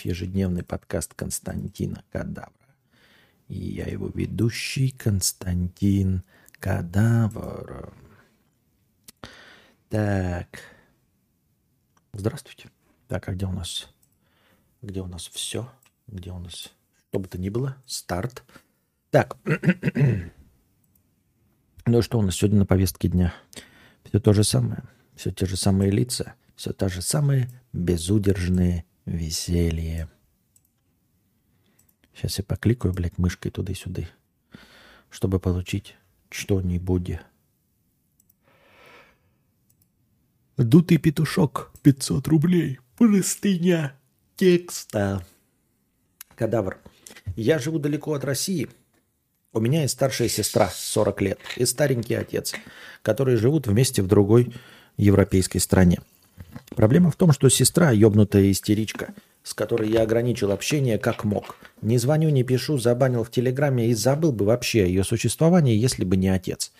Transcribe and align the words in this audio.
ежедневный 0.00 0.62
подкаст 0.62 1.14
Константина 1.14 2.04
Кадавра. 2.10 2.52
И 3.48 3.58
я 3.58 3.86
его 3.86 4.08
ведущий 4.08 4.90
Константин 4.90 6.22
Кадавр. 6.58 7.92
Так. 9.88 10.60
Здравствуйте. 12.12 12.70
Так, 13.08 13.28
а 13.28 13.32
где 13.32 13.46
у 13.46 13.52
нас? 13.52 13.88
Где 14.82 15.00
у 15.00 15.06
нас 15.06 15.28
все? 15.28 15.68
Где 16.06 16.30
у 16.30 16.38
нас? 16.38 16.72
Что 17.08 17.18
бы 17.18 17.28
то 17.28 17.38
ни 17.38 17.48
было. 17.48 17.76
Старт. 17.86 18.44
Так. 19.10 19.36
ну 21.86 22.02
что 22.02 22.18
у 22.18 22.22
нас 22.22 22.36
сегодня 22.36 22.60
на 22.60 22.66
повестке 22.66 23.08
дня? 23.08 23.34
Все 24.04 24.20
то 24.20 24.32
же 24.32 24.44
самое. 24.44 24.84
Все 25.16 25.32
те 25.32 25.46
же 25.46 25.56
самые 25.56 25.90
лица. 25.90 26.34
Все 26.54 26.72
та 26.72 26.88
же 26.88 27.02
самые 27.02 27.48
безудержные 27.72 28.84
веселье. 29.10 30.08
Сейчас 32.14 32.38
я 32.38 32.44
покликаю, 32.44 32.94
блядь, 32.94 33.18
мышкой 33.18 33.50
туда 33.50 33.72
и 33.72 33.74
сюда, 33.74 34.02
чтобы 35.10 35.40
получить 35.40 35.96
что-нибудь. 36.30 37.18
Дутый 40.56 40.98
петушок, 40.98 41.72
500 41.82 42.28
рублей. 42.28 42.78
Простыня 42.96 43.96
текста. 44.36 45.24
Кадавр. 46.36 46.78
Я 47.36 47.58
живу 47.58 47.78
далеко 47.78 48.12
от 48.12 48.24
России. 48.24 48.68
У 49.52 49.60
меня 49.60 49.82
есть 49.82 49.94
старшая 49.94 50.28
сестра, 50.28 50.70
40 50.72 51.20
лет, 51.22 51.40
и 51.56 51.64
старенький 51.64 52.14
отец, 52.14 52.54
которые 53.02 53.36
живут 53.36 53.66
вместе 53.66 54.02
в 54.02 54.06
другой 54.06 54.54
европейской 54.96 55.58
стране. 55.58 56.00
Проблема 56.76 57.10
в 57.10 57.16
том, 57.16 57.32
что 57.32 57.48
сестра, 57.48 57.90
ебнутая 57.90 58.50
истеричка, 58.50 59.14
с 59.42 59.54
которой 59.54 59.90
я 59.90 60.02
ограничил 60.02 60.52
общение 60.52 60.98
как 60.98 61.24
мог. 61.24 61.56
Не 61.82 61.98
звоню, 61.98 62.28
не 62.30 62.42
пишу, 62.42 62.78
забанил 62.78 63.24
в 63.24 63.30
Телеграме 63.30 63.88
и 63.88 63.94
забыл 63.94 64.32
бы 64.32 64.44
вообще 64.44 64.84
о 64.84 64.86
ее 64.86 65.04
существовании, 65.04 65.76
если 65.76 66.04
бы 66.04 66.16
не 66.16 66.28
отец. 66.28 66.72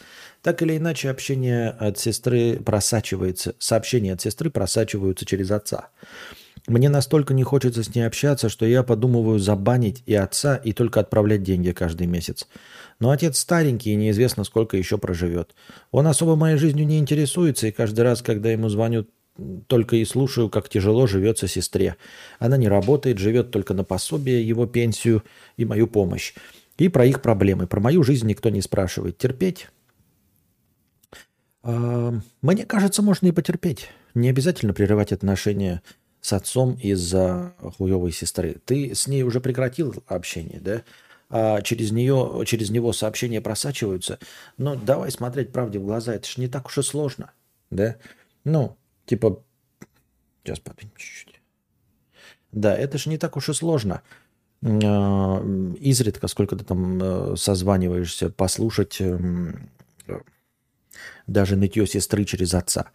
Так 0.43 0.63
или 0.63 0.77
иначе, 0.77 1.11
общение 1.11 1.71
от 1.71 1.99
сестры 1.99 2.61
просачивается, 2.65 3.55
сообщения 3.59 4.13
от 4.13 4.21
сестры 4.21 4.51
просачиваются 4.51 5.27
через 5.27 5.51
отца. 5.51 5.89
Мне 6.67 6.89
настолько 6.89 7.35
не 7.35 7.43
хочется 7.43 7.83
с 7.83 7.95
ней 7.95 8.03
общаться, 8.03 8.49
что 8.49 8.67
я 8.67 8.83
подумываю 8.83 9.39
забанить 9.39 10.03
и 10.07 10.15
отца, 10.15 10.57
и 10.57 10.73
только 10.73 11.01
отправлять 11.01 11.43
деньги 11.43 11.73
каждый 11.73 12.07
месяц. 12.07 12.47
Но 13.01 13.11
отец 13.11 13.39
старенький 13.39 13.93
и 13.93 13.97
неизвестно, 13.97 14.45
сколько 14.45 14.77
еще 14.77 14.99
проживет. 14.99 15.55
Он 15.91 16.07
особо 16.07 16.37
моей 16.37 16.59
жизнью 16.59 16.87
не 16.87 16.99
интересуется, 16.99 17.67
и 17.67 17.73
каждый 17.73 18.03
раз, 18.03 18.21
когда 18.23 18.51
ему 18.51 18.69
звонят 18.69 19.09
только 19.67 19.97
и 19.97 20.05
слушаю, 20.05 20.49
как 20.49 20.69
тяжело 20.69 21.07
живется 21.07 21.49
сестре. 21.49 21.97
Она 22.39 22.57
не 22.57 22.69
работает, 22.69 23.19
живет 23.19 23.51
только 23.51 23.75
на 23.75 23.85
пособие, 23.85 24.47
его 24.47 24.67
пенсию 24.67 25.23
и 25.57 25.65
мою 25.65 25.87
помощь. 25.87 26.35
И 26.79 26.89
про 26.89 27.05
их 27.05 27.23
проблемы. 27.23 27.67
Про 27.67 27.81
мою 27.81 28.03
жизнь 28.03 28.27
никто 28.27 28.49
не 28.49 28.63
спрашивает. 28.63 29.19
Терпеть? 29.19 29.69
А, 31.63 32.15
мне 32.43 32.65
кажется, 32.65 33.03
можно 33.03 33.27
и 33.27 33.33
потерпеть. 33.33 33.89
Не 34.15 34.31
обязательно 34.31 34.75
прерывать 34.75 35.13
отношения 35.13 35.83
с 36.21 36.33
отцом 36.33 36.75
из-за 36.75 37.55
хуевой 37.79 38.13
сестры. 38.13 38.57
Ты 38.65 38.95
с 38.95 39.07
ней 39.07 39.23
уже 39.23 39.41
прекратил 39.41 40.03
общение, 40.07 40.61
да? 40.61 40.83
А 41.29 41.63
через, 41.63 41.93
нее, 41.93 42.43
через 42.47 42.71
него 42.71 42.93
сообщения 42.93 43.41
просачиваются. 43.41 44.19
Но 44.57 44.75
давай 44.75 45.11
смотреть 45.11 45.53
правде 45.53 45.79
в 45.79 45.85
глаза. 45.85 46.15
Это 46.15 46.27
же 46.27 46.41
не 46.41 46.49
так 46.49 46.67
уж 46.67 46.79
и 46.79 46.83
сложно, 46.83 47.31
да? 47.71 47.97
Ну, 48.45 48.77
Типа, 49.11 49.43
сейчас 50.45 50.61
подвинем 50.61 50.93
чуть-чуть. 50.97 51.41
Да, 52.53 52.77
это 52.77 52.97
же 52.97 53.11
не 53.11 53.19
так 53.19 53.37
уж 53.37 53.49
и 53.49 53.53
сложно. 53.53 54.03
А, 54.63 55.45
изредка, 55.81 56.29
сколько 56.29 56.55
ты 56.55 56.65
там 56.65 57.03
э, 57.03 57.37
созваниваешься, 57.37 58.31
послушать 58.31 59.01
эм, 59.01 59.69
даже 61.27 61.57
нытье 61.57 61.89
сестры 61.89 62.25
через 62.25 62.55
отца. 62.55 62.93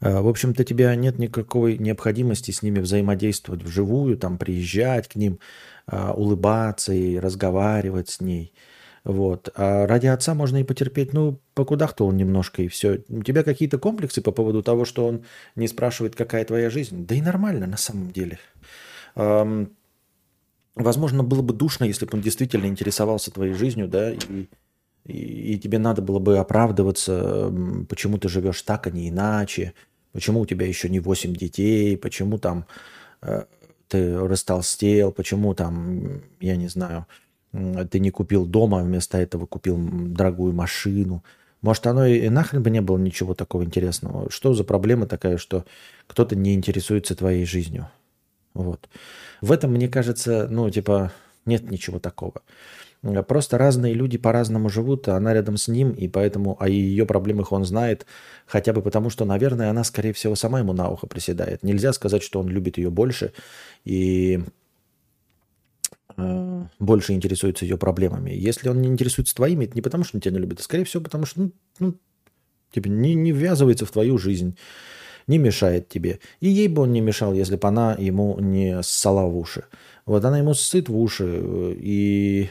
А, 0.00 0.20
в 0.20 0.26
общем-то, 0.26 0.64
тебя 0.64 0.96
нет 0.96 1.20
никакой 1.20 1.78
необходимости 1.78 2.50
с 2.50 2.62
ними 2.62 2.80
взаимодействовать 2.80 3.62
вживую, 3.62 4.18
там 4.18 4.38
приезжать 4.38 5.06
к 5.06 5.14
ним, 5.14 5.38
а, 5.86 6.12
улыбаться 6.12 6.92
и 6.92 7.20
разговаривать 7.20 8.08
с 8.08 8.20
ней– 8.20 8.52
вот. 9.04 9.48
А 9.56 9.86
ради 9.86 10.06
отца 10.06 10.34
можно 10.34 10.58
и 10.58 10.64
потерпеть, 10.64 11.12
ну, 11.12 11.40
покудахтал 11.54 12.08
он 12.08 12.16
немножко, 12.16 12.62
и 12.62 12.68
все. 12.68 13.02
У 13.08 13.22
тебя 13.22 13.42
какие-то 13.42 13.78
комплексы 13.78 14.22
по 14.22 14.30
поводу 14.30 14.62
того, 14.62 14.84
что 14.84 15.06
он 15.06 15.24
не 15.56 15.66
спрашивает, 15.66 16.14
какая 16.14 16.44
твоя 16.44 16.70
жизнь? 16.70 17.04
Да 17.06 17.14
и 17.14 17.20
нормально 17.20 17.66
на 17.66 17.76
самом 17.76 18.12
деле. 18.12 18.38
Эм, 19.16 19.72
возможно, 20.76 21.24
было 21.24 21.42
бы 21.42 21.52
душно, 21.52 21.84
если 21.84 22.06
бы 22.06 22.12
он 22.14 22.20
действительно 22.20 22.66
интересовался 22.66 23.32
твоей 23.32 23.54
жизнью, 23.54 23.88
да, 23.88 24.12
и, 24.12 24.46
и, 25.06 25.54
и 25.54 25.58
тебе 25.58 25.78
надо 25.78 26.00
было 26.00 26.20
бы 26.20 26.38
оправдываться, 26.38 27.52
почему 27.88 28.18
ты 28.18 28.28
живешь 28.28 28.62
так, 28.62 28.86
а 28.86 28.90
не 28.90 29.08
иначе, 29.08 29.74
почему 30.12 30.40
у 30.40 30.46
тебя 30.46 30.66
еще 30.66 30.88
не 30.88 31.00
8 31.00 31.34
детей, 31.34 31.96
почему 31.96 32.38
там 32.38 32.66
э, 33.20 33.46
ты 33.88 34.16
растолстел, 34.16 35.10
почему 35.10 35.54
там, 35.54 36.22
я 36.40 36.54
не 36.54 36.68
знаю, 36.68 37.06
ты 37.52 37.98
не 37.98 38.10
купил 38.10 38.46
дома, 38.46 38.80
а 38.80 38.84
вместо 38.84 39.18
этого 39.18 39.46
купил 39.46 39.78
дорогую 39.78 40.52
машину. 40.52 41.22
Может, 41.60 41.86
оно 41.86 42.06
и 42.06 42.28
нахрен 42.28 42.62
бы 42.62 42.70
не 42.70 42.80
было 42.80 42.98
ничего 42.98 43.34
такого 43.34 43.62
интересного. 43.62 44.30
Что 44.30 44.54
за 44.54 44.64
проблема 44.64 45.06
такая, 45.06 45.36
что 45.36 45.64
кто-то 46.06 46.34
не 46.34 46.54
интересуется 46.54 47.14
твоей 47.14 47.44
жизнью? 47.44 47.88
Вот. 48.54 48.88
В 49.40 49.52
этом, 49.52 49.72
мне 49.72 49.88
кажется, 49.88 50.48
ну, 50.50 50.68
типа, 50.70 51.12
нет 51.46 51.70
ничего 51.70 51.98
такого. 51.98 52.42
Просто 53.26 53.58
разные 53.58 53.94
люди 53.94 54.16
по-разному 54.16 54.68
живут, 54.68 55.08
а 55.08 55.16
она 55.16 55.34
рядом 55.34 55.56
с 55.56 55.66
ним, 55.66 55.90
и 55.90 56.06
поэтому 56.06 56.56
о 56.60 56.68
ее 56.68 57.04
проблемах 57.04 57.50
он 57.50 57.64
знает, 57.64 58.06
хотя 58.46 58.72
бы 58.72 58.80
потому, 58.80 59.10
что, 59.10 59.24
наверное, 59.24 59.70
она, 59.70 59.82
скорее 59.82 60.12
всего, 60.12 60.36
сама 60.36 60.60
ему 60.60 60.72
на 60.72 60.88
ухо 60.88 61.08
приседает. 61.08 61.64
Нельзя 61.64 61.92
сказать, 61.92 62.22
что 62.22 62.38
он 62.38 62.48
любит 62.48 62.78
ее 62.78 62.90
больше, 62.90 63.32
и 63.84 64.44
Э, 66.16 66.66
больше 66.78 67.12
интересуется 67.12 67.64
ее 67.64 67.76
проблемами. 67.76 68.30
Если 68.30 68.68
он 68.68 68.80
не 68.80 68.88
интересуется 68.88 69.34
твоими, 69.34 69.64
это 69.64 69.74
не 69.74 69.82
потому, 69.82 70.04
что 70.04 70.16
он 70.16 70.20
тебя 70.20 70.34
не 70.34 70.40
любит, 70.40 70.60
а 70.60 70.62
скорее 70.62 70.84
всего 70.84 71.02
потому, 71.02 71.26
что 71.26 71.40
ну, 71.40 71.52
ну, 71.78 71.94
типа, 72.72 72.88
не, 72.88 73.14
не 73.14 73.32
ввязывается 73.32 73.86
в 73.86 73.90
твою 73.90 74.18
жизнь, 74.18 74.56
не 75.26 75.38
мешает 75.38 75.88
тебе. 75.88 76.20
И 76.40 76.48
ей 76.48 76.68
бы 76.68 76.82
он 76.82 76.92
не 76.92 77.00
мешал, 77.00 77.32
если 77.32 77.56
бы 77.56 77.68
она 77.68 77.94
ему 77.94 78.38
не 78.40 78.82
ссала 78.82 79.26
в 79.28 79.36
уши. 79.36 79.64
Вот 80.06 80.24
она 80.24 80.38
ему 80.38 80.54
ссыт 80.54 80.88
в 80.88 80.96
уши 80.96 81.24
э, 81.26 81.74
и 81.78 82.50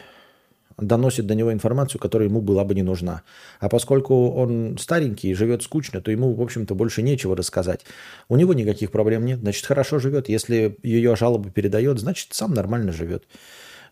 доносит 0.81 1.27
до 1.27 1.35
него 1.35 1.53
информацию, 1.53 2.01
которая 2.01 2.27
ему 2.27 2.41
была 2.41 2.63
бы 2.65 2.75
не 2.75 2.83
нужна. 2.83 3.23
А 3.59 3.69
поскольку 3.69 4.31
он 4.31 4.77
старенький 4.79 5.29
и 5.29 5.33
живет 5.33 5.63
скучно, 5.63 6.01
то 6.01 6.11
ему, 6.11 6.33
в 6.33 6.41
общем-то, 6.41 6.75
больше 6.75 7.01
нечего 7.01 7.35
рассказать. 7.35 7.85
У 8.27 8.35
него 8.35 8.53
никаких 8.53 8.91
проблем 8.91 9.25
нет, 9.25 9.39
значит, 9.39 9.65
хорошо 9.65 9.99
живет. 9.99 10.27
Если 10.27 10.77
ее 10.83 11.15
жалобы 11.15 11.51
передает, 11.51 11.99
значит, 11.99 12.33
сам 12.33 12.53
нормально 12.53 12.91
живет. 12.91 13.23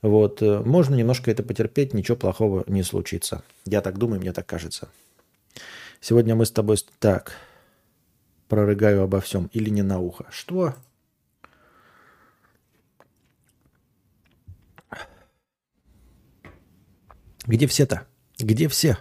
Вот. 0.02 0.42
Можно 0.42 0.96
немножко 0.96 1.30
это 1.30 1.44
потерпеть, 1.44 1.94
ничего 1.94 2.18
плохого 2.18 2.64
не 2.68 2.84
случится. 2.84 3.44
Я 3.66 3.82
так 3.82 3.98
думаю, 3.98 4.20
мне 4.20 4.34
так 4.34 4.46
кажется. 4.46 4.90
Сегодня 6.02 6.36
мы 6.36 6.46
с 6.46 6.52
тобой 6.52 6.78
так 7.00 7.34
прорыгаю 8.48 9.04
обо 9.04 9.20
всем 9.22 9.50
или 9.54 9.70
не 9.70 9.84
на 9.84 10.00
ухо. 10.00 10.26
Что? 10.32 10.74
Где 17.50 17.66
все-то? 17.66 18.04
Где 18.38 18.68
все? 18.68 19.00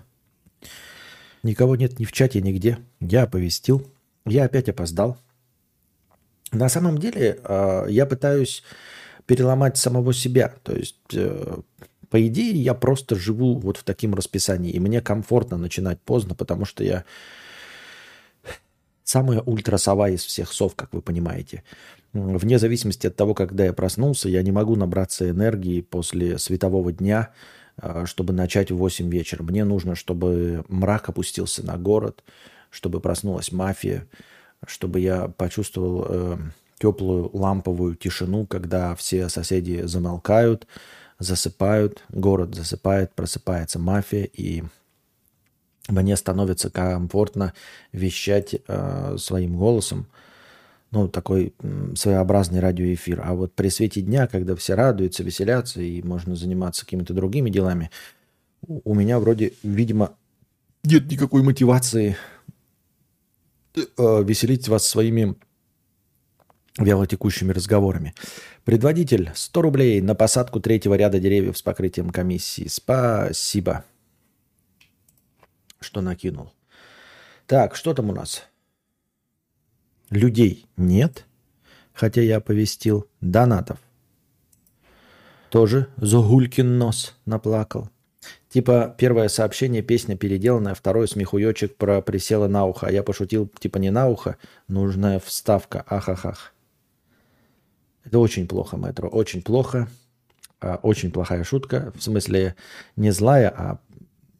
Никого 1.42 1.76
нет 1.76 1.98
ни 1.98 2.06
в 2.06 2.12
чате, 2.12 2.40
нигде. 2.40 2.78
Я 2.98 3.24
оповестил. 3.24 3.86
Я 4.24 4.44
опять 4.44 4.70
опоздал. 4.70 5.18
На 6.50 6.70
самом 6.70 6.96
деле 6.96 7.38
а, 7.44 7.84
я 7.88 8.06
пытаюсь 8.06 8.62
переломать 9.26 9.76
самого 9.76 10.14
себя. 10.14 10.54
То 10.62 10.74
есть, 10.74 10.96
э, 11.12 11.58
по 12.08 12.26
идее, 12.26 12.54
я 12.54 12.72
просто 12.72 13.16
живу 13.16 13.58
вот 13.58 13.76
в 13.76 13.84
таким 13.84 14.14
расписании. 14.14 14.72
И 14.72 14.80
мне 14.80 15.02
комфортно 15.02 15.58
начинать 15.58 16.00
поздно, 16.00 16.34
потому 16.34 16.64
что 16.64 16.82
я 16.82 17.04
самая 19.04 19.42
ультрасова 19.42 20.08
из 20.08 20.24
всех 20.24 20.50
сов, 20.54 20.74
как 20.74 20.94
вы 20.94 21.02
понимаете. 21.02 21.64
Вне 22.14 22.58
зависимости 22.58 23.08
от 23.08 23.14
того, 23.14 23.34
когда 23.34 23.66
я 23.66 23.74
проснулся, 23.74 24.30
я 24.30 24.40
не 24.40 24.52
могу 24.52 24.74
набраться 24.74 25.28
энергии 25.28 25.82
после 25.82 26.38
светового 26.38 26.92
дня– 26.92 27.28
чтобы 28.04 28.32
начать 28.32 28.70
в 28.70 28.76
8 28.76 29.10
вечера. 29.10 29.42
Мне 29.42 29.64
нужно, 29.64 29.94
чтобы 29.94 30.64
мрак 30.68 31.08
опустился 31.08 31.64
на 31.64 31.76
город, 31.76 32.22
чтобы 32.70 33.00
проснулась 33.00 33.52
мафия, 33.52 34.06
чтобы 34.66 35.00
я 35.00 35.28
почувствовал 35.28 36.06
э, 36.08 36.38
теплую 36.78 37.30
ламповую 37.32 37.94
тишину, 37.94 38.46
когда 38.46 38.94
все 38.94 39.28
соседи 39.28 39.82
замолкают, 39.84 40.66
засыпают, 41.18 42.04
город 42.08 42.54
засыпает, 42.54 43.14
просыпается 43.14 43.78
мафия, 43.78 44.24
и 44.24 44.64
мне 45.88 46.16
становится 46.16 46.70
комфортно 46.70 47.54
вещать 47.92 48.54
э, 48.66 49.16
своим 49.18 49.56
голосом 49.56 50.06
ну, 50.90 51.08
такой 51.08 51.54
своеобразный 51.94 52.60
радиоэфир. 52.60 53.22
А 53.24 53.34
вот 53.34 53.54
при 53.54 53.68
свете 53.68 54.00
дня, 54.00 54.26
когда 54.26 54.56
все 54.56 54.74
радуются, 54.74 55.22
веселятся, 55.22 55.80
и 55.80 56.02
можно 56.02 56.34
заниматься 56.34 56.84
какими-то 56.84 57.14
другими 57.14 57.50
делами, 57.50 57.90
у 58.66 58.94
меня 58.94 59.18
вроде, 59.18 59.52
видимо, 59.62 60.16
нет 60.84 61.10
никакой 61.10 61.42
мотивации 61.42 62.16
э, 63.74 63.82
веселить 63.96 64.68
вас 64.68 64.86
своими 64.86 65.36
вялотекущими 66.78 67.52
разговорами. 67.52 68.14
Предводитель, 68.64 69.30
100 69.34 69.62
рублей 69.62 70.00
на 70.00 70.14
посадку 70.14 70.60
третьего 70.60 70.94
ряда 70.94 71.18
деревьев 71.18 71.58
с 71.58 71.62
покрытием 71.62 72.10
комиссии. 72.10 72.68
Спасибо, 72.68 73.84
что 75.80 76.00
накинул. 76.00 76.52
Так, 77.46 77.74
что 77.74 77.94
там 77.94 78.10
у 78.10 78.12
нас? 78.12 78.46
Людей 80.10 80.66
нет, 80.76 81.26
хотя 81.92 82.22
я 82.22 82.38
оповестил. 82.38 83.06
Донатов. 83.20 83.78
Тоже 85.50 85.88
Зугулькин 85.96 86.78
нос 86.78 87.16
наплакал. 87.26 87.90
Типа 88.48 88.94
первое 88.96 89.28
сообщение, 89.28 89.82
песня 89.82 90.16
переделанная, 90.16 90.74
второй 90.74 91.08
смехуёчек 91.08 91.76
про 91.76 92.00
присела 92.00 92.48
на 92.48 92.64
ухо. 92.64 92.86
А 92.86 92.90
я 92.90 93.02
пошутил, 93.02 93.50
типа 93.58 93.78
не 93.78 93.90
на 93.90 94.08
ухо, 94.08 94.36
нужная 94.68 95.18
вставка. 95.18 95.84
Ахахах. 95.86 96.54
Это 98.04 98.18
очень 98.18 98.48
плохо, 98.48 98.78
мэтро, 98.78 99.08
очень 99.08 99.42
плохо. 99.42 99.88
А, 100.60 100.80
очень 100.82 101.12
плохая 101.12 101.44
шутка. 101.44 101.92
В 101.94 102.02
смысле 102.02 102.56
не 102.96 103.10
злая, 103.10 103.52
а 103.54 103.78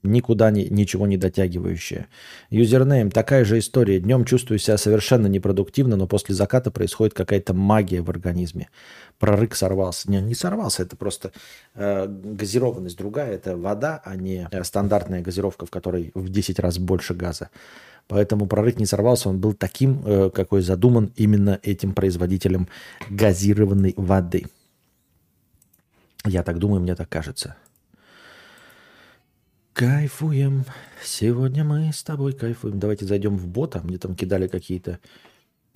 никуда 0.03 0.51
не, 0.51 0.69
ничего 0.69 1.07
не 1.07 1.17
дотягивающая. 1.17 2.09
Юзернейм, 2.51 3.11
такая 3.11 3.45
же 3.45 3.59
история. 3.59 4.01
Днем 4.01 4.25
чувствую 4.25 4.59
себя 4.59 4.77
совершенно 4.79 5.27
непродуктивно, 5.27 5.97
но 5.97 6.07
после 6.07 6.35
заката 6.35 6.71
происходит 6.71 7.15
какая-то 7.15 7.55
магия 7.55 8.01
в 8.03 8.11
организме. 8.11 8.69
Прорык 9.19 9.55
сорвался. 9.55 10.11
Не, 10.11 10.21
не 10.21 10.35
сорвался, 10.35 10.83
это 10.83 10.97
просто 10.97 11.33
э, 11.75 12.07
газированность 12.09 12.97
другая. 12.97 13.33
Это 13.33 13.57
вода, 13.57 14.01
а 14.05 14.17
не 14.17 14.49
э, 14.51 14.65
стандартная 14.65 15.23
газировка, 15.23 15.67
в 15.67 15.71
которой 15.71 16.13
в 16.15 16.29
10 16.29 16.59
раз 16.59 16.79
больше 16.79 17.15
газа. 17.15 17.51
Поэтому 18.07 18.47
прорыв 18.47 18.79
не 18.79 18.87
сорвался, 18.87 19.29
он 19.29 19.39
был 19.39 19.53
таким, 19.53 20.03
э, 20.05 20.31
какой 20.31 20.63
задуман 20.63 21.13
именно 21.17 21.61
этим 21.63 21.93
производителем 21.93 22.69
газированной 23.11 23.95
воды. 23.97 24.47
Я 26.25 26.43
так 26.43 26.59
думаю, 26.59 26.81
мне 26.81 26.95
так 26.95 27.09
кажется. 27.09 27.57
Кайфуем. 29.79 30.65
Сегодня 31.05 31.63
мы 31.63 31.93
с 31.93 32.03
тобой 32.03 32.33
кайфуем. 32.33 32.81
Давайте 32.81 33.05
зайдем 33.05 33.37
в 33.37 33.47
бота. 33.47 33.81
Мне 33.81 33.97
там 33.97 34.17
кидали 34.17 34.49
какие-то 34.49 34.99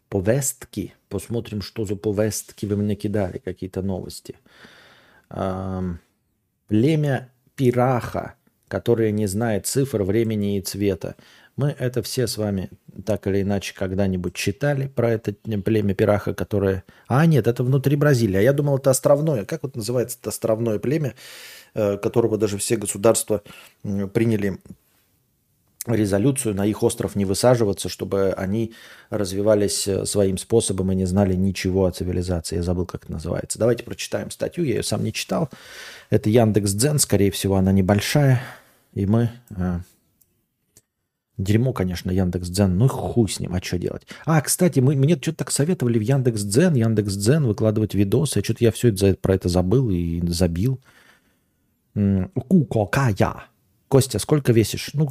повестки. 0.08 0.92
Посмотрим, 1.08 1.62
что 1.62 1.84
за 1.84 1.94
повестки 1.94 2.66
вы 2.66 2.74
мне 2.74 2.96
кидали, 2.96 3.38
какие-то 3.38 3.80
новости. 3.80 4.34
Племя 5.28 7.30
пираха, 7.54 8.34
которое 8.66 9.12
не 9.12 9.28
знает 9.28 9.68
цифр, 9.68 10.02
времени 10.02 10.58
и 10.58 10.62
цвета. 10.62 11.14
Мы 11.56 11.74
это 11.78 12.02
все 12.02 12.26
с 12.26 12.38
вами 12.38 12.70
так 13.04 13.26
или 13.26 13.42
иначе 13.42 13.74
когда-нибудь 13.74 14.34
читали 14.34 14.86
про 14.86 15.12
это 15.12 15.32
племя 15.32 15.94
пираха, 15.94 16.34
которое... 16.34 16.84
А, 17.08 17.26
нет, 17.26 17.46
это 17.46 17.62
внутри 17.62 17.96
Бразилии. 17.96 18.36
А 18.36 18.40
я 18.40 18.52
думал, 18.52 18.78
это 18.78 18.90
островное. 18.90 19.44
Как 19.44 19.62
вот 19.62 19.76
называется 19.76 20.18
это 20.20 20.30
островное 20.30 20.78
племя? 20.78 21.14
Э, 21.74 21.96
которого 21.96 22.36
даже 22.36 22.58
все 22.58 22.76
государства 22.76 23.42
приняли 24.12 24.58
резолюцию 25.86 26.54
на 26.54 26.66
их 26.66 26.82
остров 26.82 27.16
не 27.16 27.24
высаживаться, 27.24 27.88
чтобы 27.88 28.32
они 28.32 28.74
развивались 29.08 29.88
э, 29.88 30.04
своим 30.04 30.36
способом 30.36 30.92
и 30.92 30.94
не 30.94 31.06
знали 31.06 31.34
ничего 31.34 31.86
о 31.86 31.90
цивилизации. 31.90 32.56
Я 32.56 32.62
забыл, 32.62 32.84
как 32.84 33.04
это 33.04 33.12
называется. 33.12 33.58
Давайте 33.58 33.84
прочитаем 33.84 34.30
статью. 34.30 34.64
Я 34.64 34.76
ее 34.76 34.82
сам 34.82 35.02
не 35.02 35.14
читал. 35.14 35.48
Это 36.10 36.28
Яндекс 36.28 36.72
Дзен. 36.72 36.98
Скорее 36.98 37.30
всего, 37.30 37.56
она 37.56 37.72
небольшая. 37.72 38.42
И 38.92 39.06
мы... 39.06 39.30
Дерьмо, 41.38 41.72
конечно, 41.72 42.10
Яндекс 42.10 42.48
Дзен. 42.48 42.76
Ну 42.76 42.88
хуй 42.88 43.28
с 43.28 43.40
ним, 43.40 43.54
а 43.54 43.62
что 43.62 43.78
делать? 43.78 44.06
А, 44.26 44.40
кстати, 44.40 44.80
мы, 44.80 44.94
мне 44.96 45.16
что-то 45.16 45.38
так 45.38 45.50
советовали 45.50 45.98
в 45.98 46.02
Яндекс 46.02 46.42
Дзен, 46.42 46.74
Яндекс 46.74 47.14
Дзен 47.14 47.46
выкладывать 47.46 47.94
видосы. 47.94 48.42
Что-то 48.42 48.64
я 48.64 48.70
все 48.70 48.88
это, 48.88 49.14
про 49.14 49.34
это 49.34 49.48
забыл 49.48 49.90
и 49.90 50.20
забил. 50.28 50.80
Кукокая. 51.94 53.44
Костя, 53.88 54.18
сколько 54.18 54.52
весишь? 54.52 54.90
Ну, 54.94 55.08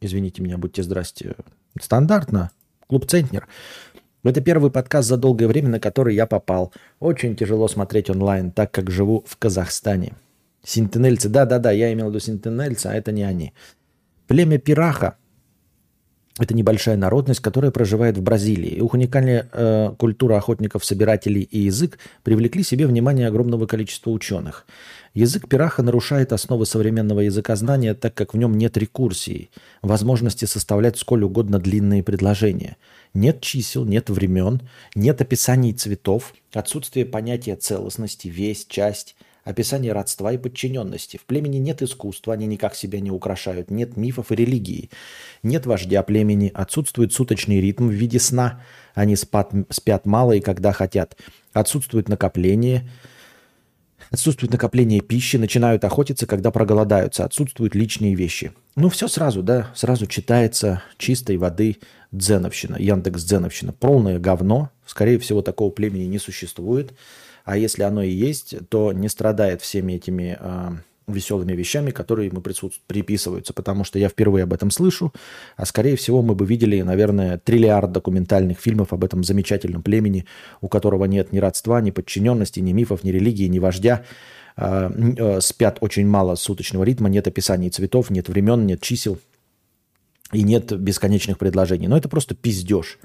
извините 0.00 0.42
меня, 0.42 0.58
будьте 0.58 0.82
здрасте. 0.82 1.36
Стандартно. 1.80 2.50
Клуб 2.88 3.06
Центнер. 3.06 3.46
Это 4.24 4.40
первый 4.40 4.70
подкаст 4.70 5.08
за 5.08 5.16
долгое 5.16 5.46
время, 5.46 5.68
на 5.68 5.80
который 5.80 6.14
я 6.14 6.26
попал. 6.26 6.72
Очень 6.98 7.36
тяжело 7.36 7.68
смотреть 7.68 8.10
онлайн, 8.10 8.50
так 8.50 8.72
как 8.72 8.90
живу 8.90 9.24
в 9.26 9.36
Казахстане. 9.36 10.14
Сентинельцы, 10.64 11.28
да-да-да, 11.28 11.70
я 11.70 11.92
имел 11.92 12.06
в 12.06 12.08
виду 12.10 12.20
сентинельцы, 12.20 12.86
а 12.86 12.94
это 12.94 13.12
не 13.12 13.22
они. 13.22 13.52
Племя 14.28 14.58
Пираха 14.58 15.16
это 16.38 16.54
небольшая 16.54 16.96
народность, 16.96 17.40
которая 17.40 17.72
проживает 17.72 18.16
в 18.16 18.22
Бразилии. 18.22 18.76
Их 18.76 18.94
уникальная 18.94 19.48
э, 19.52 19.92
культура 19.98 20.36
охотников-собирателей 20.36 21.42
и 21.42 21.58
язык 21.58 21.98
привлекли 22.22 22.62
себе 22.62 22.86
внимание 22.86 23.26
огромного 23.26 23.66
количества 23.66 24.10
ученых. 24.10 24.64
Язык 25.14 25.48
пираха 25.48 25.82
нарушает 25.82 26.32
основы 26.32 26.64
современного 26.64 27.20
языкознания, 27.20 27.94
так 27.94 28.14
как 28.14 28.34
в 28.34 28.36
нем 28.36 28.56
нет 28.56 28.76
рекурсии, 28.76 29.50
возможности 29.82 30.44
составлять 30.44 30.96
сколь 30.96 31.24
угодно 31.24 31.58
длинные 31.58 32.04
предложения. 32.04 32.76
Нет 33.14 33.40
чисел, 33.40 33.84
нет 33.84 34.08
времен, 34.08 34.60
нет 34.94 35.20
описаний 35.20 35.72
цветов, 35.72 36.34
отсутствие 36.52 37.04
понятия 37.04 37.56
целостности, 37.56 38.28
весь, 38.28 38.64
часть– 38.66 39.16
описание 39.48 39.92
родства 39.92 40.32
и 40.32 40.38
подчиненности. 40.38 41.16
В 41.16 41.24
племени 41.24 41.56
нет 41.56 41.80
искусства, 41.80 42.34
они 42.34 42.46
никак 42.46 42.74
себя 42.74 43.00
не 43.00 43.10
украшают, 43.10 43.70
нет 43.70 43.96
мифов 43.96 44.30
и 44.30 44.34
религии, 44.34 44.90
нет 45.42 45.64
вождя 45.64 46.02
племени, 46.02 46.50
отсутствует 46.54 47.14
суточный 47.14 47.60
ритм 47.60 47.88
в 47.88 47.92
виде 47.92 48.20
сна, 48.20 48.62
они 48.94 49.16
спят, 49.16 49.52
спят 49.70 50.04
мало 50.04 50.32
и 50.32 50.40
когда 50.40 50.72
хотят, 50.72 51.16
отсутствует 51.54 52.10
накопление, 52.10 52.90
отсутствует 54.10 54.52
накопление 54.52 55.00
пищи, 55.00 55.36
начинают 55.36 55.82
охотиться, 55.82 56.26
когда 56.26 56.50
проголодаются, 56.50 57.24
отсутствуют 57.24 57.74
личные 57.74 58.14
вещи. 58.14 58.52
Ну, 58.76 58.90
все 58.90 59.08
сразу, 59.08 59.42
да, 59.42 59.70
сразу 59.74 60.06
читается 60.06 60.82
чистой 60.98 61.38
воды 61.38 61.78
дзеновщина, 62.12 62.76
Яндекс 62.78 63.24
дзеновщина. 63.24 63.72
Полное 63.72 64.18
говно, 64.18 64.70
скорее 64.84 65.18
всего, 65.18 65.40
такого 65.40 65.70
племени 65.70 66.04
не 66.04 66.18
существует. 66.18 66.92
А 67.48 67.56
если 67.56 67.82
оно 67.82 68.02
и 68.02 68.10
есть, 68.10 68.56
то 68.68 68.92
не 68.92 69.08
страдает 69.08 69.62
всеми 69.62 69.94
этими 69.94 70.36
э, 70.38 70.68
веселыми 71.06 71.54
вещами, 71.54 71.92
которые 71.92 72.28
ему 72.28 72.42
приписываются. 72.42 73.54
Потому 73.54 73.84
что 73.84 73.98
я 73.98 74.10
впервые 74.10 74.42
об 74.42 74.52
этом 74.52 74.70
слышу, 74.70 75.14
а 75.56 75.64
скорее 75.64 75.96
всего 75.96 76.20
мы 76.20 76.34
бы 76.34 76.44
видели, 76.44 76.82
наверное, 76.82 77.38
триллиард 77.38 77.90
документальных 77.90 78.60
фильмов 78.60 78.92
об 78.92 79.02
этом 79.02 79.24
замечательном 79.24 79.82
племени, 79.82 80.26
у 80.60 80.68
которого 80.68 81.06
нет 81.06 81.32
ни 81.32 81.38
родства, 81.38 81.80
ни 81.80 81.90
подчиненности, 81.90 82.60
ни 82.60 82.72
мифов, 82.72 83.02
ни 83.02 83.10
религии, 83.10 83.46
ни 83.46 83.60
вождя. 83.60 84.04
Э, 84.58 85.38
спят 85.40 85.78
очень 85.80 86.06
мало 86.06 86.34
суточного 86.34 86.84
ритма, 86.84 87.08
нет 87.08 87.28
описаний 87.28 87.70
цветов, 87.70 88.10
нет 88.10 88.28
времен, 88.28 88.66
нет 88.66 88.82
чисел 88.82 89.18
и 90.34 90.42
нет 90.42 90.70
бесконечных 90.78 91.38
предложений. 91.38 91.88
Но 91.88 91.96
это 91.96 92.10
просто 92.10 92.34
пиздеж. 92.34 92.98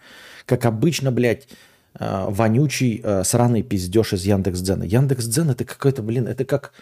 Как 0.46 0.66
обычно, 0.66 1.14
блядь, 1.14 1.48
э, 2.00 2.26
вонючий 2.30 3.02
э, 3.04 3.24
сраный 3.24 3.64
пиздеж 3.64 4.14
из 4.14 4.26
Яндекс.Дзена. 4.26 4.84
Яндекс.Дзен 4.84 5.52
это 5.52 5.66
какой-то, 5.66 6.02
блин, 6.02 6.28
это 6.28 6.46
как 6.46 6.74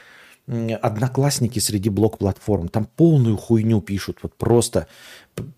одноклассники 0.48 1.60
среди 1.60 1.90
блок-платформ. 1.90 2.68
Там 2.68 2.86
полную 2.86 3.38
хуйню 3.38 3.80
пишут, 3.82 4.20
вот 4.24 4.36
просто 4.36 4.88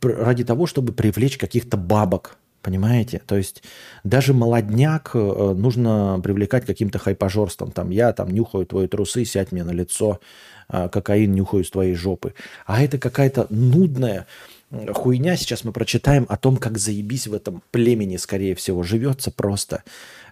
ради 0.02 0.44
того, 0.44 0.68
чтобы 0.68 0.94
привлечь 0.94 1.38
каких-то 1.38 1.78
бабок. 1.78 2.38
Понимаете? 2.62 3.22
То 3.26 3.36
есть 3.36 3.62
даже 4.06 4.34
молодняк 4.34 5.12
э, 5.14 5.20
нужно 5.20 6.22
привлекать 6.24 6.66
каким-то 6.66 6.98
хайпажорством. 6.98 7.72
Там 7.72 7.90
я 7.90 8.14
там 8.14 8.30
нюхаю 8.32 8.66
твои 8.66 8.88
трусы, 8.88 9.26
сядь 9.26 9.52
мне 9.52 9.66
на 9.66 9.72
лицо, 9.72 10.22
э, 10.70 10.88
кокаин 10.88 11.34
нюхаю 11.34 11.66
с 11.66 11.72
твоей 11.72 11.94
жопы. 11.94 12.34
А 12.66 12.82
это 12.82 12.98
какая-то 12.98 13.48
нудная 13.50 14.28
хуйня. 14.94 15.36
Сейчас 15.36 15.64
мы 15.64 15.72
прочитаем 15.72 16.26
о 16.30 16.38
том, 16.38 16.58
как 16.58 16.78
заебись 16.78 17.28
в 17.28 17.34
этом 17.34 17.62
племени, 17.72 18.18
скорее 18.18 18.56
всего, 18.56 18.84
живется 18.84 19.32
просто. 19.32 19.84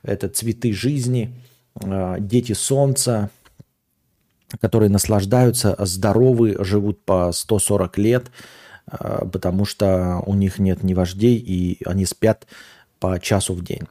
Это 0.03 0.29
цветы 0.29 0.73
жизни, 0.73 1.33
э, 1.81 2.17
дети 2.19 2.53
солнца, 2.53 3.29
которые 4.59 4.89
наслаждаются, 4.89 5.75
здоровы, 5.79 6.57
живут 6.63 7.03
по 7.05 7.31
140 7.31 7.97
лет, 7.97 8.31
э, 8.91 9.25
потому 9.31 9.65
что 9.65 10.21
у 10.25 10.33
них 10.33 10.59
нет 10.59 10.83
ни 10.83 10.93
вождей, 10.93 11.37
и 11.37 11.77
они 11.85 12.05
спят 12.05 12.47
по 12.99 13.19
часу 13.19 13.55
в 13.55 13.63
день. 13.63 13.81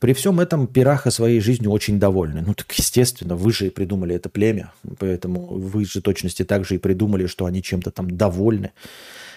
При 0.00 0.12
всем 0.12 0.38
этом 0.38 0.66
Пираха 0.66 1.10
своей 1.10 1.40
жизнью 1.40 1.70
очень 1.70 1.98
довольны. 1.98 2.42
Ну 2.46 2.52
так 2.52 2.70
естественно, 2.72 3.34
вы 3.34 3.52
же 3.52 3.68
и 3.68 3.70
придумали 3.70 4.14
это 4.14 4.28
племя, 4.28 4.72
поэтому 4.98 5.46
вы 5.46 5.86
же 5.86 6.02
точности 6.02 6.44
также 6.44 6.74
и 6.74 6.78
придумали, 6.78 7.26
что 7.26 7.46
они 7.46 7.62
чем-то 7.62 7.90
там 7.90 8.10
довольны. 8.10 8.72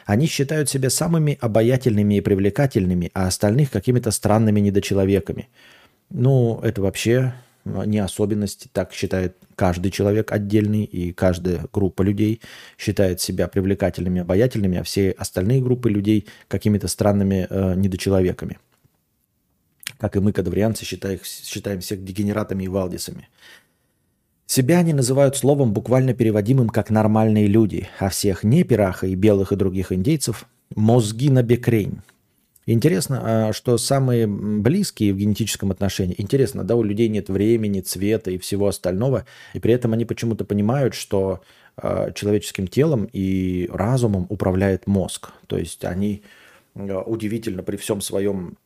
Они 0.06 0.28
считают 0.28 0.70
себя 0.70 0.90
самыми 0.90 1.38
обаятельными 1.40 2.16
и 2.16 2.22
привлекательными, 2.22 3.12
а 3.14 3.28
остальных 3.28 3.72
какими-то 3.72 4.12
странными 4.12 4.60
недочеловеками. 4.60 5.50
Ну, 6.10 6.60
это 6.62 6.82
вообще 6.82 7.34
не 7.66 8.00
особенность, 8.00 8.68
так 8.74 8.94
считает 8.94 9.38
каждый 9.56 9.92
человек 9.92 10.32
отдельный, 10.32 10.84
и 10.84 11.14
каждая 11.14 11.66
группа 11.72 12.02
людей 12.02 12.42
считает 12.78 13.22
себя 13.22 13.48
привлекательными, 13.48 14.22
обаятельными, 14.22 14.80
а 14.80 14.84
все 14.84 15.12
остальные 15.12 15.62
группы 15.62 15.90
людей 15.90 16.28
какими-то 16.48 16.88
странными 16.88 17.48
э, 17.50 17.76
недочеловеками. 17.76 18.60
Как 19.98 20.18
и 20.18 20.20
мы, 20.20 20.34
кадаврианцы, 20.34 20.84
считаем, 20.84 21.20
считаем 21.24 21.80
всех 21.80 22.04
дегенератами 22.04 22.66
и 22.66 22.68
валдисами. 22.68 23.30
Себя 24.46 24.80
они 24.80 24.94
называют 24.94 25.38
словом, 25.38 25.74
буквально 25.74 26.14
переводимым 26.14 26.70
как 26.70 26.90
«нормальные 26.90 27.48
люди», 27.48 27.88
а 28.00 28.10
всех 28.10 28.44
не 28.44 28.64
пираха 28.64 29.08
и 29.08 29.16
белых 29.16 29.52
и 29.52 29.56
других 29.56 29.92
индейцев– 29.92 30.46
«мозги 30.76 31.30
на 31.30 31.44
бекрень». 31.44 32.02
Интересно, 32.66 33.50
а, 33.50 33.54
что 33.54 33.78
самые 33.78 34.26
близкие 34.26 35.14
в 35.14 35.18
генетическом 35.18 35.72
отношении, 35.72 36.16
интересно, 36.18 36.64
да, 36.64 36.76
у 36.76 36.84
людей 36.84 37.10
нет 37.10 37.30
времени, 37.30 37.82
цвета 37.82 38.32
и 38.32 38.38
всего 38.38 38.68
остального, 38.68 39.26
и 39.54 39.60
при 39.60 39.74
этом 39.74 39.92
они 39.94 40.06
почему-то 40.06 40.46
понимают, 40.46 40.94
что 40.94 41.42
а, 41.76 42.12
человеческим 42.12 42.68
телом 42.68 43.10
и 43.12 43.70
разумом 43.72 44.28
управляет 44.30 44.88
мозг. 44.88 45.32
То 45.48 45.58
есть 45.58 45.84
они 45.84 46.24
а, 46.76 47.02
удивительно 47.02 47.64
при 47.64 47.76
всем 47.76 48.02
своем, 48.02 48.58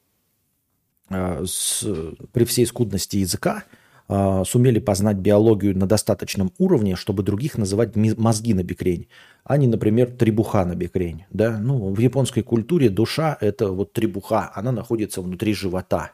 при 1.09 2.43
всей 2.43 2.65
скудности 2.65 3.17
языка, 3.17 3.63
э, 4.09 4.43
сумели 4.45 4.79
познать 4.79 5.17
биологию 5.17 5.77
на 5.77 5.87
достаточном 5.87 6.51
уровне, 6.57 6.95
чтобы 6.95 7.23
других 7.23 7.57
называть 7.57 7.95
мозги 7.95 8.53
на 8.53 8.63
бекрень, 8.63 9.07
а 9.43 9.57
не, 9.57 9.67
например, 9.67 10.11
требуха 10.11 10.65
на 10.65 10.75
бекрень. 10.75 11.25
Да? 11.31 11.57
Ну, 11.57 11.93
в 11.93 11.99
японской 11.99 12.41
культуре 12.41 12.89
душа– 12.89 13.37
это 13.41 13.71
вот 13.71 13.93
требуха, 13.93 14.51
она 14.55 14.71
находится 14.71 15.21
внутри 15.21 15.53
живота. 15.53 16.11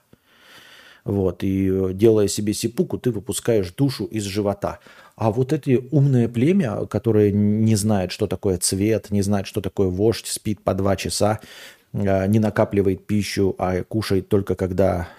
Вот, 1.06 1.44
и 1.44 1.70
э, 1.70 1.94
делая 1.94 2.28
себе 2.28 2.54
сипуку, 2.54 2.98
ты 2.98 3.12
выпускаешь 3.12 3.72
душу 3.72 4.06
из 4.06 4.24
живота. 4.24 4.80
А 5.16 5.32
вот 5.32 5.52
эти 5.52 5.88
умное 5.92 6.30
племя, 6.30 6.86
которое 6.86 7.32
не 7.32 7.76
знает, 7.76 8.12
что 8.12 8.26
такое 8.26 8.58
цвет, 8.58 9.12
не 9.12 9.22
знает, 9.22 9.46
что 9.46 9.60
такое 9.60 9.90
вождь, 9.90 10.28
спит 10.28 10.62
по 10.62 10.74
два 10.74 10.96
часа, 10.96 11.42
э, 11.92 12.28
не 12.28 12.40
накапливает 12.40 13.06
пищу, 13.06 13.54
а 13.58 13.84
кушает 13.84 14.30
только 14.30 14.56
когда 14.56 15.10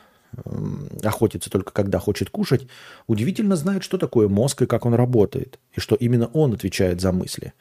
охотится 1.03 1.50
только 1.50 1.73
когда 1.73 1.99
хочет 1.99 2.31
кушать, 2.31 2.67
удивительно 3.07 3.57
знает, 3.57 3.85
что 3.85 3.99
такое 3.99 4.29
мозг 4.29 4.62
и 4.62 4.67
как 4.67 4.87
он 4.87 4.95
работает, 4.95 5.59
и 5.73 5.81
что 5.81 5.95
именно 5.95 6.26
он 6.29 6.55
отвечает 6.55 7.00
за 7.00 7.12
мысли. 7.12 7.53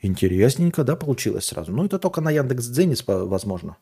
Интересненько, 0.00 0.84
да, 0.84 0.96
получилось 0.96 1.44
сразу. 1.44 1.72
Ну, 1.72 1.84
это 1.84 1.98
только 1.98 2.20
на 2.20 2.30
Яндекс.Дзене 2.30 2.96
возможно. 3.06 3.76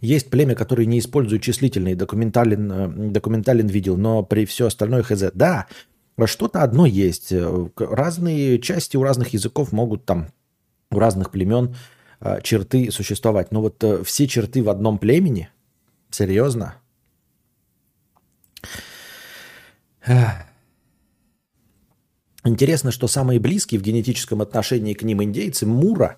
Есть 0.00 0.30
племя, 0.30 0.54
которое 0.54 0.86
не 0.86 0.98
использует 0.98 1.42
числительные, 1.42 1.96
документален, 1.96 2.72
э, 2.72 3.10
документален 3.10 3.66
видел, 3.66 3.96
но 3.96 4.22
при 4.22 4.44
все 4.44 4.66
остальное 4.66 5.02
хз. 5.02 5.32
Да, 5.34 5.66
что-то 6.24 6.62
одно 6.62 6.86
есть. 6.86 7.30
Э, 7.30 7.68
разные 7.76 8.58
части 8.58 8.96
у 8.96 9.02
разных 9.02 9.34
языков 9.34 9.72
могут 9.72 10.06
там, 10.06 10.28
у 10.90 10.98
разных 10.98 11.30
племен 11.30 11.76
э, 12.20 12.40
черты 12.42 12.90
существовать. 12.90 13.52
Но 13.52 13.60
вот 13.60 13.84
э, 13.84 14.02
все 14.02 14.26
черты 14.26 14.62
в 14.62 14.70
одном 14.70 14.98
племени? 14.98 15.50
Серьезно? 16.10 16.76
Интересно, 22.44 22.92
что 22.92 23.08
самые 23.08 23.40
близкие 23.40 23.80
в 23.80 23.82
генетическом 23.82 24.40
отношении 24.40 24.94
к 24.94 25.02
ним 25.02 25.22
индейцы 25.22 25.66
Мура 25.66 26.16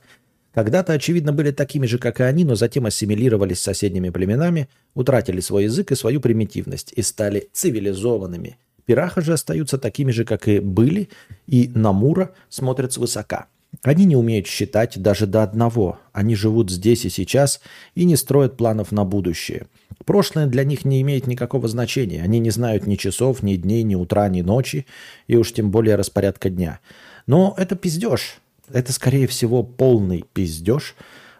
когда-то, 0.52 0.92
очевидно, 0.92 1.32
были 1.32 1.52
такими 1.52 1.86
же, 1.86 1.98
как 1.98 2.20
и 2.20 2.24
они, 2.24 2.44
но 2.44 2.54
затем 2.54 2.86
ассимилировались 2.86 3.60
с 3.60 3.62
соседними 3.62 4.10
племенами, 4.10 4.68
утратили 4.94 5.40
свой 5.40 5.64
язык 5.64 5.92
и 5.92 5.94
свою 5.94 6.20
примитивность 6.20 6.92
и 6.92 7.02
стали 7.02 7.48
цивилизованными– 7.52 8.58
Пираха 8.88 9.20
же 9.20 9.34
остаются 9.34 9.76
такими 9.76 10.10
же, 10.12 10.24
как 10.24 10.48
и 10.48 10.60
были, 10.60 11.10
и 11.46 11.70
на 11.74 11.92
Мура 11.92 12.32
смотрят 12.48 12.94
свысока. 12.94 13.48
Они 13.82 14.06
не 14.06 14.16
умеют 14.16 14.46
считать 14.46 14.98
даже 14.98 15.26
до 15.26 15.42
одного. 15.42 15.98
Они 16.14 16.34
живут 16.34 16.70
здесь 16.70 17.04
и 17.04 17.10
сейчас 17.10 17.60
и 17.94 18.06
не 18.06 18.16
строят 18.16 18.56
планов 18.56 18.90
на 18.90 19.04
будущее. 19.04 19.66
Прошлое 20.06 20.46
для 20.46 20.64
них 20.64 20.86
не 20.86 21.02
имеет 21.02 21.26
никакого 21.26 21.68
значения. 21.68 22.22
Они 22.22 22.38
не 22.38 22.48
знают 22.48 22.86
ни 22.86 22.96
часов, 22.96 23.42
ни 23.42 23.56
дней, 23.56 23.82
ни 23.82 23.94
утра, 23.94 24.26
ни 24.30 24.40
ночи, 24.40 24.86
и 25.26 25.36
уж 25.36 25.52
тем 25.52 25.70
более 25.70 25.96
распорядка 25.96 26.48
дня. 26.48 26.80
Но 27.26 27.54
это 27.58 27.76
пиздеж. 27.76 28.38
Это, 28.72 28.94
скорее 28.94 29.26
всего, 29.26 29.62
полный 29.62 30.24
пиздеж, 30.32 30.96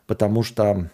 потому 0.06 0.42
что 0.42 0.90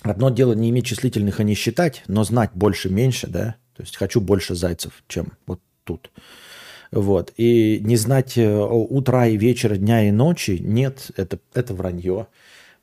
одно 0.00 0.30
дело 0.30 0.54
не 0.54 0.70
иметь 0.70 0.86
числительных 0.86 1.40
и 1.40 1.44
не 1.44 1.54
считать, 1.54 2.02
но 2.06 2.24
знать 2.24 2.52
больше-меньше, 2.54 3.26
да, 3.26 3.56
то 3.76 3.82
есть 3.82 3.96
хочу 3.96 4.20
больше 4.20 4.54
зайцев, 4.54 5.02
чем 5.08 5.32
вот 5.46 5.60
тут. 5.84 6.10
Вот. 6.90 7.32
И 7.36 7.80
не 7.82 7.96
знать 7.96 8.38
э, 8.38 8.56
утра 8.56 9.26
и 9.26 9.36
вечера, 9.36 9.76
дня 9.76 10.06
и 10.08 10.12
ночи, 10.12 10.58
нет, 10.60 11.10
это, 11.16 11.38
это 11.52 11.74
вранье. 11.74 12.28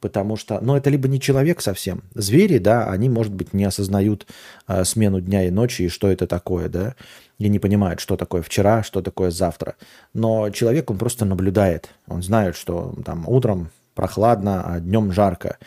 Потому 0.01 0.35
что, 0.35 0.59
ну, 0.61 0.75
это 0.75 0.89
либо 0.89 1.07
не 1.07 1.21
человек 1.21 1.61
совсем. 1.61 2.03
Звери, 2.15 2.57
да, 2.57 2.89
они, 2.89 3.07
может 3.07 3.31
быть, 3.31 3.53
не 3.53 3.63
осознают 3.63 4.27
э, 4.67 4.83
смену 4.83 5.21
дня 5.21 5.47
и 5.47 5.51
ночи 5.51 5.83
и 5.83 5.89
что 5.89 6.09
это 6.09 6.25
такое, 6.27 6.69
да, 6.69 6.95
и 7.37 7.47
не 7.47 7.59
понимают, 7.59 7.99
что 7.99 8.17
такое 8.17 8.41
вчера, 8.41 8.83
что 8.83 9.01
такое 9.01 9.29
завтра. 9.29 9.75
Но 10.13 10.49
человек, 10.49 10.89
он 10.89 10.97
просто 10.97 11.23
наблюдает. 11.23 11.91
Он 12.07 12.23
знает, 12.23 12.57
что 12.57 12.95
там 13.05 13.27
утром 13.27 13.69
прохладно, 13.93 14.63
а 14.65 14.79
днем 14.79 15.11
жарко, 15.11 15.57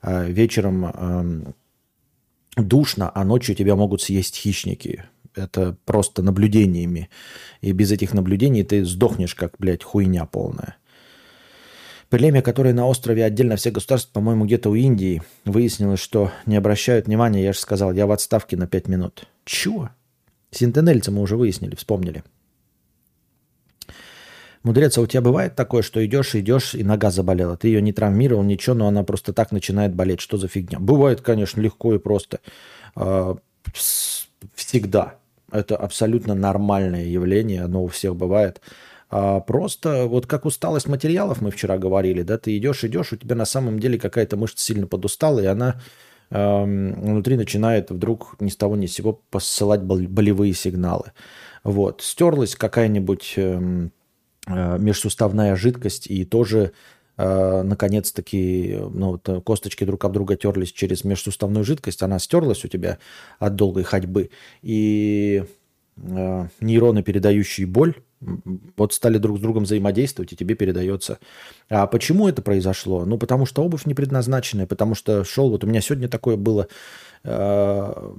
а 0.00 0.24
вечером 0.24 0.86
э, 0.86 1.52
душно, 2.56 3.10
а 3.14 3.24
ночью 3.24 3.54
тебя 3.54 3.76
могут 3.76 4.02
съесть 4.02 4.36
хищники. 4.36 5.04
Это 5.34 5.76
просто 5.84 6.22
наблюдениями. 6.22 7.08
И 7.60 7.72
без 7.72 7.90
этих 7.90 8.12
наблюдений 8.12 8.64
ты 8.64 8.84
сдохнешь, 8.84 9.34
как, 9.34 9.54
блядь, 9.58 9.82
хуйня 9.82 10.26
полная. 10.26 10.76
Племя, 12.10 12.42
которое 12.42 12.74
на 12.74 12.86
острове 12.86 13.24
отдельно 13.24 13.56
всех 13.56 13.72
государств, 13.72 14.12
по-моему, 14.12 14.44
где-то 14.44 14.68
у 14.68 14.74
Индии, 14.74 15.22
выяснилось, 15.46 16.00
что 16.00 16.30
не 16.44 16.56
обращают 16.56 17.06
внимания. 17.06 17.42
Я 17.42 17.54
же 17.54 17.58
сказал, 17.58 17.94
я 17.94 18.06
в 18.06 18.12
отставке 18.12 18.58
на 18.58 18.66
5 18.66 18.88
минут. 18.88 19.24
Чего? 19.46 19.88
Синтенельца 20.50 21.10
мы 21.10 21.22
уже 21.22 21.38
выяснили, 21.38 21.74
вспомнили. 21.74 22.22
Мудрец, 24.62 24.96
а 24.96 25.00
у 25.00 25.06
тебя 25.06 25.20
бывает 25.20 25.56
такое, 25.56 25.82
что 25.82 26.04
идешь, 26.04 26.34
идешь, 26.36 26.74
и 26.74 26.84
нога 26.84 27.10
заболела. 27.10 27.56
Ты 27.56 27.68
ее 27.68 27.82
не 27.82 27.92
травмировал, 27.92 28.44
ничего, 28.44 28.76
но 28.76 28.88
она 28.88 29.02
просто 29.02 29.32
так 29.32 29.50
начинает 29.50 29.94
болеть. 29.94 30.20
Что 30.20 30.36
за 30.36 30.46
фигня? 30.46 30.78
Бывает, 30.78 31.20
конечно, 31.20 31.60
легко 31.60 31.94
и 31.94 31.98
просто. 31.98 32.38
А, 32.94 33.36
всегда. 34.54 35.16
Это 35.50 35.76
абсолютно 35.76 36.34
нормальное 36.34 37.04
явление, 37.04 37.62
оно 37.62 37.82
у 37.84 37.88
всех 37.88 38.14
бывает. 38.14 38.60
А 39.10 39.40
просто 39.40 40.06
вот 40.06 40.26
как 40.26 40.46
усталость 40.46 40.88
материалов 40.88 41.40
мы 41.40 41.50
вчера 41.50 41.76
говорили, 41.76 42.22
да, 42.22 42.38
ты 42.38 42.56
идешь, 42.56 42.84
идешь, 42.84 43.12
у 43.12 43.16
тебя 43.16 43.34
на 43.34 43.44
самом 43.44 43.78
деле 43.78 43.98
какая-то 43.98 44.36
мышца 44.36 44.64
сильно 44.64 44.86
подустала, 44.86 45.40
и 45.40 45.46
она 45.46 45.82
э, 46.30 46.62
внутри 46.64 47.36
начинает 47.36 47.90
вдруг 47.90 48.36
ни 48.40 48.48
с 48.48 48.56
того 48.56 48.76
ни 48.76 48.86
с 48.86 48.94
сего 48.94 49.20
посылать 49.30 49.82
болевые 49.82 50.54
сигналы. 50.54 51.12
Вот, 51.62 52.00
стерлась 52.00 52.54
какая-нибудь 52.54 53.34
э, 53.36 53.88
Э, 53.90 54.01
межсуставная 54.46 55.56
жидкость, 55.56 56.06
и 56.08 56.24
тоже 56.24 56.72
э, 57.16 57.62
наконец-таки 57.62 58.78
ну, 58.92 59.12
вот, 59.12 59.28
э, 59.28 59.40
косточки 59.40 59.84
друг 59.84 60.04
об 60.04 60.12
друга 60.12 60.36
терлись 60.36 60.72
через 60.72 61.04
межсуставную 61.04 61.64
жидкость, 61.64 62.02
она 62.02 62.18
стерлась 62.18 62.64
у 62.64 62.68
тебя 62.68 62.98
от 63.38 63.54
долгой 63.54 63.84
ходьбы, 63.84 64.30
и 64.62 65.44
э, 65.96 66.48
нейроны, 66.60 67.02
передающие 67.02 67.66
боль, 67.66 67.94
вот 68.76 68.92
стали 68.92 69.18
друг 69.18 69.38
с 69.38 69.40
другом 69.40 69.64
взаимодействовать, 69.64 70.32
и 70.32 70.36
тебе 70.36 70.54
передается. 70.54 71.18
А 71.68 71.86
почему 71.86 72.28
это 72.28 72.40
произошло? 72.42 73.04
Ну, 73.04 73.18
потому 73.18 73.46
что 73.46 73.64
обувь 73.64 73.86
не 73.86 73.94
предназначенная, 73.94 74.66
потому 74.66 74.94
что 74.94 75.24
шел, 75.24 75.50
вот 75.50 75.64
у 75.64 75.66
меня 75.66 75.80
сегодня 75.80 76.08
такое 76.08 76.36
было, 76.36 76.68
э, 77.24 78.12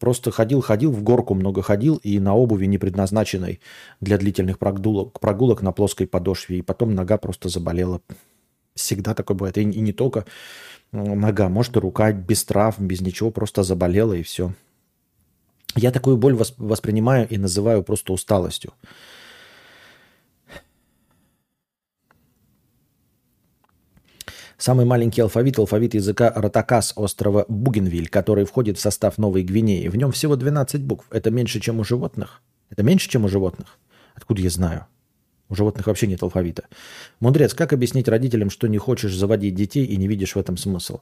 Просто 0.00 0.30
ходил, 0.30 0.62
ходил, 0.62 0.90
в 0.90 1.02
горку 1.02 1.34
много 1.34 1.60
ходил 1.60 1.96
и 1.96 2.18
на 2.18 2.34
обуви, 2.34 2.64
не 2.64 2.78
предназначенной 2.78 3.60
для 4.00 4.16
длительных 4.16 4.58
прогулок, 4.58 5.20
прогулок 5.20 5.60
на 5.60 5.72
плоской 5.72 6.06
подошве. 6.06 6.58
И 6.58 6.62
потом 6.62 6.94
нога 6.94 7.18
просто 7.18 7.50
заболела. 7.50 8.00
Всегда 8.74 9.12
такое 9.14 9.36
бывает. 9.36 9.58
И, 9.58 9.60
и 9.60 9.80
не 9.80 9.92
только 9.92 10.24
нога, 10.90 11.50
может 11.50 11.76
и 11.76 11.80
рука 11.80 12.12
без 12.12 12.42
трав, 12.44 12.80
без 12.80 13.02
ничего, 13.02 13.30
просто 13.30 13.62
заболела 13.62 14.14
и 14.14 14.22
все. 14.22 14.54
Я 15.76 15.90
такую 15.92 16.16
боль 16.16 16.34
воспринимаю 16.56 17.28
и 17.28 17.36
называю 17.36 17.82
просто 17.82 18.14
усталостью. 18.14 18.72
Самый 24.60 24.84
маленький 24.84 25.22
алфавит– 25.22 25.58
алфавит 25.58 25.94
языка 25.94 26.30
Ратакас 26.36 26.92
острова 26.94 27.46
Бугенвиль, 27.48 28.10
который 28.10 28.44
входит 28.44 28.76
в 28.76 28.80
состав 28.82 29.16
Новой 29.16 29.42
Гвинеи. 29.42 29.88
В 29.88 29.96
нем 29.96 30.12
всего 30.12 30.36
12 30.36 30.82
букв. 30.82 31.06
Это 31.10 31.30
меньше, 31.30 31.60
чем 31.60 31.80
у 31.80 31.84
животных? 31.84 32.42
Это 32.68 32.82
меньше, 32.82 33.08
чем 33.08 33.24
у 33.24 33.28
животных? 33.28 33.78
Откуда 34.14 34.42
я 34.42 34.50
знаю? 34.50 34.84
У 35.48 35.54
животных 35.54 35.86
вообще 35.86 36.06
нет 36.08 36.22
алфавита. 36.22 36.64
Мудрец, 37.20 37.54
как 37.54 37.72
объяснить 37.72 38.06
родителям, 38.06 38.50
что 38.50 38.66
не 38.66 38.76
хочешь 38.76 39.16
заводить 39.16 39.54
детей 39.54 39.86
и 39.86 39.96
не 39.96 40.06
видишь 40.06 40.34
в 40.34 40.38
этом 40.38 40.58
смысл? 40.58 41.00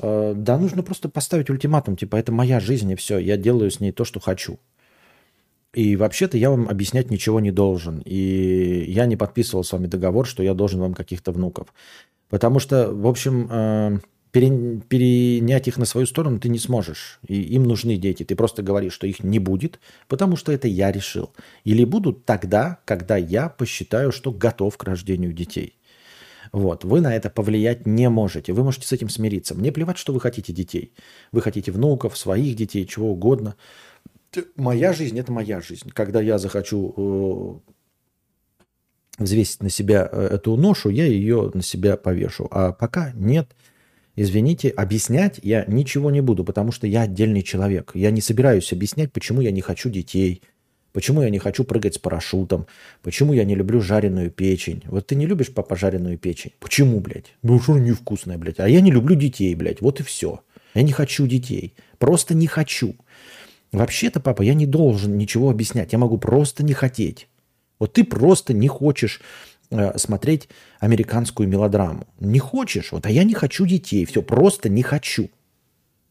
Э, 0.00 0.34
да 0.36 0.58
нужно 0.58 0.82
просто 0.82 1.08
поставить 1.08 1.50
ультиматум, 1.50 1.96
типа, 1.96 2.16
это 2.16 2.32
моя 2.32 2.58
жизнь 2.58 2.90
и 2.90 2.96
все, 2.96 3.18
я 3.18 3.36
делаю 3.36 3.70
с 3.70 3.78
ней 3.78 3.92
то, 3.92 4.04
что 4.04 4.18
хочу. 4.18 4.58
И 5.72 5.94
вообще-то 5.94 6.38
я 6.38 6.50
вам 6.50 6.68
объяснять 6.68 7.08
ничего 7.08 7.38
не 7.38 7.52
должен. 7.52 8.00
И 8.04 8.84
я 8.88 9.06
не 9.06 9.16
подписывал 9.16 9.62
с 9.62 9.72
вами 9.72 9.86
договор, 9.86 10.26
что 10.26 10.42
я 10.42 10.54
должен 10.54 10.80
вам 10.80 10.94
каких-то 10.94 11.30
внуков. 11.30 11.68
Потому 12.34 12.58
что, 12.58 12.92
в 12.92 13.06
общем, 13.06 13.48
э, 13.48 13.98
перенять 14.32 15.68
их 15.68 15.78
на 15.78 15.84
свою 15.84 16.04
сторону 16.04 16.40
ты 16.40 16.48
не 16.48 16.58
сможешь. 16.58 17.20
И 17.28 17.40
им 17.40 17.62
нужны 17.62 17.96
дети. 17.96 18.24
Ты 18.24 18.34
просто 18.34 18.60
говоришь, 18.60 18.92
что 18.92 19.06
их 19.06 19.22
не 19.22 19.38
будет, 19.38 19.78
потому 20.08 20.34
что 20.34 20.50
это 20.50 20.66
я 20.66 20.90
решил. 20.90 21.30
Или 21.62 21.84
будут 21.84 22.24
тогда, 22.24 22.80
когда 22.86 23.16
я 23.16 23.48
посчитаю, 23.48 24.10
что 24.10 24.32
готов 24.32 24.76
к 24.76 24.82
рождению 24.82 25.32
детей. 25.32 25.78
Вот. 26.50 26.82
Вы 26.82 27.00
на 27.00 27.14
это 27.14 27.30
повлиять 27.30 27.86
не 27.86 28.08
можете. 28.08 28.52
Вы 28.52 28.64
можете 28.64 28.88
с 28.88 28.92
этим 28.92 29.10
смириться. 29.10 29.54
Мне 29.54 29.70
плевать, 29.70 29.98
что 29.98 30.12
вы 30.12 30.20
хотите 30.20 30.52
детей. 30.52 30.92
Вы 31.30 31.40
хотите 31.40 31.70
внуков, 31.70 32.18
своих 32.18 32.56
детей, 32.56 32.84
чего 32.84 33.12
угодно. 33.12 33.54
Моя 34.56 34.92
жизнь– 34.92 35.16
это 35.20 35.30
моя 35.30 35.60
жизнь. 35.60 35.88
Когда 35.90 36.20
я 36.20 36.38
захочу 36.38 37.62
э, 37.68 37.70
взвесить 39.18 39.62
на 39.62 39.70
себя 39.70 40.08
э, 40.10 40.28
эту 40.32 40.56
ношу, 40.56 40.88
я 40.88 41.06
ее 41.06 41.50
на 41.54 41.62
себя 41.62 41.96
повешу. 41.96 42.48
А 42.50 42.72
пока 42.72 43.12
нет, 43.14 43.50
извините, 44.16 44.68
объяснять 44.70 45.40
я 45.42 45.64
ничего 45.66 46.10
не 46.10 46.20
буду, 46.20 46.44
потому 46.44 46.72
что 46.72 46.86
я 46.86 47.02
отдельный 47.02 47.42
человек. 47.42 47.92
Я 47.94 48.10
не 48.10 48.20
собираюсь 48.20 48.72
объяснять, 48.72 49.12
почему 49.12 49.40
я 49.40 49.50
не 49.50 49.60
хочу 49.60 49.90
детей– 49.90 50.42
Почему 50.94 51.22
я 51.22 51.30
не 51.30 51.40
хочу 51.40 51.64
прыгать 51.64 51.94
с 51.96 51.98
парашютом? 51.98 52.68
Почему 53.02 53.32
я 53.32 53.42
не 53.42 53.56
люблю 53.56 53.80
жареную 53.80 54.30
печень? 54.30 54.84
Вот 54.86 55.08
ты 55.08 55.16
не 55.16 55.26
любишь, 55.26 55.52
папа, 55.52 55.74
жареную 55.74 56.16
печень? 56.18 56.52
Почему, 56.60 57.00
блядь? 57.00 57.34
Ну 57.42 57.60
что 57.60 57.76
невкусная, 57.76 58.38
блядь? 58.38 58.60
А 58.60 58.68
я 58.68 58.80
не 58.80 58.92
люблю 58.92 59.16
детей, 59.16 59.52
блядь. 59.56 59.80
Вот 59.80 59.98
и 59.98 60.04
все. 60.04 60.42
Я 60.72 60.82
не 60.82 60.92
хочу 60.92 61.26
детей. 61.26 61.74
Просто 61.98 62.36
не 62.36 62.46
хочу. 62.46 62.94
Вообще-то, 63.72 64.20
папа, 64.20 64.42
я 64.42 64.54
не 64.54 64.66
должен 64.66 65.18
ничего 65.18 65.50
объяснять. 65.50 65.92
Я 65.92 65.98
могу 65.98 66.16
просто 66.16 66.62
не 66.62 66.74
хотеть. 66.74 67.26
Вот 67.78 67.92
ты 67.92 68.04
просто 68.04 68.52
не 68.52 68.68
хочешь 68.68 69.20
э, 69.70 69.96
смотреть 69.98 70.48
американскую 70.80 71.48
мелодраму. 71.48 72.06
Не 72.20 72.38
хочешь. 72.38 72.92
Вот, 72.92 73.06
а 73.06 73.10
я 73.10 73.24
не 73.24 73.34
хочу 73.34 73.66
детей. 73.66 74.04
Все, 74.04 74.22
просто 74.22 74.68
не 74.68 74.82
хочу. 74.82 75.30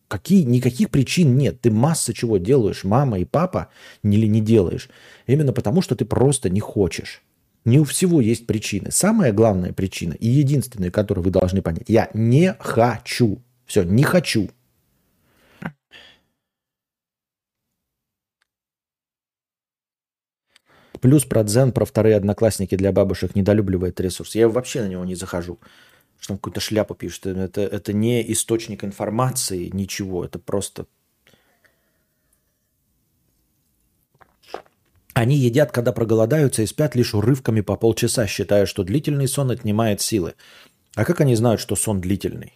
Какие, 0.07 0.43
никаких 0.43 0.89
причин 0.89 1.37
нет. 1.37 1.61
Ты 1.61 1.71
масса 1.71 2.13
чего 2.13 2.37
делаешь, 2.37 2.83
мама 2.83 3.19
и 3.19 3.25
папа, 3.25 3.69
или 4.03 4.27
не 4.27 4.41
делаешь. 4.41 4.89
Именно 5.25 5.53
потому, 5.53 5.81
что 5.81 5.95
ты 5.95 6.05
просто 6.05 6.49
не 6.49 6.59
хочешь. 6.59 7.23
Не 7.65 7.79
у 7.79 7.83
всего 7.85 8.19
есть 8.19 8.45
причины. 8.45 8.91
Самая 8.91 9.31
главная 9.31 9.71
причина 9.73 10.13
и 10.13 10.27
единственная, 10.27 10.91
которую 10.91 11.23
вы 11.23 11.31
должны 11.31 11.61
понять. 11.61 11.85
Я 11.87 12.09
не 12.13 12.55
хочу. 12.59 13.41
Все, 13.65 13.83
не 13.83 14.03
хочу. 14.03 14.49
Плюс 21.03 21.25
про 21.25 21.43
дзен, 21.43 21.73
про 21.73 21.83
вторые 21.83 22.15
одноклассники 22.15 22.77
для 22.77 22.93
бабушек 22.93 23.35
недолюбливает 23.35 23.99
ресурс. 23.99 24.35
Я 24.35 24.47
вообще 24.47 24.83
на 24.83 24.87
него 24.87 25.03
не 25.03 25.15
захожу 25.15 25.59
что 26.23 26.29
там 26.29 26.37
какую-то 26.37 26.61
шляпу 26.61 26.95
пишет. 26.95 27.25
Это, 27.25 27.59
это 27.59 27.91
не 27.91 28.31
источник 28.31 28.85
информации, 28.85 29.69
ничего. 29.73 30.23
Это 30.23 30.39
просто... 30.39 30.85
Они 35.13 35.35
едят, 35.35 35.73
когда 35.73 35.91
проголодаются, 35.91 36.61
и 36.61 36.65
спят 36.65 36.95
лишь 36.95 37.13
урывками 37.13 37.59
по 37.59 37.75
полчаса, 37.75 38.25
считая, 38.25 38.65
что 38.65 38.85
длительный 38.85 39.27
сон 39.27 39.51
отнимает 39.51 39.99
силы. 39.99 40.35
А 40.95 41.03
как 41.03 41.19
они 41.19 41.35
знают, 41.35 41.59
что 41.59 41.75
сон 41.75 41.99
длительный? 41.99 42.53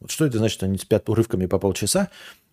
Вот 0.00 0.10
что 0.10 0.26
это 0.26 0.36
значит, 0.36 0.56
что 0.56 0.66
они 0.66 0.76
спят 0.76 1.08
урывками 1.08 1.46
по 1.46 1.58
полчаса, 1.58 2.10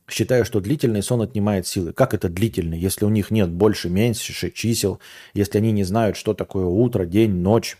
считая, 0.10 0.44
что 0.44 0.60
длительный 0.60 1.04
сон 1.04 1.22
отнимает 1.22 1.68
силы? 1.68 1.94
Как 1.94 2.14
это 2.14 2.30
длительный, 2.30 2.80
если 2.80 3.06
у 3.06 3.10
них 3.10 3.32
нет 3.32 3.50
больше, 3.50 3.90
меньше 3.90 4.52
чисел, 4.52 5.00
если 5.34 5.58
они 5.58 5.72
не 5.72 5.84
знают, 5.84 6.18
что 6.18 6.34
такое 6.34 6.66
утро, 6.66 7.06
день, 7.06 7.32
ночь? 7.32 7.78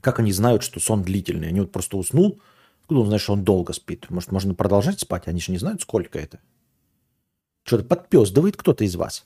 Как 0.00 0.18
они 0.18 0.32
знают, 0.32 0.62
что 0.62 0.80
сон 0.80 1.02
длительный? 1.02 1.48
Они 1.48 1.60
вот 1.60 1.70
просто 1.70 1.96
уснул. 1.96 2.40
Откуда 2.82 3.00
он 3.02 3.06
знает, 3.06 3.22
что 3.22 3.32
он 3.34 3.44
долго 3.44 3.72
спит? 3.72 4.10
Может, 4.10 4.32
можно 4.32 4.54
продолжать 4.54 5.00
спать? 5.00 5.28
Они 5.28 5.40
же 5.40 5.52
не 5.52 5.58
знают, 5.58 5.82
сколько 5.82 6.18
это. 6.18 6.40
Что-то 7.64 7.84
подпездывает 7.84 8.56
кто-то 8.56 8.84
из 8.84 8.96
вас. 8.96 9.24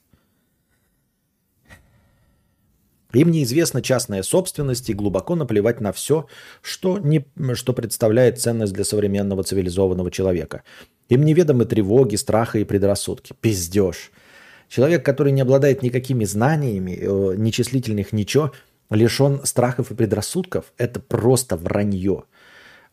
Им 3.15 3.31
неизвестна 3.31 3.81
частная 3.81 4.23
собственность 4.23 4.91
и 4.91 4.95
глубоко 4.95 5.37
наплевать 5.37 5.81
на 5.81 5.93
все, 5.93 6.27
что, 6.61 6.99
не, 6.99 7.25
что 7.55 7.73
представляет 7.73 8.39
ценность 8.39 8.75
для 8.75 8.85
современного 8.85 9.43
цивилизованного 9.43 10.11
человека. 10.11 10.65
Им 11.09 11.25
неведомы 11.25 11.65
тревоги, 11.65 12.17
страхи 12.17 12.59
и 12.59 12.65
предрассудки. 12.65 13.35
Пиздеж. 13.41 14.11
Человек, 14.69 15.05
который 15.05 15.33
не 15.33 15.41
обладает 15.41 15.83
никакими 15.83 16.25
знаниями, 16.25 16.99
э, 17.01 17.35
нечислительных 17.37 18.13
ничего, 18.13 18.53
лишен 18.91 19.45
страхов 19.45 19.91
и 19.91 19.95
предрассудков, 19.95 20.73
это 20.77 21.01
просто 21.01 21.57
вранье. 21.57 22.25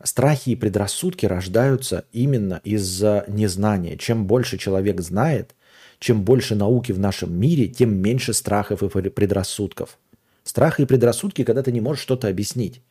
Страхи 0.03 0.51
и 0.51 0.55
предрассудки 0.55 1.25
рождаются 1.25 2.05
именно 2.11 2.61
из-за 2.63 3.25
незнания. 3.27 3.97
Чем 3.97 4.25
больше 4.27 4.57
человек 4.57 5.01
знает, 5.01 5.55
чем 5.99 6.23
больше 6.23 6.55
науки 6.55 6.91
в 6.91 6.99
нашем 6.99 7.33
мире, 7.33 7.67
тем 7.67 7.95
меньше 7.95 8.33
страхов 8.33 8.83
и 8.83 9.09
предрассудков. 9.09 9.97
Страхи 10.43 10.81
и 10.81 10.85
предрассудки, 10.85 11.43
когда 11.43 11.63
ты 11.63 11.71
не 11.71 11.79
можешь 11.79 12.03
что-то 12.03 12.27
объяснить. 12.27 12.81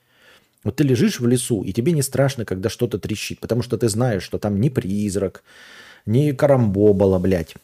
Вот 0.64 0.76
ты 0.76 0.84
лежишь 0.84 1.20
в 1.20 1.26
лесу, 1.26 1.62
и 1.62 1.72
тебе 1.72 1.92
не 1.92 2.02
страшно, 2.02 2.44
когда 2.44 2.68
что-то 2.68 2.98
трещит, 2.98 3.40
потому 3.40 3.62
что 3.62 3.76
ты 3.76 3.88
знаешь, 3.88 4.22
что 4.22 4.38
там 4.38 4.60
не 4.60 4.70
призрак, 4.70 5.42
не 6.06 6.32
карамбобала, 6.32 7.18
блядь, 7.18 7.54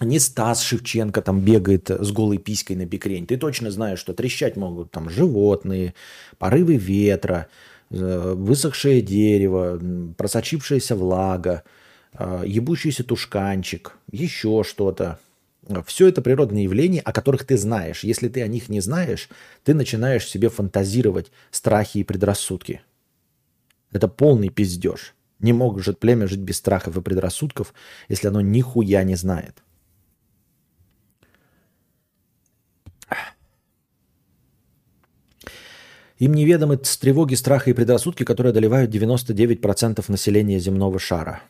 не 0.00 0.18
Стас 0.18 0.62
Шевченко 0.62 1.22
там 1.22 1.40
бегает 1.40 1.90
с 1.90 2.12
голой 2.12 2.38
писькой 2.38 2.76
на 2.76 2.84
бикрень. 2.84 3.26
Ты 3.26 3.38
точно 3.38 3.70
знаешь, 3.70 3.98
что 3.98 4.12
трещать 4.12 4.56
могут 4.56 4.90
там 4.90 5.08
животные, 5.08 5.94
порывы 6.38 6.76
ветра, 6.76 7.48
э, 7.90 8.34
высохшее 8.36 9.00
дерево, 9.00 9.80
просочившаяся 10.18 10.96
влага, 10.96 11.62
э, 12.12 12.42
ебущийся 12.46 13.04
тушканчик, 13.04 13.92
еще 14.10 14.64
что-то. 14.64 15.18
Все 15.86 16.08
это 16.08 16.22
природные 16.22 16.64
явления, 16.64 17.00
о 17.00 17.12
которых 17.12 17.44
ты 17.44 17.56
знаешь. 17.56 18.04
Если 18.04 18.28
ты 18.28 18.42
о 18.42 18.46
них 18.46 18.68
не 18.68 18.80
знаешь, 18.80 19.28
ты 19.64 19.74
начинаешь 19.74 20.28
себе 20.28 20.48
фантазировать 20.48 21.32
страхи 21.50 21.98
и 21.98 22.04
предрассудки. 22.04 22.82
Это 23.90 24.08
полный 24.08 24.48
пиздеж. 24.48 25.14
Не 25.38 25.52
может 25.52 25.98
племя 25.98 26.28
жить 26.28 26.40
без 26.40 26.58
страхов 26.58 26.96
и 26.96 27.02
предрассудков, 27.02 27.74
если 28.08 28.28
оно 28.28 28.40
нихуя 28.40 29.02
не 29.02 29.16
знает. 29.16 29.62
Им 36.18 36.32
неведомы 36.32 36.78
тревоги, 36.78 37.34
страхи 37.34 37.70
и 37.70 37.74
предрассудки, 37.74 38.24
которые 38.24 38.52
одолевают 38.52 38.94
99% 38.94 40.04
населения 40.08 40.58
земного 40.58 40.98
шара. 40.98 41.42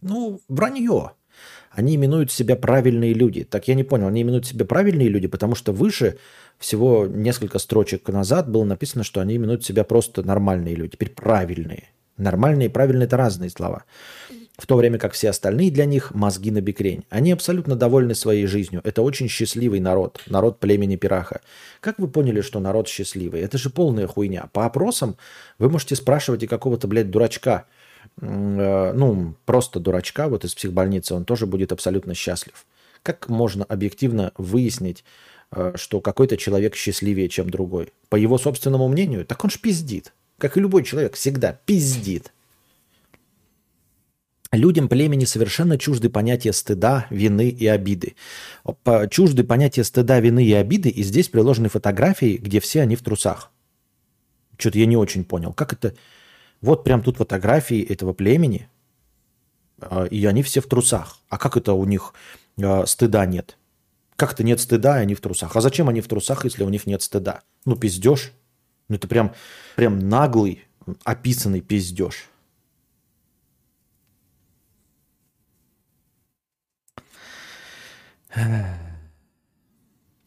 Ну, 0.00 0.40
вранье. 0.48 1.12
Они 1.78 1.94
именуют 1.94 2.32
себя 2.32 2.56
правильные 2.56 3.12
люди. 3.12 3.44
Так 3.44 3.68
я 3.68 3.76
не 3.76 3.84
понял, 3.84 4.08
они 4.08 4.22
именуют 4.22 4.44
себя 4.44 4.64
правильные 4.64 5.08
люди, 5.08 5.28
потому 5.28 5.54
что 5.54 5.72
выше 5.72 6.18
всего 6.58 7.06
несколько 7.06 7.60
строчек 7.60 8.08
назад 8.08 8.50
было 8.50 8.64
написано, 8.64 9.04
что 9.04 9.20
они 9.20 9.36
именуют 9.36 9.64
себя 9.64 9.84
просто 9.84 10.26
нормальные 10.26 10.74
люди. 10.74 10.94
Теперь 10.94 11.10
правильные. 11.10 11.84
Нормальные 12.16 12.66
и 12.66 12.68
правильные– 12.68 13.06
это 13.06 13.16
разные 13.16 13.50
слова 13.50 13.84
в 14.58 14.66
то 14.66 14.74
время 14.74 14.98
как 14.98 15.12
все 15.12 15.30
остальные 15.30 15.70
для 15.70 15.84
них 15.84 16.12
мозги 16.14 16.50
на 16.50 16.60
бекрень. 16.60 17.04
Они 17.10 17.30
абсолютно 17.30 17.76
довольны 17.76 18.16
своей 18.16 18.46
жизнью. 18.46 18.80
Это 18.82 19.02
очень 19.02 19.28
счастливый 19.28 19.78
народ, 19.78 20.20
народ 20.26 20.58
племени 20.58 20.96
Пираха. 20.96 21.42
Как 21.78 22.00
вы 22.00 22.08
поняли, 22.08 22.40
что 22.40 22.58
народ 22.58 22.88
счастливый? 22.88 23.40
Это 23.40 23.56
же 23.56 23.70
полная 23.70 24.08
хуйня. 24.08 24.48
По 24.52 24.66
опросам 24.66 25.16
вы 25.60 25.70
можете 25.70 25.94
спрашивать 25.94 26.42
и 26.42 26.48
какого-то, 26.48 26.88
блядь, 26.88 27.08
дурачка, 27.08 27.66
ну, 28.20 29.34
просто 29.44 29.80
дурачка 29.80 30.28
вот 30.28 30.44
из 30.44 30.54
психбольницы, 30.54 31.14
он 31.14 31.24
тоже 31.24 31.46
будет 31.46 31.72
абсолютно 31.72 32.14
счастлив. 32.14 32.66
Как 33.02 33.28
можно 33.28 33.64
объективно 33.64 34.32
выяснить, 34.36 35.04
э, 35.52 35.72
что 35.76 36.00
какой-то 36.00 36.36
человек 36.36 36.74
счастливее, 36.74 37.28
чем 37.28 37.48
другой? 37.48 37.92
По 38.08 38.16
его 38.16 38.38
собственному 38.38 38.88
мнению, 38.88 39.24
так 39.24 39.42
он 39.44 39.50
ж 39.50 39.60
пиздит. 39.60 40.12
Как 40.38 40.56
и 40.56 40.60
любой 40.60 40.84
человек, 40.84 41.14
всегда 41.14 41.58
пиздит. 41.64 42.32
Людям 44.50 44.88
племени 44.88 45.26
совершенно 45.26 45.78
чужды 45.78 46.08
понятия 46.08 46.52
стыда, 46.52 47.06
вины 47.10 47.50
и 47.50 47.66
обиды. 47.66 48.16
Чужды 49.10 49.44
понятия 49.44 49.84
стыда, 49.84 50.20
вины 50.20 50.44
и 50.44 50.52
обиды, 50.54 50.88
и 50.88 51.02
здесь 51.02 51.28
приложены 51.28 51.68
фотографии, 51.68 52.38
где 52.38 52.58
все 52.58 52.80
они 52.80 52.96
в 52.96 53.02
трусах. 53.02 53.50
Что-то 54.56 54.78
я 54.78 54.86
не 54.86 54.96
очень 54.96 55.24
понял. 55.24 55.52
Как 55.52 55.74
это? 55.74 55.94
Вот 56.60 56.84
прям 56.84 57.02
тут 57.02 57.16
фотографии 57.16 57.80
этого 57.80 58.12
племени, 58.12 58.68
а, 59.80 60.04
и 60.04 60.24
они 60.26 60.42
все 60.42 60.60
в 60.60 60.66
трусах. 60.66 61.18
А 61.28 61.38
как 61.38 61.56
это 61.56 61.72
у 61.72 61.84
них 61.84 62.14
а, 62.60 62.86
стыда 62.86 63.26
нет? 63.26 63.56
Как-то 64.16 64.42
нет 64.42 64.60
стыда, 64.60 64.98
и 64.98 65.02
они 65.02 65.14
в 65.14 65.20
трусах. 65.20 65.54
А 65.54 65.60
зачем 65.60 65.88
они 65.88 66.00
в 66.00 66.08
трусах, 66.08 66.44
если 66.44 66.64
у 66.64 66.68
них 66.68 66.86
нет 66.86 67.02
стыда? 67.02 67.42
Ну, 67.64 67.76
пиздеж. 67.76 68.32
Ну, 68.88 68.96
это 68.96 69.06
прям, 69.06 69.34
прям 69.76 70.08
наглый, 70.08 70.64
описанный 71.04 71.60
пиздеж. 71.60 72.28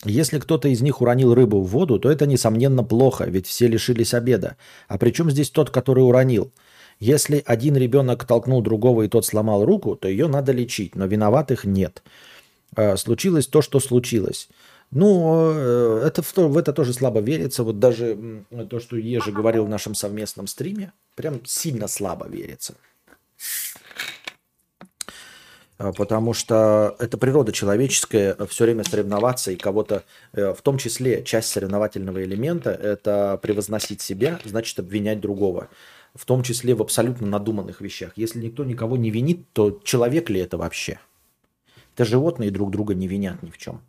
Если 0.04 0.40
кто-то 0.40 0.68
из 0.68 0.82
них 0.82 1.02
уронил 1.02 1.36
рыбу 1.36 1.62
в 1.62 1.68
воду, 1.68 2.00
то 2.00 2.10
это, 2.10 2.26
несомненно, 2.26 2.84
плохо, 2.84 3.26
ведь 3.26 3.46
все 3.46 3.68
лишились 3.68 4.14
обеда. 4.14 4.58
А 4.88 4.98
при 4.98 5.12
чем 5.12 5.30
здесь 5.30 5.52
тот, 5.52 5.70
который 5.70 6.00
уронил? 6.00 6.52
Если 7.00 7.44
один 7.46 7.76
ребенок 7.78 8.26
толкнул 8.26 8.62
другого 8.62 9.04
и 9.04 9.08
тот 9.08 9.26
сломал 9.26 9.66
руку, 9.66 9.96
то 9.96 10.08
ее 10.08 10.28
надо 10.28 10.52
лечить, 10.52 10.96
но 10.96 11.06
виноватых 11.06 11.66
нет. 11.66 12.04
А, 12.76 12.98
случилось 12.98 13.48
то, 13.48 13.62
что 13.62 13.80
случилось. 13.80 14.50
Ну, 14.92 15.52
э, 15.54 16.04
это, 16.06 16.22
в 16.22 16.58
это 16.58 16.74
тоже 16.74 16.94
слабо 16.94 17.22
верится. 17.22 17.64
Вот 17.64 17.80
даже 17.80 18.44
то, 18.70 18.80
что 18.80 18.98
Ежи 18.98 19.32
говорил 19.32 19.66
в 19.66 19.70
нашем 19.70 19.96
совместном 19.96 20.48
стриме, 20.48 20.94
прям 21.16 21.46
сильно 21.46 21.88
слабо 21.88 22.28
верится. 22.28 22.76
А, 25.82 25.92
потому 25.94 26.34
что 26.34 26.96
это 27.00 27.18
природа 27.18 27.52
человеческая, 27.52 28.38
все 28.48 28.66
время 28.66 28.84
соревноваться 28.84 29.52
и 29.52 29.56
кого-то, 29.56 30.04
э, 30.34 30.54
в 30.54 30.62
том 30.62 30.78
числе 30.78 31.24
часть 31.24 31.50
соревновательного 31.50 32.24
элемента, 32.24 32.70
это 32.70 33.40
превозносить 33.42 34.00
себя, 34.00 34.40
значит 34.46 34.78
обвинять 34.78 35.20
другого. 35.20 35.70
В 36.14 36.26
том 36.26 36.44
числе 36.44 36.76
в 36.76 36.82
абсолютно 36.82 37.26
надуманных 37.26 37.82
вещах. 37.82 38.12
Если 38.16 38.40
никто 38.40 38.64
никого 38.64 38.96
не 38.96 39.10
винит, 39.10 39.52
то 39.54 39.82
человек 39.84 40.30
ли 40.30 40.40
это 40.40 40.58
вообще? 40.58 41.00
Это 41.96 42.06
животные 42.06 42.52
друг 42.52 42.70
друга 42.70 42.94
не 42.94 43.08
винят 43.08 43.42
ни 43.42 43.50
в 43.50 43.58
чем. 43.58 43.82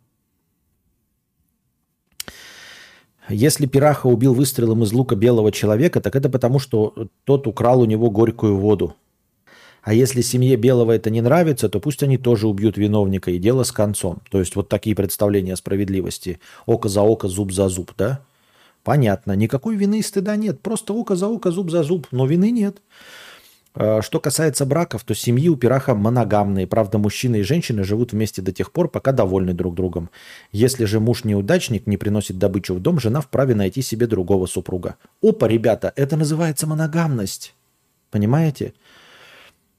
Если 3.29 3.67
Пираха 3.67 4.07
убил 4.07 4.33
выстрелом 4.33 4.81
из 4.83 4.91
лука 4.93 5.15
белого 5.15 5.51
человека, 5.51 6.01
так 6.01 6.15
это 6.15 6.29
потому, 6.29 6.57
что 6.57 7.07
тот 7.23 7.45
украл 7.45 7.81
у 7.81 7.85
него 7.85 8.09
горькую 8.09 8.57
воду. 8.57 8.95
А 9.83 9.93
если 9.93 10.21
семье 10.21 10.55
Белого 10.55 10.93
это 10.93 11.09
не 11.09 11.21
нравится, 11.21 11.67
то 11.67 11.81
пусть 11.81 12.03
они 12.03 12.17
тоже 12.17 12.47
убьют 12.47 12.77
виновника, 12.77 13.31
и 13.31 13.37
дело 13.37 13.63
с 13.63 13.71
концом. 13.73 14.21
То 14.31 14.39
есть 14.39 14.55
вот 14.55 14.69
такие 14.69 14.95
представления 14.95 15.53
о 15.53 15.57
справедливости. 15.57 16.39
Око 16.65 16.87
за 16.87 17.01
око, 17.01 17.27
зуб 17.27 17.51
за 17.51 17.67
зуб, 17.67 17.91
да? 17.97 18.21
Понятно. 18.83 19.33
Никакой 19.33 19.75
вины 19.75 19.99
и 19.99 20.01
стыда 20.01 20.37
нет. 20.37 20.61
Просто 20.61 20.93
око 20.93 21.15
за 21.15 21.27
око, 21.27 21.51
зуб 21.51 21.69
за 21.69 21.83
зуб. 21.83 22.07
Но 22.11 22.25
вины 22.25 22.49
нет. 22.51 22.81
А, 23.75 24.01
что 24.01 24.21
касается 24.21 24.65
браков, 24.65 25.03
то 25.03 25.13
семьи 25.13 25.49
у 25.49 25.57
пираха 25.57 25.95
моногамные. 25.95 26.65
Правда, 26.65 26.97
мужчины 26.97 27.37
и 27.37 27.43
женщины 27.43 27.83
живут 27.83 28.13
вместе 28.13 28.41
до 28.41 28.53
тех 28.53 28.71
пор, 28.71 28.87
пока 28.87 29.11
довольны 29.11 29.53
друг 29.53 29.75
другом. 29.75 30.09
Если 30.53 30.85
же 30.85 31.01
муж 31.01 31.25
неудачник, 31.25 31.87
не 31.87 31.97
приносит 31.97 32.37
добычу 32.37 32.73
в 32.73 32.79
дом, 32.79 33.01
жена 33.01 33.19
вправе 33.19 33.53
найти 33.53 33.81
себе 33.81 34.07
другого 34.07 34.45
супруга. 34.45 34.95
Опа, 35.21 35.47
ребята, 35.49 35.91
это 35.97 36.15
называется 36.15 36.67
моногамность. 36.67 37.53
Понимаете? 38.11 38.73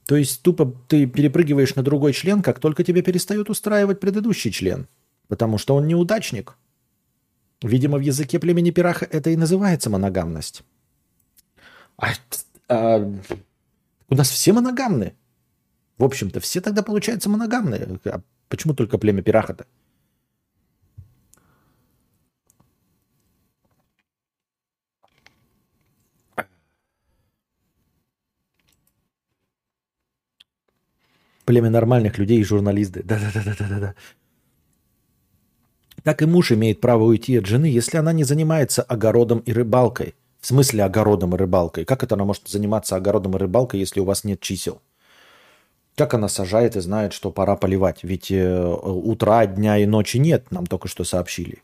То 0.06 0.16
есть 0.16 0.42
тупо 0.42 0.74
ты 0.88 1.06
перепрыгиваешь 1.06 1.74
на 1.74 1.82
другой 1.82 2.12
член, 2.12 2.42
как 2.42 2.60
только 2.60 2.84
тебя 2.84 3.02
перестает 3.02 3.48
устраивать 3.48 4.00
предыдущий 4.00 4.50
член. 4.50 4.86
Потому 5.28 5.56
что 5.58 5.74
он 5.74 5.86
неудачник. 5.86 6.56
Видимо, 7.62 7.96
в 7.96 8.02
языке 8.02 8.38
племени 8.38 8.70
Пираха 8.70 9.06
это 9.10 9.30
и 9.30 9.36
называется 9.36 9.88
моногамность. 9.88 10.62
А, 11.96 12.08
а, 12.68 13.12
у 14.10 14.14
нас 14.14 14.28
все 14.28 14.52
моногамны. 14.52 15.14
В 15.96 16.04
общем-то, 16.04 16.40
все 16.40 16.60
тогда, 16.60 16.82
получается, 16.82 17.30
моногамные. 17.30 17.98
А 18.04 18.20
почему 18.48 18.74
только 18.74 18.98
племя 18.98 19.22
Пираха-то? 19.22 19.66
Племя 31.44 31.70
нормальных 31.70 32.18
людей 32.18 32.40
и 32.40 32.44
журналисты. 32.44 33.02
Да-да-да-да-да-да. 33.02 33.94
Так 36.02 36.22
и 36.22 36.26
муж 36.26 36.52
имеет 36.52 36.80
право 36.80 37.04
уйти 37.04 37.36
от 37.36 37.46
жены, 37.46 37.66
если 37.66 37.96
она 37.96 38.12
не 38.12 38.24
занимается 38.24 38.82
огородом 38.82 39.38
и 39.40 39.52
рыбалкой. 39.52 40.14
В 40.40 40.46
смысле 40.46 40.84
огородом 40.84 41.34
и 41.34 41.38
рыбалкой? 41.38 41.86
Как 41.86 42.02
это 42.02 42.14
она 42.14 42.24
может 42.24 42.48
заниматься 42.48 42.96
огородом 42.96 43.34
и 43.36 43.38
рыбалкой, 43.38 43.80
если 43.80 44.00
у 44.00 44.04
вас 44.04 44.24
нет 44.24 44.40
чисел? 44.40 44.82
Как 45.96 46.12
она 46.12 46.28
сажает 46.28 46.76
и 46.76 46.80
знает, 46.80 47.12
что 47.12 47.30
пора 47.30 47.56
поливать? 47.56 48.00
Ведь 48.02 48.30
э, 48.30 48.76
утра, 48.84 49.46
дня 49.46 49.78
и 49.78 49.86
ночи 49.86 50.18
нет, 50.18 50.50
нам 50.50 50.66
только 50.66 50.88
что 50.88 51.04
сообщили. 51.04 51.62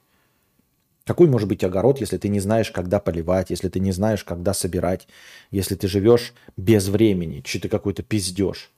Какой 1.04 1.26
может 1.26 1.48
быть 1.48 1.64
огород, 1.64 2.00
если 2.00 2.16
ты 2.16 2.28
не 2.28 2.40
знаешь, 2.40 2.70
когда 2.70 3.00
поливать, 3.00 3.50
если 3.50 3.68
ты 3.68 3.80
не 3.80 3.90
знаешь, 3.92 4.22
когда 4.22 4.54
собирать, 4.54 5.08
если 5.50 5.74
ты 5.74 5.88
живешь 5.88 6.32
без 6.56 6.88
времени, 6.88 7.42
что 7.44 7.60
ты 7.60 7.68
какой-то 7.68 8.02
пиздеж? 8.02 8.70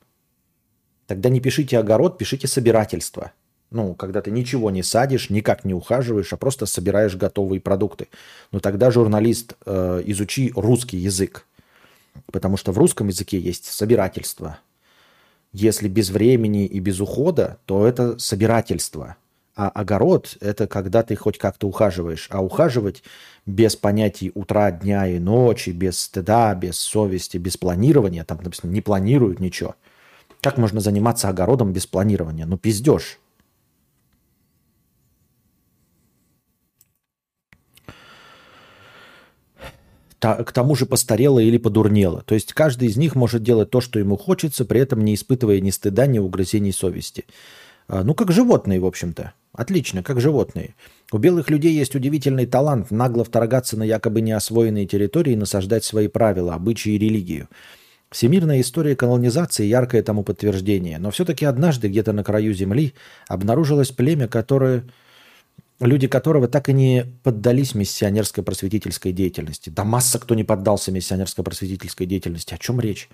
Тогда 1.12 1.29
не 1.29 1.40
пишите 1.40 1.79
огород, 1.79 2.16
пишите 2.16 2.48
собирательство. 2.48 3.33
Ну, 3.70 3.94
когда 3.94 4.22
ты 4.22 4.31
ничего 4.31 4.70
не 4.70 4.83
садишь, 4.83 5.29
никак 5.29 5.62
не 5.62 5.75
ухаживаешь, 5.75 6.33
а 6.33 6.38
просто 6.38 6.64
собираешь 6.64 7.16
готовые 7.16 7.61
продукты. 7.61 8.09
Но 8.51 8.61
тогда, 8.61 8.90
журналист, 8.90 9.53
э, 9.66 10.03
изучи 10.07 10.55
русский 10.57 10.96
язык. 10.96 11.46
Потому 12.33 12.57
что 12.57 12.72
в 12.72 12.79
русском 12.79 13.09
языке 13.09 13.38
есть 13.38 13.66
собирательство. 13.66 14.61
Если 15.53 15.87
без 15.87 16.09
времени 16.09 16.64
и 16.64 16.81
без 16.81 16.98
ухода, 16.98 17.59
то 17.66 17.87
это 17.87 18.18
собирательство. 18.18 19.16
А 19.55 19.68
огород– 19.68 20.38
это 20.40 20.66
когда 20.66 21.03
ты 21.03 21.14
хоть 21.14 21.37
как-то 21.37 21.68
ухаживаешь. 21.68 22.27
А 22.31 22.42
ухаживать 22.42 23.03
без 23.44 23.77
понятий 23.77 24.33
утра, 24.35 24.70
дня 24.70 25.07
и 25.07 25.18
ночи, 25.18 25.70
без 25.70 26.01
стыда, 26.01 26.55
без 26.55 26.79
совести, 26.79 27.37
без 27.37 27.59
планирования, 27.59 28.25
там 28.25 28.38
написано, 28.42 28.70
не 28.70 28.81
планируют 28.81 29.40
ничего– 29.40 29.75
как 30.42 30.59
можно 30.59 30.81
заниматься 30.81 31.28
огородом 31.28 31.72
без 31.72 31.87
планирования? 31.87 32.44
Ну, 32.46 32.59
пиздешь. 32.59 33.20
к 40.20 40.52
тому 40.52 40.76
же 40.76 40.87
постарела 40.87 41.40
или 41.40 41.59
подурнела. 41.59 42.22
То 42.22 42.35
есть 42.35 42.52
каждый 42.52 42.87
из 42.87 42.96
них 42.96 43.16
может 43.16 43.42
делать 43.42 43.70
то, 43.70 43.81
что 43.81 43.98
ему 43.98 44.16
хочется, 44.16 44.64
при 44.64 44.81
этом 44.81 45.05
не 45.05 45.16
испытывая 45.16 45.59
ни 45.59 45.70
стыда, 45.70 46.07
ни 46.07 46.20
угрызений 46.20 46.72
совести. 46.72 47.24
А, 47.88 48.05
ну, 48.05 48.14
как 48.14 48.31
животные, 48.31 48.78
в 48.78 48.87
общем-то. 48.87 49.33
Отлично, 49.52 50.05
как 50.05 50.20
животные. 50.20 50.76
У 51.11 51.18
белых 51.18 51.50
людей 51.50 51.74
есть 51.74 51.96
удивительный 51.96 52.46
талант 52.46 52.92
нагло 52.92 53.24
вторгаться 53.24 53.76
на 53.76 53.83
якобы 53.83 54.20
неосвоенные 54.20 54.87
территории 54.87 55.33
и 55.33 55.37
насаждать 55.37 55.83
свои 55.83 56.07
правила, 56.07 56.55
обычаи 56.55 56.92
и 56.92 56.98
религию. 56.98 57.48
Всемирная 58.12 58.61
история 58.61 58.94
колонизации– 58.94 59.64
яркое 59.66 60.03
тому 60.03 60.22
подтверждение. 60.22 60.98
Но 60.98 61.11
все-таки 61.11 61.46
однажды 61.46 61.88
где-то 61.88 62.12
на 62.12 62.22
краю 62.22 62.53
Земли 62.53 62.92
обнаружилось 63.27 63.90
племя, 63.90 64.29
которое, 64.29 64.85
люди 65.81 66.07
которого 66.09 66.46
так 66.46 66.68
и 66.68 66.75
не 66.75 67.07
поддались 67.22 67.75
миссионерской 67.75 68.44
просветительской 68.44 69.12
деятельности. 69.12 69.70
Да 69.70 69.85
масса 69.85 70.18
кто 70.18 70.35
не 70.35 70.44
поддался 70.44 70.92
миссионерской 70.92 71.42
просветительской 71.42 72.07
деятельности. 72.07 72.53
О 72.53 72.59
чем 72.59 72.81
речь? 72.81 73.09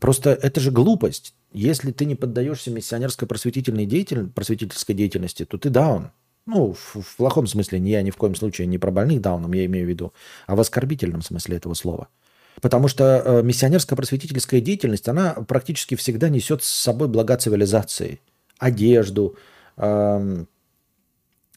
Просто 0.00 0.30
это 0.30 0.58
же 0.58 0.70
глупость. 0.70 1.34
Если 1.52 1.92
ты 1.92 2.06
не 2.06 2.14
поддаешься 2.14 2.70
миссионерской 2.70 3.28
просветительной 3.28 3.84
деятель... 3.84 4.26
просветительской 4.28 4.94
деятельности, 4.94 5.44
то 5.44 5.58
ты 5.58 5.68
даун. 5.68 6.12
Ну, 6.46 6.72
в, 6.72 7.02
в 7.02 7.16
плохом 7.16 7.46
смысле, 7.46 7.78
я 7.78 8.00
ни 8.00 8.10
в 8.10 8.16
коем 8.16 8.34
случае 8.34 8.68
не 8.68 8.78
про 8.78 8.90
больных 8.90 9.20
дауном, 9.20 9.52
я 9.52 9.66
имею 9.66 9.84
в 9.84 9.88
виду, 9.90 10.14
а 10.46 10.56
в 10.56 10.60
оскорбительном 10.60 11.20
смысле 11.20 11.58
этого 11.58 11.74
слова– 11.74 12.08
Потому 12.60 12.88
что 12.88 13.22
э, 13.24 13.42
миссионерская 13.42 13.96
просветительская 13.96 14.60
деятельность, 14.60 15.08
она 15.08 15.32
практически 15.32 15.94
всегда 15.94 16.28
несет 16.28 16.62
с 16.62 16.68
собой 16.68 17.08
блага 17.08 17.36
цивилизации. 17.36 18.20
Одежду, 18.58 19.36
эм, 19.76 20.48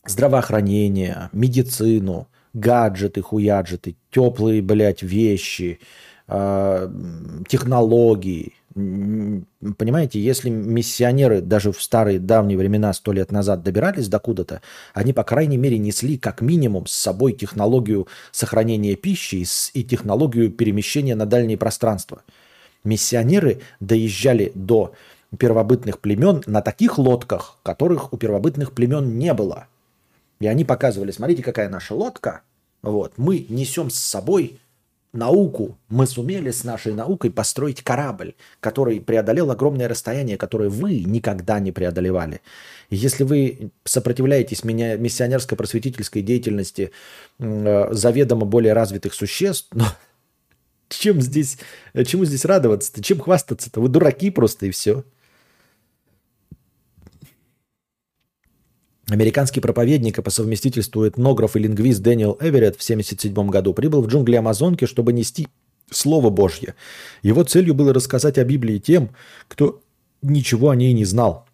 здравоохранение, 0.05 1.29
медицину, 1.31 2.27
гаджеты, 2.53 3.21
хуяджеты, 3.21 3.95
теплые, 4.11 4.61
блядь, 4.61 5.03
вещи, 5.03 5.79
э, 6.27 6.89
технологии, 7.47 8.53
Понимаете, 8.77 10.19
если 10.19 10.51
миссионеры 10.51 11.41
даже 11.41 11.71
в 11.71 11.81
старые 11.81 12.19
давние 12.19 12.59
времена, 12.59 12.93
сто 12.93 13.11
лет 13.11 13.31
назад 13.31 13.63
добирались 13.63 14.07
до 14.07 14.19
куда-то, 14.19 14.61
они, 14.93 15.13
по 15.13 15.23
крайней 15.23 15.57
мере, 15.57 15.79
несли 15.79 16.19
как 16.19 16.41
минимум 16.41 16.85
с 16.85 16.91
собой 16.91 17.33
технологию 17.33 18.07
сохранения 18.31 18.95
пищи 18.95 19.43
и 19.73 19.83
технологию 19.83 20.51
перемещения 20.51 21.15
на 21.15 21.25
дальние 21.25 21.57
пространства. 21.57 22.21
Миссионеры 22.83 23.61
доезжали 23.79 24.51
до 24.53 24.93
первобытных 25.39 25.99
племен 25.99 26.43
на 26.45 26.61
таких 26.61 26.99
лодках, 26.99 27.57
которых 27.63 28.13
у 28.13 28.17
первобытных 28.17 28.73
племен 28.73 29.17
не 29.17 29.33
было. 29.33 29.65
И 30.39 30.45
они 30.45 30.65
показывали, 30.65 31.09
смотрите, 31.09 31.41
какая 31.41 31.67
наша 31.67 31.95
лодка, 31.95 32.41
вот, 32.83 33.13
мы 33.17 33.43
несем 33.49 33.89
с 33.89 33.95
собой 33.95 34.59
науку, 35.13 35.77
мы 35.89 36.05
сумели 36.05 36.51
с 36.51 36.63
нашей 36.63 36.93
наукой 36.93 37.31
построить 37.31 37.81
корабль, 37.81 38.35
который 38.59 38.99
преодолел 39.01 39.51
огромное 39.51 39.87
расстояние, 39.87 40.37
которое 40.37 40.69
вы 40.69 40.99
никогда 40.99 41.59
не 41.59 41.71
преодолевали. 41.71 42.41
Если 42.89 43.23
вы 43.23 43.71
сопротивляетесь 43.83 44.63
меня, 44.63 44.95
миссионерско-просветительской 44.97 46.21
деятельности 46.21 46.91
э, 47.39 47.87
заведомо 47.91 48.45
более 48.45 48.73
развитых 48.73 49.13
существ, 49.13 49.69
ну, 49.73 49.85
чем 50.89 51.21
здесь, 51.21 51.57
чему 52.05 52.25
здесь 52.25 52.45
радоваться-то? 52.45 53.01
Чем 53.03 53.19
хвастаться-то? 53.19 53.81
Вы 53.81 53.89
дураки 53.89 54.29
просто 54.29 54.67
и 54.67 54.71
все. 54.71 55.03
Американский 59.09 59.61
проповедник 59.61 60.19
и 60.19 60.21
по 60.21 60.29
совместительству 60.29 61.07
этнограф 61.07 61.55
и 61.55 61.59
лингвист 61.59 62.01
Дэниел 62.01 62.37
Эверетт 62.41 62.75
в 62.75 62.83
1977 62.83 63.49
году 63.49 63.73
прибыл 63.73 64.01
в 64.01 64.07
джунгли 64.07 64.35
Амазонки, 64.35 64.85
чтобы 64.85 65.13
нести 65.13 65.47
Слово 65.89 66.29
Божье. 66.29 66.75
Его 67.23 67.43
целью 67.43 67.73
было 67.73 67.93
рассказать 67.93 68.37
о 68.37 68.43
Библии 68.43 68.79
тем, 68.79 69.11
кто 69.47 69.81
ничего 70.21 70.71
о 70.71 70.75
ней 70.75 70.91
не 70.91 71.05
знал. 71.05 71.45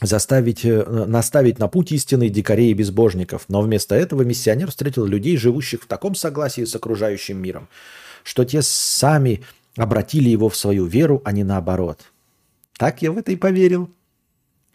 Заставить, 0.00 0.64
э, 0.64 0.84
наставить 0.84 1.58
на 1.58 1.66
путь 1.66 1.90
истины 1.90 2.28
дикарей 2.28 2.70
и 2.70 2.74
безбожников. 2.74 3.46
Но 3.48 3.62
вместо 3.62 3.96
этого 3.96 4.22
миссионер 4.22 4.70
встретил 4.70 5.04
людей, 5.06 5.36
живущих 5.36 5.82
в 5.82 5.86
таком 5.86 6.14
согласии 6.14 6.64
с 6.64 6.76
окружающим 6.76 7.38
миром, 7.42 7.68
что 8.22 8.44
те 8.44 8.62
сами 8.62 9.42
обратили 9.76 10.28
его 10.28 10.48
в 10.48 10.56
свою 10.56 10.84
веру, 10.84 11.22
а 11.24 11.32
не 11.32 11.42
наоборот. 11.42 12.12
Так 12.78 13.02
я 13.02 13.10
в 13.10 13.18
это 13.18 13.32
и 13.32 13.36
поверил 13.36 13.90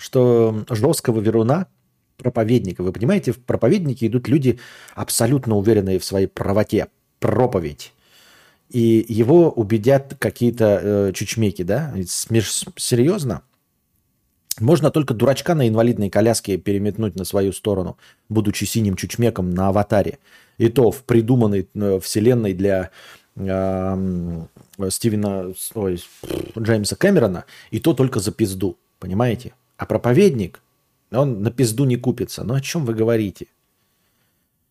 что 0.02 0.66
жесткого 0.70 1.20
веруна, 1.20 1.68
проповедника, 2.18 2.82
вы 2.82 2.92
понимаете, 2.92 3.32
в 3.32 3.40
проповедники 3.40 4.06
идут 4.06 4.28
люди 4.28 4.60
абсолютно 4.96 5.56
уверенные 5.56 6.00
в 6.00 6.06
своей 6.06 6.28
правоте, 6.28 6.88
проповедь. 7.20 7.94
И 8.70 9.06
его 9.08 9.52
убедят 9.52 10.16
какие-то 10.18 10.80
э, 10.82 11.12
чучмеки, 11.14 11.64
да? 11.64 11.94
Серьезно? 12.06 13.42
Можно 14.60 14.92
только 14.92 15.14
дурачка 15.14 15.56
на 15.56 15.68
инвалидной 15.68 16.10
коляске 16.10 16.58
переметнуть 16.58 17.16
на 17.16 17.26
свою 17.26 17.54
сторону, 17.54 17.98
будучи 18.30 18.64
синим 18.66 18.96
чучмеком 18.96 19.52
на 19.52 19.70
аватаре. 19.70 20.20
И 20.58 20.70
то 20.70 20.92
в 20.92 21.04
придуманной 21.04 21.68
э, 21.74 22.00
вселенной 22.02 22.54
для 22.54 22.92
э, 23.36 24.46
Стивена, 24.90 25.48
ой, 25.76 26.04
Джеймса 26.58 26.96
Кэмерона, 26.96 27.46
и 27.72 27.80
то 27.80 27.94
только 27.94 28.20
за 28.20 28.32
пизду. 28.32 28.78
Понимаете? 29.00 29.54
А 29.82 29.86
проповедник, 29.88 30.62
он 31.12 31.42
на 31.42 31.50
пизду 31.50 31.86
не 31.86 31.96
купится. 31.96 32.44
Ну 32.44 32.54
о 32.54 32.62
чем 32.62 32.86
вы 32.86 32.94
говорите? 32.94 33.48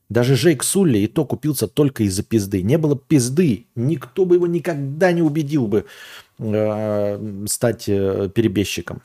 Даже 0.08 0.36
Жейк 0.36 0.62
Сулли 0.62 0.98
и 0.98 1.08
то 1.08 1.24
купился 1.24 1.66
только 1.66 2.04
из-за 2.04 2.22
пизды. 2.22 2.62
Не 2.62 2.78
было 2.78 2.96
пизды, 2.96 3.66
никто 3.74 4.24
бы 4.24 4.36
его 4.36 4.46
никогда 4.46 5.10
не 5.10 5.20
убедил 5.20 5.66
бы 5.66 5.86
э, 6.38 7.44
стать 7.48 7.88
э, 7.88 8.30
перебежчиком. 8.32 9.02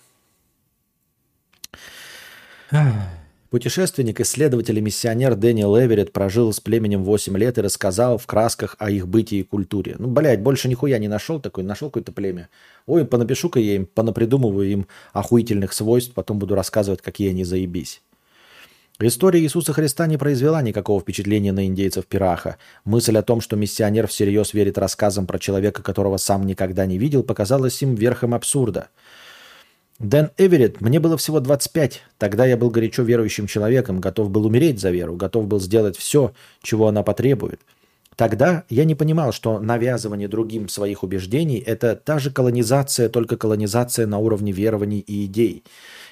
Путешественник, 3.55 4.19
исследователь 4.19 4.77
и 4.77 4.81
миссионер 4.81 5.35
Дэниел 5.35 5.79
Эверетт 5.79 6.11
прожил 6.11 6.51
с 6.51 6.59
племенем 6.59 7.05
8 7.05 7.37
лет 7.37 7.57
и 7.57 7.61
рассказал 7.61 8.17
в 8.17 8.27
красках 8.27 8.75
о 8.79 8.91
их 8.91 9.07
бытии 9.07 9.39
и 9.39 9.43
культуре. 9.43 9.95
Ну, 9.97 10.09
блядь, 10.09 10.41
больше 10.41 10.67
нихуя 10.67 10.97
не 10.97 11.07
нашел 11.07 11.39
такой, 11.39 11.63
нашел 11.63 11.89
какое-то 11.89 12.11
племя. 12.11 12.49
Ой, 12.85 13.05
понапишу-ка 13.05 13.61
я 13.61 13.75
им, 13.75 13.85
понапридумываю 13.85 14.69
им 14.69 14.87
охуительных 15.13 15.71
свойств, 15.71 16.13
потом 16.13 16.37
буду 16.37 16.53
рассказывать, 16.53 17.01
какие 17.01 17.29
они 17.29 17.45
заебись. 17.45 18.01
История 18.99 19.39
Иисуса 19.39 19.71
Христа 19.71 20.05
не 20.05 20.17
произвела 20.17 20.61
никакого 20.61 20.99
впечатления 20.99 21.53
на 21.53 21.65
индейцев 21.65 22.07
Пираха. 22.07 22.57
Мысль 22.83 23.17
о 23.17 23.23
том, 23.23 23.39
что 23.39 23.55
миссионер 23.55 24.07
всерьез 24.07 24.53
верит 24.53 24.77
рассказам 24.77 25.27
про 25.27 25.39
человека, 25.39 25.81
которого 25.81 26.17
сам 26.17 26.45
никогда 26.45 26.85
не 26.85 26.97
видел, 26.97 27.23
показалась 27.23 27.81
им 27.81 27.95
верхом 27.95 28.33
абсурда– 28.33 28.89
Дэн 29.99 30.31
Эверетт, 30.37 30.81
мне 30.81 30.99
было 30.99 31.15
всего 31.15 31.39
25. 31.39 32.01
Тогда 32.17 32.45
я 32.45 32.57
был 32.57 32.69
горячо 32.69 33.03
верующим 33.03 33.47
человеком, 33.47 34.01
готов 34.01 34.29
был 34.29 34.45
умереть 34.45 34.81
за 34.81 34.91
веру, 34.91 35.15
готов 35.15 35.47
был 35.47 35.61
сделать 35.61 35.97
все, 35.97 36.33
чего 36.61 36.87
она 36.87 37.01
потребует. 37.01 37.61
Тогда 38.17 38.63
я 38.69 38.83
не 38.83 38.95
понимал, 38.95 39.31
что 39.31 39.59
навязывание 39.59 40.27
другим 40.27 40.67
своих 40.67 41.03
убеждений– 41.03 41.59
это 41.65 41.95
та 41.95 42.19
же 42.19 42.29
колонизация, 42.29 43.07
только 43.07 43.37
колонизация 43.37 44.05
на 44.05 44.19
уровне 44.19 44.51
верований 44.51 44.99
и 44.99 45.25
идей. 45.25 45.63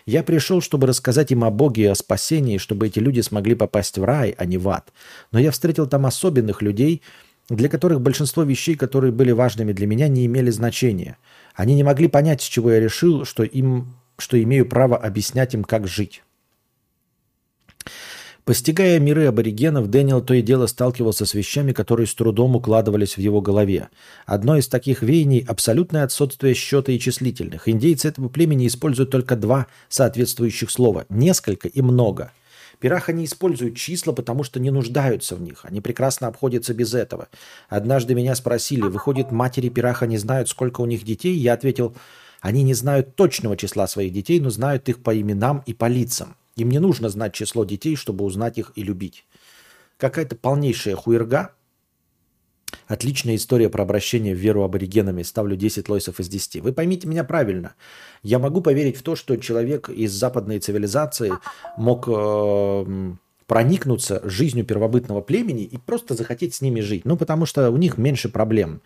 Я 0.05 0.23
пришел, 0.23 0.61
чтобы 0.61 0.87
рассказать 0.87 1.31
им 1.31 1.43
о 1.43 1.51
Боге 1.51 1.83
и 1.83 1.87
о 1.87 1.95
спасении, 1.95 2.57
чтобы 2.57 2.87
эти 2.87 2.99
люди 2.99 3.21
смогли 3.21 3.55
попасть 3.55 3.97
в 3.97 4.03
рай, 4.03 4.35
а 4.37 4.45
не 4.45 4.57
в 4.57 4.67
ад. 4.69 4.91
Но 5.31 5.39
я 5.39 5.51
встретил 5.51 5.87
там 5.87 6.05
особенных 6.05 6.61
людей, 6.61 7.01
для 7.49 7.69
которых 7.69 8.01
большинство 8.01 8.43
вещей, 8.43 8.75
которые 8.75 9.11
были 9.11 9.31
важными 9.31 9.73
для 9.73 9.87
меня, 9.87 10.07
не 10.07 10.25
имели 10.25 10.51
значения– 10.51 11.17
они 11.55 11.75
не 11.75 11.83
могли 11.83 12.07
понять, 12.07 12.41
с 12.41 12.45
чего 12.45 12.71
я 12.71 12.79
решил, 12.79 13.25
что, 13.25 13.43
им, 13.43 13.95
что 14.17 14.41
имею 14.41 14.67
право 14.67 14.97
объяснять 14.97 15.53
им, 15.53 15.63
как 15.63 15.87
жить. 15.87 16.23
Постигая 18.45 18.99
миры 18.99 19.25
аборигенов, 19.27 19.89
Дэниел 19.89 20.21
то 20.21 20.33
и 20.33 20.41
дело 20.41 20.67
сталкивался 20.67 21.25
с 21.25 21.33
вещами, 21.33 21.71
которые 21.71 22.07
с 22.07 22.13
трудом 22.13 22.57
укладывались 22.57 23.15
в 23.15 23.21
его 23.21 23.39
голове. 23.39 23.87
Одно 24.25 24.57
из 24.57 24.67
таких 24.67 25.01
веяний– 25.01 25.45
абсолютное 25.47 26.03
отсутствие 26.03 26.53
счета 26.53 26.91
и 26.91 26.99
числительных. 26.99 27.69
Индейцы 27.69 28.09
этого 28.09 28.27
племени 28.27 28.67
используют 28.67 29.11
только 29.11 29.37
два 29.37 29.67
соответствующих 29.87 30.71
слова– 30.71 31.05
несколько 31.09 31.69
и 31.69 31.81
много– 31.81 32.31
Пираха 32.83 33.13
не 33.13 33.23
используют 33.23 33.77
числа, 33.77 34.11
потому 34.11 34.43
что 34.43 34.59
не 34.59 34.69
нуждаются 34.69 35.37
в 35.37 35.41
них. 35.41 35.61
Они 35.63 35.79
прекрасно 35.79 36.27
обходятся 36.27 36.73
без 36.73 36.93
этого. 36.93 37.29
Однажды 37.69 38.13
меня 38.13 38.35
спросили, 38.35 38.81
выходит, 38.81 39.31
матери 39.31 39.69
Пираха 39.69 40.05
не 40.05 40.17
знают, 40.17 40.49
сколько 40.49 40.81
у 40.81 40.85
них 40.85 41.05
детей? 41.05 41.33
Я 41.33 41.53
ответил, 41.53 41.95
они 42.41 42.61
не 42.61 42.73
знают 42.73 43.15
точного 43.15 43.55
числа 43.55 43.87
своих 43.87 44.11
детей, 44.11 44.41
но 44.41 44.49
знают 44.49 44.89
их 44.89 45.01
по 45.01 45.17
именам 45.17 45.63
и 45.65 45.73
по 45.73 45.87
лицам. 45.87 46.35
Им 46.57 46.71
не 46.71 46.79
нужно 46.79 47.07
знать 47.07 47.33
число 47.33 47.63
детей, 47.63 47.95
чтобы 47.95 48.25
узнать 48.25 48.57
их 48.57 48.73
и 48.75 48.83
любить. 48.83 49.25
Какая-то 49.95 50.35
полнейшая 50.35 50.97
хуерга– 50.97 51.53
Отличная 52.87 53.35
история 53.35 53.69
про 53.69 53.83
обращение 53.83 54.35
в 54.35 54.37
веру 54.37 54.63
аборигенами. 54.63 55.23
Ставлю 55.23 55.55
10 55.55 55.87
лойсов 55.89 56.19
из 56.19 56.27
10. 56.27 56.61
Вы 56.61 56.73
поймите 56.73 57.07
меня 57.07 57.23
правильно. 57.23 57.75
Я 58.21 58.39
могу 58.39 58.61
поверить 58.61 58.97
в 58.97 59.03
то, 59.03 59.15
что 59.15 59.37
человек 59.37 59.89
из 59.89 60.11
западной 60.11 60.59
цивилизации 60.59 61.33
мог 61.77 62.07
э, 62.07 63.13
проникнуться 63.47 64.21
жизнью 64.23 64.65
первобытного 64.65 65.21
племени 65.21 65.63
и 65.63 65.77
просто 65.77 66.15
захотеть 66.15 66.55
с 66.55 66.61
ними 66.61 66.81
жить. 66.81 67.05
Ну, 67.05 67.17
потому 67.17 67.45
что 67.45 67.69
у 67.69 67.77
них 67.77 67.97
меньше 67.97 68.29
проблем. 68.29 68.81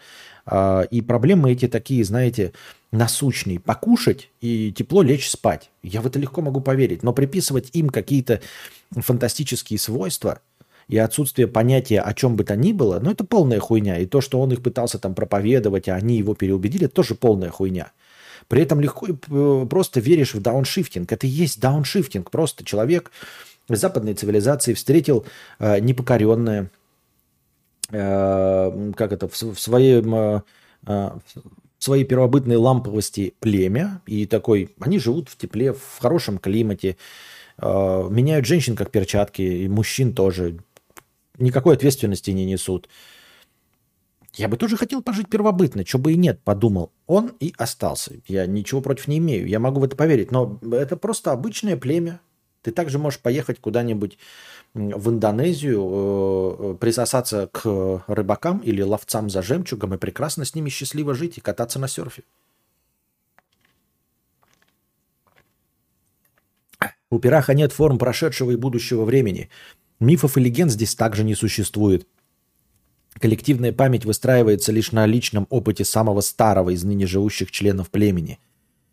Э, 0.45 0.83
и 0.91 1.01
проблемы 1.01 1.51
эти 1.51 1.67
такие, 1.67 2.03
знаете, 2.03 2.53
насущные. 2.91 3.59
Покушать 3.59 4.29
и 4.41 4.71
тепло 4.71 5.01
лечь 5.01 5.29
спать. 5.29 5.71
Я 5.81 6.01
в 6.01 6.07
это 6.07 6.19
легко 6.19 6.41
могу 6.41 6.61
поверить. 6.61 7.03
Но 7.03 7.13
приписывать 7.13 7.71
им 7.73 7.89
какие-то 7.89 8.41
фантастические 8.91 9.79
свойства– 9.79 10.39
и 10.87 10.97
отсутствие 10.97 11.47
понятия 11.47 11.99
о 11.99 12.13
чем 12.13 12.35
бы 12.35 12.43
то 12.43 12.55
ни 12.55 12.71
было, 12.71 12.99
ну 12.99 13.11
это 13.11 13.23
полная 13.23 13.59
хуйня. 13.59 13.99
И 13.99 14.05
то, 14.05 14.21
что 14.21 14.39
он 14.39 14.51
их 14.53 14.61
пытался 14.63 14.99
там 14.99 15.15
проповедовать, 15.15 15.89
а 15.89 15.95
они 15.95 16.17
его 16.17 16.33
переубедили, 16.33 16.85
это 16.85 16.95
тоже 16.95 17.15
полная 17.15 17.49
хуйня. 17.49 17.91
При 18.47 18.61
этом 18.61 18.79
легко 18.79 19.07
просто 19.65 19.99
веришь 19.99 20.33
в 20.33 20.41
дауншифтинг. 20.41 21.11
Это 21.11 21.27
и 21.27 21.29
есть 21.29 21.59
дауншифтинг. 21.59 22.31
Просто 22.31 22.63
человек 22.63 23.11
западной 23.67 24.13
цивилизации 24.13 24.73
встретил 24.73 25.25
э, 25.59 25.79
непокоренное, 25.79 26.71
э, 27.91 28.91
как 28.95 29.11
это, 29.11 29.27
в, 29.27 29.33
в 29.33 29.59
своем... 29.59 30.15
Э, 30.15 30.41
э, 30.85 31.11
в 31.77 31.83
своей 31.83 32.05
первобытной 32.05 32.55
ламповости 32.55 33.35
племя, 33.39 34.01
и 34.07 34.25
такой, 34.25 34.71
они 34.79 34.97
живут 34.97 35.29
в 35.29 35.37
тепле, 35.37 35.73
в 35.73 35.99
хорошем 35.99 36.39
климате, 36.39 36.97
э, 37.59 38.07
меняют 38.09 38.47
женщин 38.47 38.75
как 38.75 38.89
перчатки, 38.89 39.43
и 39.43 39.67
мужчин 39.67 40.13
тоже, 40.13 40.57
никакой 41.37 41.75
ответственности 41.75 42.31
не 42.31 42.45
несут. 42.45 42.89
Я 44.33 44.47
бы 44.47 44.57
тоже 44.57 44.77
хотел 44.77 45.01
пожить 45.01 45.29
первобытно, 45.29 45.85
что 45.85 45.97
бы 45.97 46.13
и 46.13 46.17
нет, 46.17 46.39
подумал. 46.43 46.91
Он 47.07 47.31
и 47.39 47.53
остался. 47.57 48.13
Я 48.27 48.45
ничего 48.45 48.81
против 48.81 49.07
не 49.07 49.17
имею, 49.17 49.47
я 49.47 49.59
могу 49.59 49.79
в 49.79 49.83
это 49.83 49.95
поверить. 49.95 50.31
Но 50.31 50.59
это 50.71 50.95
просто 50.95 51.31
обычное 51.31 51.75
племя. 51.75 52.21
Ты 52.61 52.71
также 52.71 52.99
можешь 52.99 53.19
поехать 53.19 53.59
куда-нибудь 53.59 54.17
в 54.73 55.09
Индонезию, 55.09 55.81
э, 55.83 56.77
присосаться 56.79 57.49
к 57.51 58.03
рыбакам 58.07 58.59
или 58.59 58.81
ловцам 58.81 59.29
за 59.29 59.41
жемчугом 59.41 59.95
и 59.95 59.97
прекрасно 59.97 60.45
с 60.45 60.53
ними 60.53 60.69
счастливо 60.69 61.15
жить 61.15 61.37
и 61.37 61.41
кататься 61.41 61.79
на 61.79 61.87
серфе. 61.87 62.23
У 67.09 67.19
пираха 67.19 67.53
нет 67.53 67.71
форм 67.71 67.97
прошедшего 67.97 68.51
и 68.51 68.55
будущего 68.55 69.03
времени– 69.03 69.49
Мифов 69.99 70.37
и 70.37 70.41
легенд 70.41 70.71
здесь 70.71 70.95
также 70.95 71.23
не 71.23 71.35
существует. 71.35 72.07
Коллективная 73.19 73.71
память 73.71 74.05
выстраивается 74.05 74.71
лишь 74.71 74.91
на 74.91 75.05
личном 75.05 75.47
опыте 75.49 75.83
самого 75.83 76.21
старого 76.21 76.69
из 76.69 76.83
ныне 76.83 77.07
живущих 77.07 77.51
членов 77.51 77.89
племени. 77.89 78.39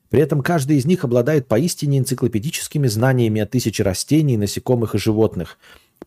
При 0.08 0.20
этом 0.22 0.42
каждый 0.42 0.78
из 0.78 0.86
них 0.86 1.04
обладает 1.04 1.48
поистине 1.48 1.98
энциклопедическими 1.98 2.86
знаниями 2.86 3.40
о 3.40 3.46
тысяче 3.46 3.82
растений, 3.82 4.36
насекомых 4.36 4.94
и 4.94 4.98
животных, 4.98 5.58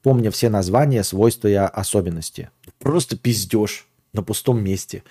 помня 0.01 0.31
все 0.31 0.49
названия, 0.49 1.03
свойства 1.03 1.47
и 1.47 1.53
особенности. 1.53 2.49
Просто 2.79 3.17
пиздеж. 3.17 3.87
на 4.13 4.23
пустом 4.23 4.63
месте. 4.63 5.03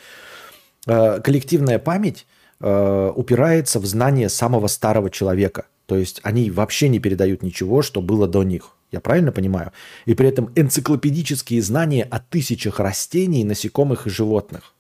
Э, 0.87 1.21
коллективная 1.21 1.79
память 1.79 2.27
э, 2.61 3.13
упирается 3.15 3.79
в 3.79 3.87
знание 3.87 4.29
самого 4.29 4.67
старого 4.67 5.11
человека. 5.11 5.67
То 5.87 5.97
есть 5.97 6.21
они 6.25 6.51
вообще 6.51 6.89
не 6.89 6.99
передают 6.99 7.43
ничего, 7.43 7.83
что 7.83 8.01
было 8.01 8.27
до 8.27 8.43
них. 8.43 8.77
Я 8.97 9.01
правильно 9.01 9.31
понимаю? 9.31 9.73
И 10.07 10.15
при 10.15 10.27
этом 10.27 10.51
энциклопедические 10.57 11.61
знания 11.61 12.03
о 12.03 12.19
тысячах 12.19 12.81
растений, 12.81 13.45
насекомых 13.45 14.07
и 14.07 14.11
животных. 14.11 14.75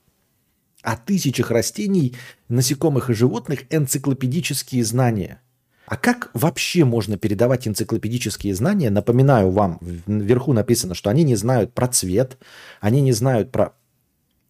О 0.80 0.96
тысячах 0.96 1.50
растений, 1.50 2.16
насекомых 2.48 3.10
и 3.10 3.14
животных 3.14 3.64
энциклопедические 3.68 4.84
знания. 4.84 5.42
А 5.84 5.98
как 5.98 6.30
вообще 6.32 6.86
можно 6.86 7.18
передавать 7.18 7.68
энциклопедические 7.68 8.54
знания? 8.54 8.88
Напоминаю 8.88 9.50
вам, 9.50 9.78
вверху 9.82 10.54
написано, 10.54 10.94
что 10.94 11.10
они 11.10 11.22
не 11.22 11.36
знают 11.36 11.74
про 11.74 11.86
цвет, 11.88 12.38
они 12.80 13.02
не 13.02 13.12
знают 13.12 13.52
про 13.52 13.74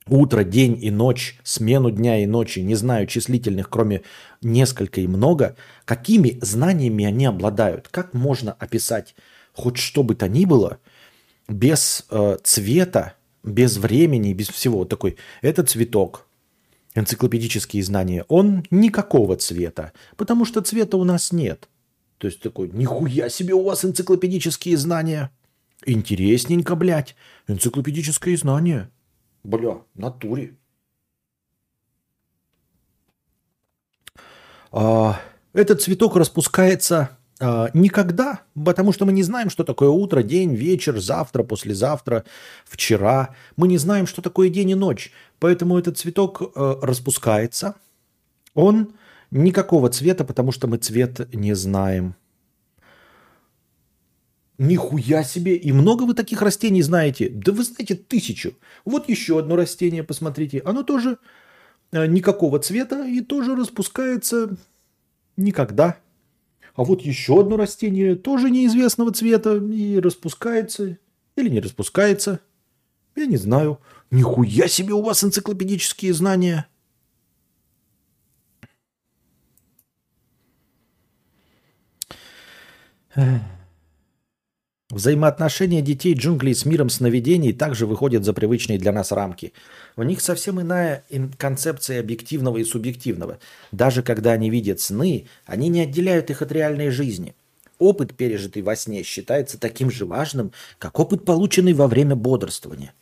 утро, 0.08 0.44
день 0.44 0.78
и 0.80 0.92
ночь, 0.92 1.40
смену 1.42 1.90
дня 1.90 2.22
и 2.22 2.26
ночи, 2.26 2.60
не 2.60 2.76
знаю 2.76 3.08
числительных, 3.08 3.68
кроме 3.68 4.02
несколько 4.42 5.00
и 5.00 5.08
много. 5.08 5.56
Какими 5.84 6.38
знаниями 6.40 7.04
они 7.04 7.26
обладают? 7.26 7.88
Как 7.88 8.14
можно 8.14 8.52
описать 8.52 9.16
хоть 9.56 9.78
что 9.78 10.02
бы 10.02 10.14
то 10.14 10.28
ни 10.28 10.44
было 10.44 10.78
без 11.48 12.04
э, 12.10 12.36
цвета, 12.42 13.14
без 13.42 13.78
времени, 13.78 14.32
без 14.32 14.48
всего. 14.48 14.78
Вот 14.78 14.88
такой, 14.88 15.16
это 15.42 15.62
цветок, 15.62 16.26
энциклопедические 16.94 17.82
знания, 17.82 18.24
он 18.28 18.64
никакого 18.70 19.36
цвета, 19.36 19.92
потому 20.16 20.44
что 20.44 20.60
цвета 20.60 20.96
у 20.96 21.04
нас 21.04 21.32
нет. 21.32 21.68
То 22.18 22.26
есть 22.26 22.40
такой, 22.40 22.68
нихуя 22.68 23.28
себе 23.28 23.54
у 23.54 23.62
вас 23.62 23.84
энциклопедические 23.84 24.76
знания. 24.76 25.30
Интересненько, 25.84 26.74
блядь. 26.74 27.14
Энциклопедическое 27.46 28.36
знание. 28.36 28.90
Бля, 29.44 29.82
натуре. 29.94 30.56
А, 34.72 35.20
этот 35.52 35.82
цветок 35.82 36.16
распускается 36.16 37.15
а, 37.38 37.70
никогда, 37.74 38.40
потому 38.64 38.92
что 38.92 39.04
мы 39.04 39.12
не 39.12 39.22
знаем, 39.22 39.50
что 39.50 39.64
такое 39.64 39.90
утро, 39.90 40.22
день, 40.22 40.54
вечер, 40.54 40.98
завтра, 40.98 41.42
послезавтра, 41.42 42.24
вчера. 42.64 43.34
Мы 43.56 43.68
не 43.68 43.78
знаем, 43.78 44.06
что 44.06 44.22
такое 44.22 44.48
день 44.48 44.70
и 44.70 44.74
ночь. 44.74 45.12
Поэтому 45.38 45.78
этот 45.78 45.98
цветок 45.98 46.40
э, 46.42 46.74
распускается. 46.80 47.74
Он 48.54 48.94
никакого 49.30 49.90
цвета, 49.90 50.24
потому 50.24 50.50
что 50.50 50.66
мы 50.66 50.78
цвет 50.78 51.32
не 51.34 51.54
знаем. 51.54 52.14
Нихуя 54.56 55.22
себе! 55.22 55.56
И 55.56 55.72
много 55.72 56.04
вы 56.04 56.14
таких 56.14 56.40
растений 56.40 56.80
знаете? 56.80 57.28
Да 57.28 57.52
вы 57.52 57.64
знаете 57.64 57.96
тысячу. 57.96 58.54
Вот 58.86 59.10
еще 59.10 59.38
одно 59.38 59.56
растение, 59.56 60.02
посмотрите. 60.02 60.62
Оно 60.64 60.82
тоже 60.82 61.18
э, 61.92 62.06
никакого 62.06 62.58
цвета 62.60 63.06
и 63.06 63.20
тоже 63.20 63.54
распускается 63.54 64.56
никогда. 65.36 65.98
А 66.76 66.84
вот 66.84 67.00
еще 67.00 67.40
одно 67.40 67.56
растение 67.56 68.14
тоже 68.16 68.50
неизвестного 68.50 69.10
цвета 69.10 69.56
и 69.56 69.98
распускается 69.98 70.98
или 71.34 71.48
не 71.48 71.60
распускается. 71.60 72.40
Я 73.14 73.26
не 73.26 73.38
знаю. 73.38 73.80
Нихуя 74.10 74.68
себе 74.68 74.92
у 74.92 75.02
вас 75.02 75.24
энциклопедические 75.24 76.12
знания. 76.12 76.66
Взаимоотношения 84.96 85.82
детей 85.82 86.14
джунглей 86.14 86.54
с 86.54 86.64
миром 86.64 86.88
сновидений 86.88 87.52
также 87.52 87.84
выходят 87.84 88.24
за 88.24 88.32
привычные 88.32 88.78
для 88.78 88.92
нас 88.92 89.12
рамки. 89.12 89.52
У 89.94 90.02
них 90.02 90.22
совсем 90.22 90.58
иная 90.58 91.04
концепция 91.36 92.00
объективного 92.00 92.56
и 92.56 92.64
субъективного. 92.64 93.38
Даже 93.72 94.02
когда 94.02 94.32
они 94.32 94.48
видят 94.48 94.80
сны, 94.80 95.26
они 95.44 95.68
не 95.68 95.82
отделяют 95.82 96.30
их 96.30 96.40
от 96.40 96.50
реальной 96.50 96.88
жизни. 96.88 97.34
Опыт, 97.78 98.16
пережитый 98.16 98.62
во 98.62 98.74
сне, 98.74 99.02
считается 99.02 99.60
таким 99.60 99.90
же 99.90 100.06
важным, 100.06 100.52
как 100.78 100.98
опыт, 100.98 101.26
полученный 101.26 101.74
во 101.74 101.88
время 101.88 102.16
бодрствования. 102.16 102.94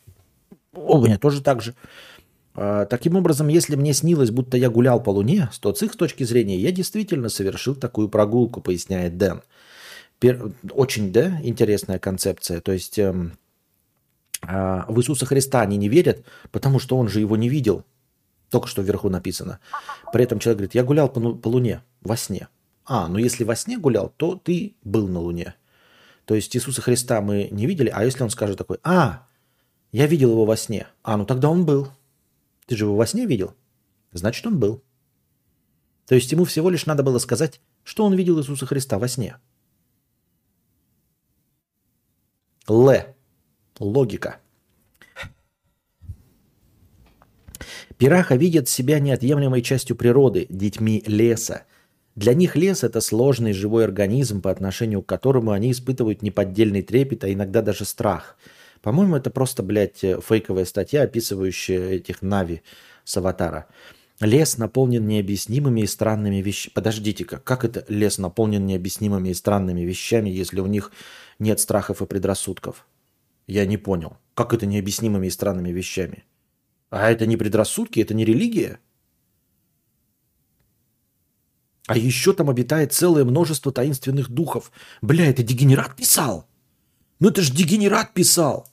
У 0.73 1.01
меня 1.01 1.17
тоже 1.17 1.41
так 1.41 1.61
же. 1.61 1.75
А, 2.55 2.83
таким 2.87 3.15
образом, 3.15 3.47
если 3.47 3.77
мне 3.77 3.93
снилось, 3.93 4.31
будто 4.31 4.57
я 4.57 4.69
гулял 4.69 5.01
по 5.01 5.11
Луне, 5.11 5.49
то 5.61 5.73
с 5.73 5.81
их 5.81 5.95
точки 5.95 6.25
зрения 6.25 6.57
я 6.57 6.73
действительно 6.73 7.29
совершил 7.29 7.73
такую 7.73 8.09
прогулку, 8.09 8.59
поясняет 8.59 9.17
Дэн. 9.17 9.43
Очень, 10.71 11.11
да, 11.11 11.39
интересная 11.43 11.99
концепция. 11.99 12.61
То 12.61 12.71
есть 12.71 12.99
а, 14.47 14.85
в 14.87 14.99
Иисуса 14.99 15.25
Христа 15.25 15.61
они 15.61 15.77
не 15.77 15.89
верят, 15.89 16.23
потому 16.51 16.79
что 16.79 16.97
он 16.97 17.07
же 17.07 17.19
его 17.19 17.37
не 17.37 17.49
видел. 17.49 17.83
Только 18.49 18.67
что 18.67 18.81
вверху 18.81 19.09
написано. 19.09 19.59
При 20.13 20.23
этом 20.23 20.39
человек 20.39 20.57
говорит, 20.57 20.75
я 20.75 20.83
гулял 20.83 21.09
по, 21.09 21.33
по 21.33 21.47
Луне 21.47 21.81
во 22.01 22.15
сне. 22.15 22.47
А, 22.85 23.07
ну 23.07 23.17
если 23.17 23.43
во 23.43 23.55
сне 23.55 23.77
гулял, 23.77 24.13
то 24.15 24.35
ты 24.35 24.75
был 24.83 25.07
на 25.07 25.19
Луне. 25.19 25.55
То 26.25 26.35
есть 26.35 26.55
Иисуса 26.55 26.81
Христа 26.81 27.21
мы 27.21 27.49
не 27.51 27.65
видели, 27.65 27.89
а 27.93 28.03
если 28.03 28.23
он 28.23 28.29
скажет 28.29 28.57
такой, 28.57 28.79
а, 28.83 29.27
я 29.91 30.07
видел 30.07 30.31
его 30.31 30.45
во 30.45 30.57
сне. 30.57 30.87
А, 31.03 31.17
ну 31.17 31.25
тогда 31.25 31.49
он 31.49 31.65
был. 31.65 31.89
Ты 32.67 32.75
же 32.75 32.85
его 32.85 32.95
во 32.95 33.05
сне 33.05 33.25
видел? 33.25 33.53
Значит, 34.11 34.45
он 34.47 34.59
был. 34.59 34.81
То 36.07 36.15
есть 36.15 36.31
ему 36.31 36.45
всего 36.45 36.69
лишь 36.69 36.85
надо 36.85 37.03
было 37.03 37.19
сказать, 37.19 37.59
что 37.83 38.05
он 38.05 38.13
видел 38.13 38.39
Иисуса 38.39 38.65
Христа 38.65 38.99
во 38.99 39.07
сне. 39.07 39.37
Л. 42.67 42.91
Логика. 43.79 44.37
Пираха 47.97 48.35
видят 48.35 48.67
себя 48.67 48.99
неотъемлемой 48.99 49.61
частью 49.61 49.95
природы, 49.95 50.47
детьми 50.49 51.03
леса. 51.05 51.63
Для 52.15 52.33
них 52.33 52.55
лес– 52.55 52.83
это 52.83 53.01
сложный 53.01 53.53
живой 53.53 53.83
организм, 53.83 54.41
по 54.41 54.49
отношению 54.49 55.01
к 55.01 55.05
которому 55.05 55.51
они 55.51 55.71
испытывают 55.71 56.21
неподдельный 56.21 56.81
трепет, 56.81 57.23
а 57.23 57.31
иногда 57.31 57.61
даже 57.61 57.85
страх. 57.85 58.37
По-моему, 58.81 59.15
это 59.15 59.29
просто, 59.29 59.63
блядь, 59.63 59.99
фейковая 59.99 60.65
статья, 60.65 61.03
описывающая 61.03 61.91
этих 61.91 62.21
Нави 62.21 62.61
с 63.03 63.15
аватара. 63.17 63.67
Лес 64.21 64.57
наполнен 64.57 65.05
необъяснимыми 65.05 65.81
и 65.81 65.87
странными 65.87 66.37
вещами. 66.37 66.73
Подождите-ка, 66.73 67.37
как 67.39 67.65
это 67.65 67.85
лес 67.89 68.17
наполнен 68.17 68.65
необъяснимыми 68.65 69.29
и 69.29 69.33
странными 69.33 69.81
вещами, 69.81 70.29
если 70.29 70.61
у 70.61 70.67
них 70.67 70.91
нет 71.37 71.59
страхов 71.59 72.01
и 72.01 72.05
предрассудков. 72.05 72.87
Я 73.45 73.65
не 73.65 73.77
понял. 73.77 74.17
Как 74.33 74.53
это 74.53 74.65
необъяснимыми 74.65 75.27
и 75.27 75.31
странными 75.31 75.69
вещами? 75.69 76.23
А 76.89 77.11
это 77.11 77.25
не 77.25 77.35
предрассудки, 77.35 77.99
это 77.99 78.13
не 78.13 78.23
религия? 78.23 78.79
А 81.87 81.97
еще 81.97 82.33
там 82.33 82.49
обитает 82.49 82.93
целое 82.93 83.25
множество 83.25 83.71
таинственных 83.71 84.29
духов. 84.29 84.71
Бля, 85.01 85.29
это 85.29 85.43
дегенерат 85.43 85.95
писал. 85.95 86.47
Ну 87.19 87.29
это 87.29 87.41
же 87.41 87.53
дегенерат 87.53 88.13
писал. 88.13 88.67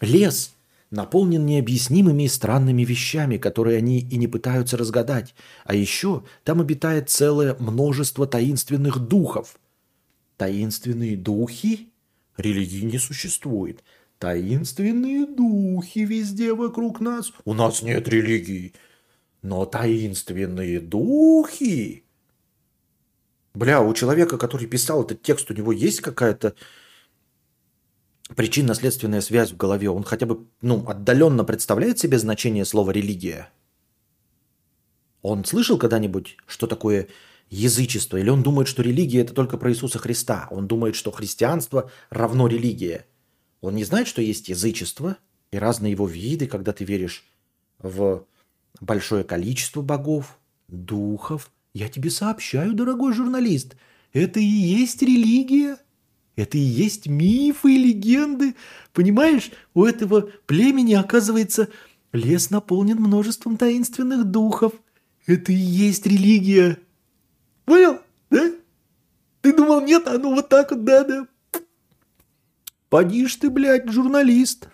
Лес 0.00 0.54
наполнен 0.96 1.46
необъяснимыми 1.46 2.24
и 2.24 2.28
странными 2.28 2.82
вещами, 2.82 3.36
которые 3.36 3.78
они 3.78 4.00
и 4.00 4.16
не 4.16 4.26
пытаются 4.26 4.76
разгадать. 4.76 5.36
А 5.64 5.76
еще 5.76 6.24
там 6.42 6.60
обитает 6.60 7.08
целое 7.08 7.54
множество 7.60 8.26
таинственных 8.26 8.98
духов– 8.98 9.58
Таинственные 10.36 11.16
духи? 11.16 11.92
Религии 12.36 12.84
не 12.84 12.98
существует. 12.98 13.82
Таинственные 14.18 15.26
духи 15.26 16.00
везде 16.00 16.52
вокруг 16.52 17.00
нас. 17.00 17.32
У 17.44 17.54
нас 17.54 17.82
нет 17.82 18.08
религии. 18.08 18.74
Но 19.42 19.64
таинственные 19.64 20.80
духи... 20.80 22.04
Бля, 23.54 23.80
у 23.80 23.94
человека, 23.94 24.36
который 24.36 24.66
писал 24.66 25.02
этот 25.02 25.22
текст, 25.22 25.50
у 25.50 25.54
него 25.54 25.72
есть 25.72 26.02
какая-то 26.02 26.54
причинно-следственная 28.34 29.20
связь 29.20 29.52
в 29.52 29.56
голове? 29.56 29.90
Он 29.90 30.02
хотя 30.02 30.26
бы 30.26 30.46
ну, 30.60 30.86
отдаленно 30.88 31.44
представляет 31.44 31.98
себе 31.98 32.18
значение 32.18 32.64
слова 32.64 32.90
«религия»? 32.90 33.50
Он 35.22 35.44
слышал 35.44 35.78
когда-нибудь, 35.78 36.36
что 36.46 36.66
такое 36.66 37.08
язычество, 37.50 38.16
или 38.16 38.28
он 38.28 38.42
думает, 38.42 38.68
что 38.68 38.82
религия 38.82 39.20
это 39.20 39.34
только 39.34 39.56
про 39.58 39.70
Иисуса 39.70 39.98
Христа. 39.98 40.48
Он 40.50 40.66
думает, 40.66 40.94
что 40.96 41.10
христианство 41.10 41.90
равно 42.10 42.46
религия. 42.46 43.06
Он 43.60 43.74
не 43.74 43.84
знает, 43.84 44.08
что 44.08 44.22
есть 44.22 44.48
язычество 44.48 45.16
и 45.50 45.58
разные 45.58 45.92
его 45.92 46.06
виды, 46.06 46.46
когда 46.46 46.72
ты 46.72 46.84
веришь 46.84 47.24
в 47.78 48.24
большое 48.80 49.24
количество 49.24 49.82
богов, 49.82 50.38
духов. 50.68 51.50
Я 51.74 51.88
тебе 51.88 52.10
сообщаю, 52.10 52.74
дорогой 52.74 53.12
журналист, 53.12 53.76
это 54.12 54.40
и 54.40 54.44
есть 54.44 55.02
религия. 55.02 55.76
Это 56.36 56.58
и 56.58 56.60
есть 56.60 57.06
мифы 57.06 57.74
и 57.74 57.78
легенды. 57.78 58.54
Понимаешь, 58.92 59.50
у 59.72 59.84
этого 59.84 60.28
племени, 60.44 60.92
оказывается, 60.92 61.68
лес 62.12 62.50
наполнен 62.50 62.96
множеством 62.98 63.56
таинственных 63.56 64.24
духов. 64.24 64.74
Это 65.26 65.52
и 65.52 65.56
есть 65.56 66.06
религия. 66.06 66.78
Понял? 67.64 67.98
Да? 68.30 68.52
Ты 69.40 69.56
думал, 69.56 69.80
нет, 69.80 70.06
а 70.06 70.18
ну 70.18 70.34
вот 70.34 70.48
так 70.48 70.70
вот, 70.70 70.84
да-да. 70.84 71.26
Поди 72.90 73.26
ж 73.26 73.36
ты, 73.36 73.50
блядь, 73.50 73.90
журналист. 73.90 74.68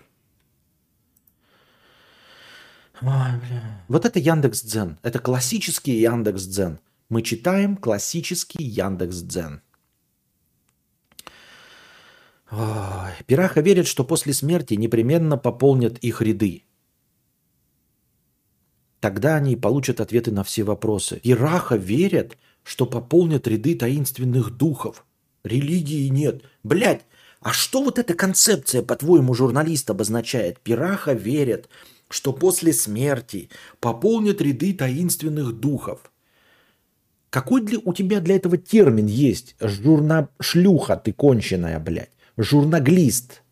Ой, 3.01 3.09
бля. 3.09 3.85
Вот 3.89 4.05
это 4.05 4.19
Яндекс 4.19 4.63
Дзен. 4.63 4.99
Это 5.03 5.19
классический 5.19 6.01
Яндекс 6.01 6.45
Дзен. 6.45 6.79
Мы 7.09 7.23
читаем 7.23 7.77
классический 7.77 8.63
Яндекс 8.63 9.23
Дзен. 9.23 9.63
Ой, 12.53 13.13
Пираха 13.27 13.63
верит, 13.63 13.87
что 13.87 14.05
после 14.05 14.35
смерти 14.35 14.75
непременно 14.75 15.39
пополнят 15.39 15.97
их 15.99 16.21
ряды. 16.21 16.65
Тогда 19.01 19.37
они 19.37 19.57
получат 19.57 20.01
ответы 20.01 20.33
на 20.33 20.45
все 20.45 20.63
вопросы. 20.63 21.19
Пираха 21.21 21.77
верят, 21.77 22.37
что 22.63 22.85
пополнят 22.85 23.49
ряды 23.49 23.75
таинственных 23.75 24.51
духов. 24.51 25.07
Религии 25.45 26.09
нет. 26.09 26.43
Блять, 26.63 27.07
а 27.41 27.55
что 27.55 27.83
вот 27.83 27.99
эта 27.99 28.13
концепция, 28.13 28.83
по-твоему, 28.83 29.33
журналист 29.33 29.89
обозначает? 29.89 30.61
Пираха 30.61 31.15
верят, 31.15 31.71
что 32.11 32.35
после 32.35 32.75
смерти 32.75 33.49
пополнят 33.81 34.43
ряды 34.43 34.75
таинственных 34.75 35.55
духов. 35.55 36.13
Какой 37.31 37.63
для, 37.63 37.79
у 37.83 37.95
тебя 37.95 38.21
для 38.21 38.37
этого 38.37 38.59
термин 38.59 39.07
есть? 39.07 39.57
Журна... 39.59 40.29
Шлюха 40.39 40.97
ты 40.97 41.15
конченая, 41.15 41.81
блядь. 41.81 42.11
Журналист 42.37 43.43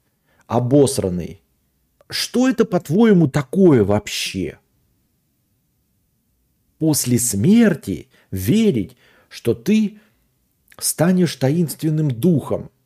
обосранный. 0.47 1.43
Что 2.09 2.49
это, 2.49 2.65
по-твоему, 2.65 3.29
такое 3.29 3.85
вообще? 3.85 4.59
После 6.79 7.19
смерти 7.19 8.09
верить, 8.31 8.97
что 9.29 9.55
ты 9.55 9.99
станешь 10.79 11.37
таинственным 11.37 12.11
духом– 12.11 12.71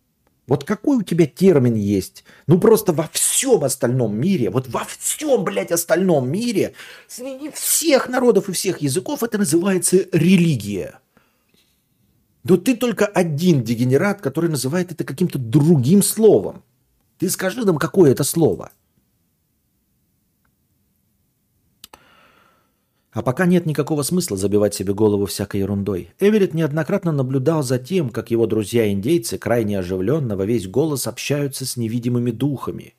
вот 0.46 0.64
какой 0.64 0.98
у 0.98 1.02
тебя 1.02 1.26
термин 1.26 1.74
есть? 1.74 2.24
Ну 2.46 2.58
просто 2.60 2.92
во 2.92 3.08
всем 3.10 3.64
остальном 3.64 4.14
мире, 4.16 4.50
вот 4.50 4.68
во 4.68 4.84
всем, 4.84 5.42
блядь, 5.42 5.72
остальном 5.72 6.30
мире, 6.30 6.74
среди 7.08 7.50
всех 7.50 8.08
народов 8.08 8.48
и 8.48 8.52
всех 8.52 8.82
языков 8.82 9.22
это 9.22 9.38
называется 9.38 10.06
религия. 10.12 11.00
Но 12.44 12.56
ты 12.56 12.76
только 12.76 13.06
один 13.06 13.62
дегенерат, 13.62 14.20
который 14.20 14.50
называет 14.50 14.92
это 14.92 15.02
каким-то 15.04 15.38
другим 15.38 16.02
словом. 16.02 16.62
Ты 17.18 17.30
скажи 17.30 17.64
нам, 17.64 17.78
какое 17.78 18.12
это 18.12 18.24
слово– 18.24 18.70
А 23.14 23.22
пока 23.22 23.46
нет 23.46 23.64
никакого 23.64 24.02
смысла 24.02 24.36
забивать 24.36 24.74
себе 24.74 24.92
голову 24.92 25.26
всякой 25.26 25.60
ерундой. 25.60 26.10
Эверетт 26.18 26.52
неоднократно 26.52 27.12
наблюдал 27.12 27.62
за 27.62 27.78
тем, 27.78 28.10
как 28.10 28.32
его 28.32 28.48
друзья-индейцы 28.48 29.38
крайне 29.38 29.78
оживленно 29.78 30.36
во 30.36 30.44
весь 30.44 30.66
голос 30.66 31.06
общаются 31.06 31.64
с 31.64 31.76
невидимыми 31.76 32.32
духами. 32.32 32.94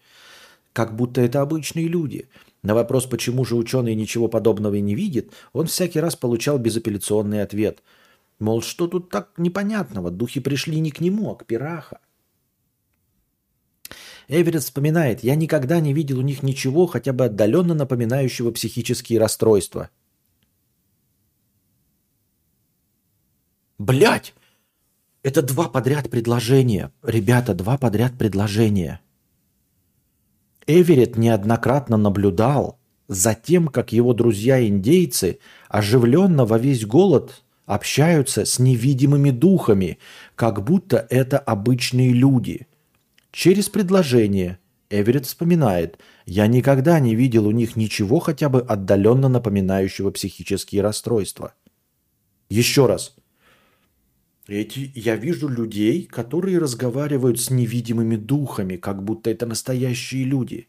Как 0.72 0.96
будто 0.96 1.20
это 1.20 1.42
обычные 1.42 1.90
люди. 1.90 2.30
На 2.64 2.74
вопрос, 2.74 3.06
почему 3.08 3.44
же 3.44 3.58
ученый 3.58 3.94
ничего 3.94 4.30
подобного 4.30 4.76
не 4.76 4.96
видит, 4.96 5.34
он 5.52 5.68
всякий 5.68 6.00
раз 6.00 6.16
получал 6.16 6.60
безапелляционный 6.60 7.42
ответ. 7.42 7.84
Мол, 8.40 8.62
что 8.62 8.88
тут 8.88 9.10
так 9.10 9.32
непонятного? 9.38 10.12
Духи 10.12 10.40
пришли 10.40 10.80
не 10.80 10.92
к 10.92 11.00
нему, 11.00 11.32
а 11.32 11.36
к 11.36 11.46
Пираха. 11.46 12.00
Эверетт 14.28 14.64
вспоминает, 14.64 15.24
я 15.24 15.36
никогда 15.36 15.80
не 15.80 15.94
видел 15.94 16.20
у 16.20 16.24
них 16.24 16.44
ничего, 16.44 16.88
хотя 16.88 17.14
бы 17.14 17.26
отдаленно 17.26 17.74
напоминающего 17.74 18.52
психические 18.52 19.20
расстройства– 19.20 19.90
Блять! 23.78 24.34
Это 25.22 25.42
два 25.42 25.68
подряд 25.68 26.10
предложения. 26.10 26.92
Ребята, 27.04 27.54
два 27.54 27.78
подряд 27.78 28.18
предложения. 28.18 29.02
Эверетт 30.66 31.18
неоднократно 31.18 31.98
наблюдал 31.98 32.80
за 33.08 33.36
тем, 33.36 33.68
как 33.68 33.92
его 33.92 34.14
друзья-индейцы 34.14 35.40
оживленно 35.68 36.46
во 36.46 36.58
весь 36.58 36.86
голод 36.86 37.44
общаются 37.66 38.46
с 38.46 38.60
невидимыми 38.60 39.32
духами, 39.32 39.98
как 40.36 40.64
будто 40.64 41.06
это 41.10 41.38
обычные 41.38 42.12
люди. 42.12 42.68
Через 43.32 43.70
предложение 43.70 44.60
Эверетт 44.90 45.26
вспоминает, 45.26 46.00
«Я 46.26 46.48
никогда 46.48 47.00
не 47.00 47.16
видел 47.16 47.48
у 47.48 47.52
них 47.52 47.76
ничего 47.76 48.20
хотя 48.20 48.50
бы 48.50 48.62
отдаленно 48.62 49.30
напоминающего 49.30 50.12
психические 50.12 50.82
расстройства». 50.82 51.54
Еще 52.50 52.86
раз– 52.86 53.16
эти, 54.48 54.92
я 54.94 55.16
вижу 55.16 55.48
людей, 55.48 56.04
которые 56.04 56.60
разговаривают 56.60 57.40
с 57.40 57.50
невидимыми 57.50 58.16
духами, 58.16 58.76
как 58.76 59.04
будто 59.04 59.32
это 59.32 59.48
настоящие 59.48 60.24
люди. 60.24 60.68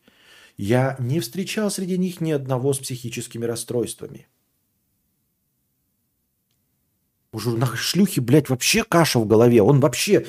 Я 0.57 0.97
не 0.99 1.21
встречал 1.21 1.71
среди 1.71 1.99
них 1.99 2.23
ни 2.23 2.31
одного 2.31 2.73
с 2.73 2.79
психическими 2.79 3.45
расстройствами. 3.45 4.29
У 7.37 7.39
журнала 7.39 7.77
шлюхи, 7.77 8.19
блядь, 8.21 8.49
вообще 8.49 8.83
каша 8.83 9.19
в 9.19 9.27
голове. 9.27 9.61
Он 9.61 9.79
вообще... 9.79 10.27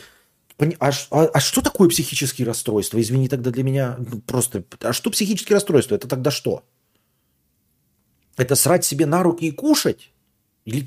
А, 0.59 0.91
а, 1.11 1.23
а 1.23 1.39
что 1.39 1.61
такое 1.61 1.87
психические 1.87 2.45
расстройства? 2.45 2.99
Извини, 2.99 3.29
тогда 3.29 3.49
для 3.49 3.63
меня 3.63 3.95
ну, 3.97 4.19
просто... 4.19 4.65
А 4.81 4.91
что 4.91 5.09
психические 5.09 5.53
расстройства? 5.53 5.95
Это 5.95 6.09
тогда 6.09 6.31
что? 6.31 6.65
Это 8.35 8.55
срать 8.55 8.83
себе 8.83 9.05
на 9.05 9.23
руки 9.23 9.45
и 9.45 9.51
кушать? 9.51 10.11
Или 10.65 10.85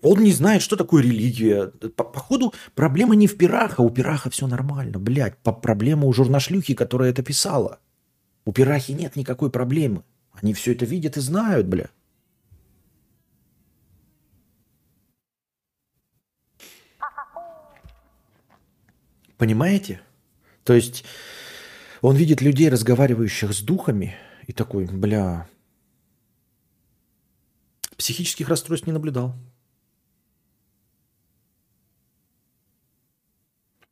он 0.00 0.22
не 0.22 0.30
знает, 0.30 0.62
что 0.62 0.76
такое 0.76 1.02
религия. 1.02 1.72
По 1.96 2.04
Походу, 2.04 2.54
проблема 2.76 3.16
не 3.16 3.26
в 3.26 3.36
Пираха. 3.36 3.80
У 3.80 3.90
Пираха 3.90 4.30
все 4.30 4.46
нормально, 4.46 5.00
блядь. 5.00 5.38
По 5.38 5.50
проблема 5.50 6.06
у 6.06 6.12
журнашлюхи, 6.12 6.74
которая 6.74 7.10
это 7.10 7.24
писала. 7.24 7.80
У 8.44 8.52
Пирахи 8.52 8.92
нет 8.92 9.16
никакой 9.16 9.50
проблемы. 9.50 10.04
Они 10.30 10.54
все 10.54 10.70
это 10.70 10.84
видят 10.84 11.16
и 11.16 11.20
знают, 11.20 11.66
бля. 11.66 11.90
Понимаете? 19.38 20.00
То 20.64 20.74
есть 20.74 21.04
он 22.02 22.16
видит 22.16 22.42
людей, 22.42 22.68
разговаривающих 22.68 23.52
с 23.52 23.60
духами, 23.62 24.14
и 24.46 24.52
такой, 24.52 24.86
бля, 24.86 25.46
психических 27.96 28.48
расстройств 28.48 28.86
не 28.86 28.92
наблюдал. 28.92 29.34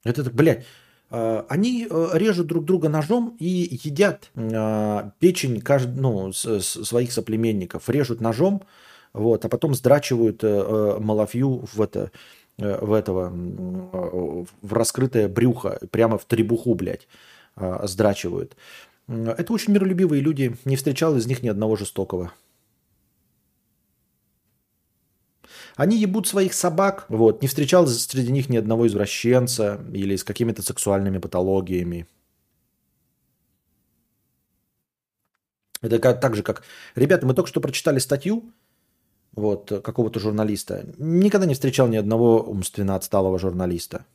Это, 0.05 0.23
блядь, 0.31 0.65
а, 1.11 1.47
они 1.49 1.87
э, 1.89 2.09
режут 2.15 2.47
друг 2.47 2.65
друга 2.65 2.89
ножом 2.89 3.37
и 3.39 3.79
едят 3.83 4.31
а, 4.35 5.13
печень 5.19 5.63
ну, 5.97 6.33
своих 6.33 7.13
соплеменников. 7.13 7.89
Режут 7.89 8.21
ножом, 8.21 8.63
вот, 9.13 9.45
а 9.45 9.49
потом 9.49 9.75
сдрачивают 9.75 10.45
э, 10.45 10.49
э, 10.49 10.99
малафью 11.01 11.65
в, 11.73 11.81
это, 11.81 12.13
в 12.59 12.93
этого, 12.93 13.31
в 13.31 14.73
раскрытое 14.73 15.29
брюхо, 15.29 15.79
прямо 15.91 16.19
в 16.19 16.25
требуху, 16.25 16.75
блядь, 16.75 17.07
а, 17.55 17.87
сдрачивают. 17.87 18.57
Это 19.09 19.53
очень 19.53 19.73
миролюбивые 19.73 20.23
люди. 20.23 20.57
Не 20.65 20.77
встречал 20.77 21.17
из 21.17 21.27
них 21.27 21.43
ни 21.43 21.49
одного 21.49 21.77
жестокого. 21.77 22.33
Они 25.77 25.99
ебут 25.99 26.27
своих 26.27 26.55
собак, 26.55 27.05
вот, 27.09 27.43
не 27.43 27.49
встречал 27.49 27.87
среди 27.87 28.33
них 28.33 28.49
ни 28.49 28.57
одного 28.57 28.87
извращенца 28.87 29.81
или 29.93 30.17
с 30.17 30.25
какими-то 30.25 30.63
сексуальными 30.63 31.19
патологиями. 31.19 32.07
Это 35.83 35.99
как, 35.99 36.21
так 36.21 36.35
же, 36.35 36.43
как... 36.43 36.65
Ребята, 36.95 37.27
мы 37.27 37.35
только 37.35 37.49
что 37.49 37.61
прочитали 37.61 37.99
статью 37.99 38.51
вот, 39.37 39.71
какого-то 39.85 40.19
журналиста. 40.19 40.87
Никогда 40.99 41.47
не 41.47 41.55
встречал 41.55 41.89
ни 41.89 41.97
одного 41.97 42.43
умственно 42.43 42.97
отсталого 42.97 43.39
журналиста. 43.39 44.07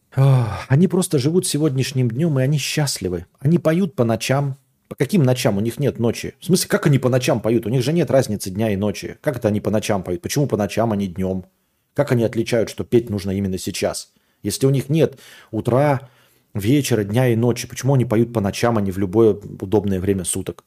Они 0.68 0.88
просто 0.88 1.20
живут 1.20 1.48
сегодняшним 1.48 2.10
днем, 2.10 2.40
и 2.40 2.44
они 2.44 2.58
счастливы. 2.58 3.28
Они 3.40 3.60
поют 3.60 3.96
по 3.96 4.04
ночам. 4.04 4.58
По 4.90 4.96
каким 4.96 5.24
ночам? 5.24 5.58
У 5.58 5.62
них 5.62 5.80
нет 5.80 6.00
ночи. 6.00 6.34
В 6.40 6.46
смысле, 6.46 6.68
как 6.68 6.88
они 6.88 6.98
по 6.98 7.08
ночам 7.08 7.40
поют? 7.40 7.66
У 7.66 7.70
них 7.70 7.84
же 7.84 7.94
нет 7.94 8.12
разницы 8.12 8.50
дня 8.50 8.72
и 8.72 8.76
ночи. 8.76 9.18
Как 9.22 9.38
это 9.38 9.48
они 9.48 9.62
по 9.62 9.70
ночам 9.70 10.04
поют? 10.04 10.22
Почему 10.22 10.48
по 10.48 10.58
ночам, 10.58 10.92
а 10.92 10.96
не 10.96 11.08
днем? 11.08 11.46
Как 11.94 12.12
они 12.12 12.24
отличают, 12.24 12.70
что 12.70 12.84
петь 12.84 13.10
нужно 13.10 13.32
именно 13.32 13.58
сейчас? 13.58 14.12
Если 14.44 14.66
у 14.66 14.72
них 14.72 14.90
нет 14.90 15.20
утра, 15.52 16.10
вечера, 16.54 17.04
дня 17.04 17.28
и 17.28 17.36
ночи, 17.36 17.68
почему 17.68 17.94
они 17.94 18.06
поют 18.06 18.34
по 18.34 18.42
ночам, 18.42 18.78
а 18.78 18.82
не 18.82 18.92
в 18.92 18.98
любое 18.98 19.34
удобное 19.34 20.00
время 20.00 20.26
суток? 20.26 20.64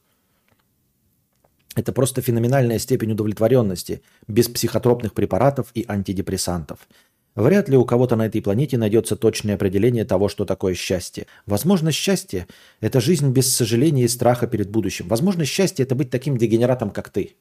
Это 1.75 1.93
просто 1.93 2.23
феноменальная 2.23 2.79
степень 2.79 3.13
удовлетворенности 3.13 4.03
без 4.29 4.49
психотропных 4.49 5.13
препаратов 5.13 5.69
и 5.75 5.85
антидепрессантов. 5.89 6.89
Вряд 7.35 7.69
ли 7.69 7.77
у 7.77 7.85
кого-то 7.85 8.15
на 8.15 8.27
этой 8.27 8.41
планете 8.41 8.79
найдется 8.79 9.17
точное 9.17 9.57
определение 9.57 10.05
того, 10.05 10.29
что 10.29 10.45
такое 10.45 10.75
счастье. 10.75 11.27
Возможно, 11.47 11.91
счастье– 11.91 12.47
это 12.81 13.01
жизнь 13.01 13.31
без 13.31 13.53
сожаления 13.53 14.05
и 14.05 14.09
страха 14.09 14.47
перед 14.47 14.71
будущим. 14.71 15.09
Возможно, 15.09 15.45
счастье– 15.45 15.85
это 15.85 15.97
быть 15.97 16.11
таким 16.11 16.37
дегенератом, 16.37 16.91
как 16.91 17.11
ты, 17.11 17.35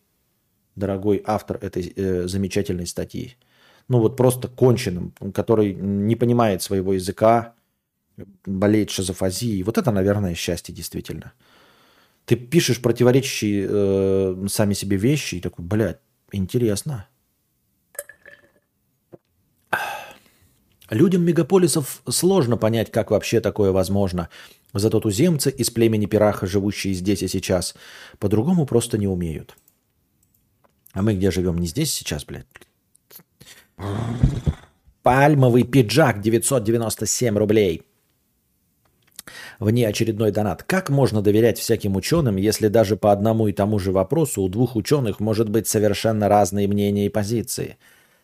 дорогой 0.75 1.21
автор 1.25 1.59
этой 1.61 1.93
э, 1.95 2.27
замечательной 2.27 2.87
статьи 2.87 3.35
ну 3.87 3.99
вот 3.99 4.17
просто 4.17 4.47
конченым, 4.47 5.13
который 5.33 5.73
не 5.73 6.15
понимает 6.15 6.61
своего 6.61 6.93
языка, 6.93 7.53
болеет 8.45 8.89
шизофазией. 8.91 9.63
Вот 9.63 9.77
это, 9.77 9.91
наверное, 9.91 10.35
счастье 10.35 10.73
действительно. 10.73 11.33
Ты 12.25 12.35
пишешь 12.35 12.81
противоречащие 12.81 13.67
э, 13.69 14.47
сами 14.47 14.73
себе 14.73 14.97
вещи 14.97 15.35
и 15.35 15.41
такой, 15.41 15.65
блядь, 15.65 15.99
интересно. 16.31 17.07
Людям 20.89 21.23
мегаполисов 21.23 22.01
сложно 22.07 22.55
понять, 22.55 22.91
как 22.91 23.11
вообще 23.11 23.41
такое 23.41 23.71
возможно. 23.71 24.29
Зато 24.73 24.99
туземцы 24.99 25.49
из 25.49 25.69
племени 25.69 26.05
Пираха, 26.05 26.47
живущие 26.47 26.93
здесь 26.93 27.23
и 27.23 27.27
сейчас, 27.27 27.75
по-другому 28.19 28.65
просто 28.65 28.97
не 28.97 29.07
умеют. 29.07 29.55
А 30.93 31.01
мы 31.01 31.15
где 31.15 31.31
живем? 31.31 31.57
Не 31.57 31.67
здесь 31.67 31.93
сейчас, 31.93 32.25
блядь? 32.25 32.45
Пальмовый 35.01 35.63
пиджак 35.63 36.21
997 36.21 37.37
рублей. 37.37 37.83
Вне 39.63 39.87
очередной 39.87 40.31
донат. 40.31 40.61
Как 40.63 40.89
можно 40.89 41.21
доверять 41.21 41.57
всяким 41.57 41.95
ученым, 41.95 42.35
если 42.35 42.67
даже 42.67 42.97
по 42.97 43.13
одному 43.13 43.47
и 43.47 43.53
тому 43.53 43.79
же 43.79 43.93
вопросу 43.93 44.41
у 44.41 44.49
двух 44.49 44.75
ученых 44.75 45.21
может 45.21 45.47
быть 45.47 45.69
совершенно 45.69 46.27
разные 46.27 46.67
мнения 46.67 47.05
и 47.05 47.09
позиции? 47.09 47.77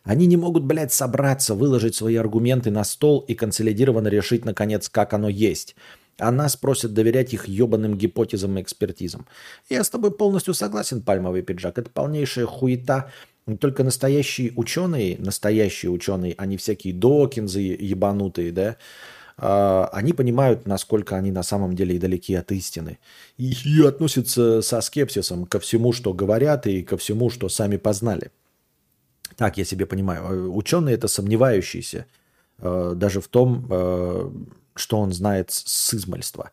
Они 0.03 0.25
не 0.25 0.35
могут, 0.35 0.65
блядь, 0.65 0.91
собраться, 0.91 1.55
выложить 1.55 1.95
свои 1.95 2.17
аргументы 2.17 2.71
на 2.71 2.83
стол 2.83 3.19
и 3.21 3.35
консолидированно 3.35 4.09
решить, 4.09 4.43
наконец, 4.43 4.89
как 4.89 5.13
оно 5.13 5.29
есть. 5.29 5.77
А 6.17 6.29
нас 6.29 6.57
просят 6.57 6.93
доверять 6.93 7.33
их 7.33 7.47
ебаным 7.47 7.97
гипотезам 7.97 8.57
и 8.57 8.61
экспертизам. 8.61 9.25
Я 9.69 9.85
с 9.85 9.89
тобой 9.89 10.11
полностью 10.11 10.53
согласен, 10.53 11.01
пальмовый 11.01 11.41
пиджак. 11.41 11.77
Это 11.77 11.89
полнейшая 11.89 12.47
хуета. 12.47 13.13
Только 13.61 13.85
настоящие 13.85 14.51
ученые, 14.57 15.17
настоящие 15.17 15.89
ученые, 15.89 16.35
а 16.37 16.45
не 16.45 16.57
всякие 16.57 16.93
докинзы 16.93 17.61
ебанутые, 17.61 18.51
да, 18.51 18.75
они 19.41 20.13
понимают, 20.13 20.67
насколько 20.67 21.15
они 21.15 21.31
на 21.31 21.43
самом 21.43 21.75
деле 21.75 21.95
и 21.95 21.99
далеки 21.99 22.35
от 22.35 22.51
истины. 22.51 22.99
И, 23.37 23.53
и 23.65 23.85
относятся 23.85 24.61
со 24.61 24.81
скепсисом 24.81 25.45
ко 25.45 25.59
всему, 25.59 25.93
что 25.93 26.13
говорят, 26.13 26.67
и 26.67 26.83
ко 26.83 26.97
всему, 26.97 27.29
что 27.29 27.49
сами 27.49 27.77
познали. 27.77 28.31
Так 29.35 29.57
я 29.57 29.65
себе 29.65 29.85
понимаю. 29.85 30.53
Ученые 30.53 30.95
это 30.95 31.07
сомневающиеся 31.07 32.05
э, 32.57 32.93
даже 32.95 33.21
в 33.21 33.27
том, 33.27 33.67
э, 33.69 34.31
что 34.75 34.99
он 34.99 35.13
знает 35.13 35.51
с 35.51 35.93
измальства. 35.93 36.51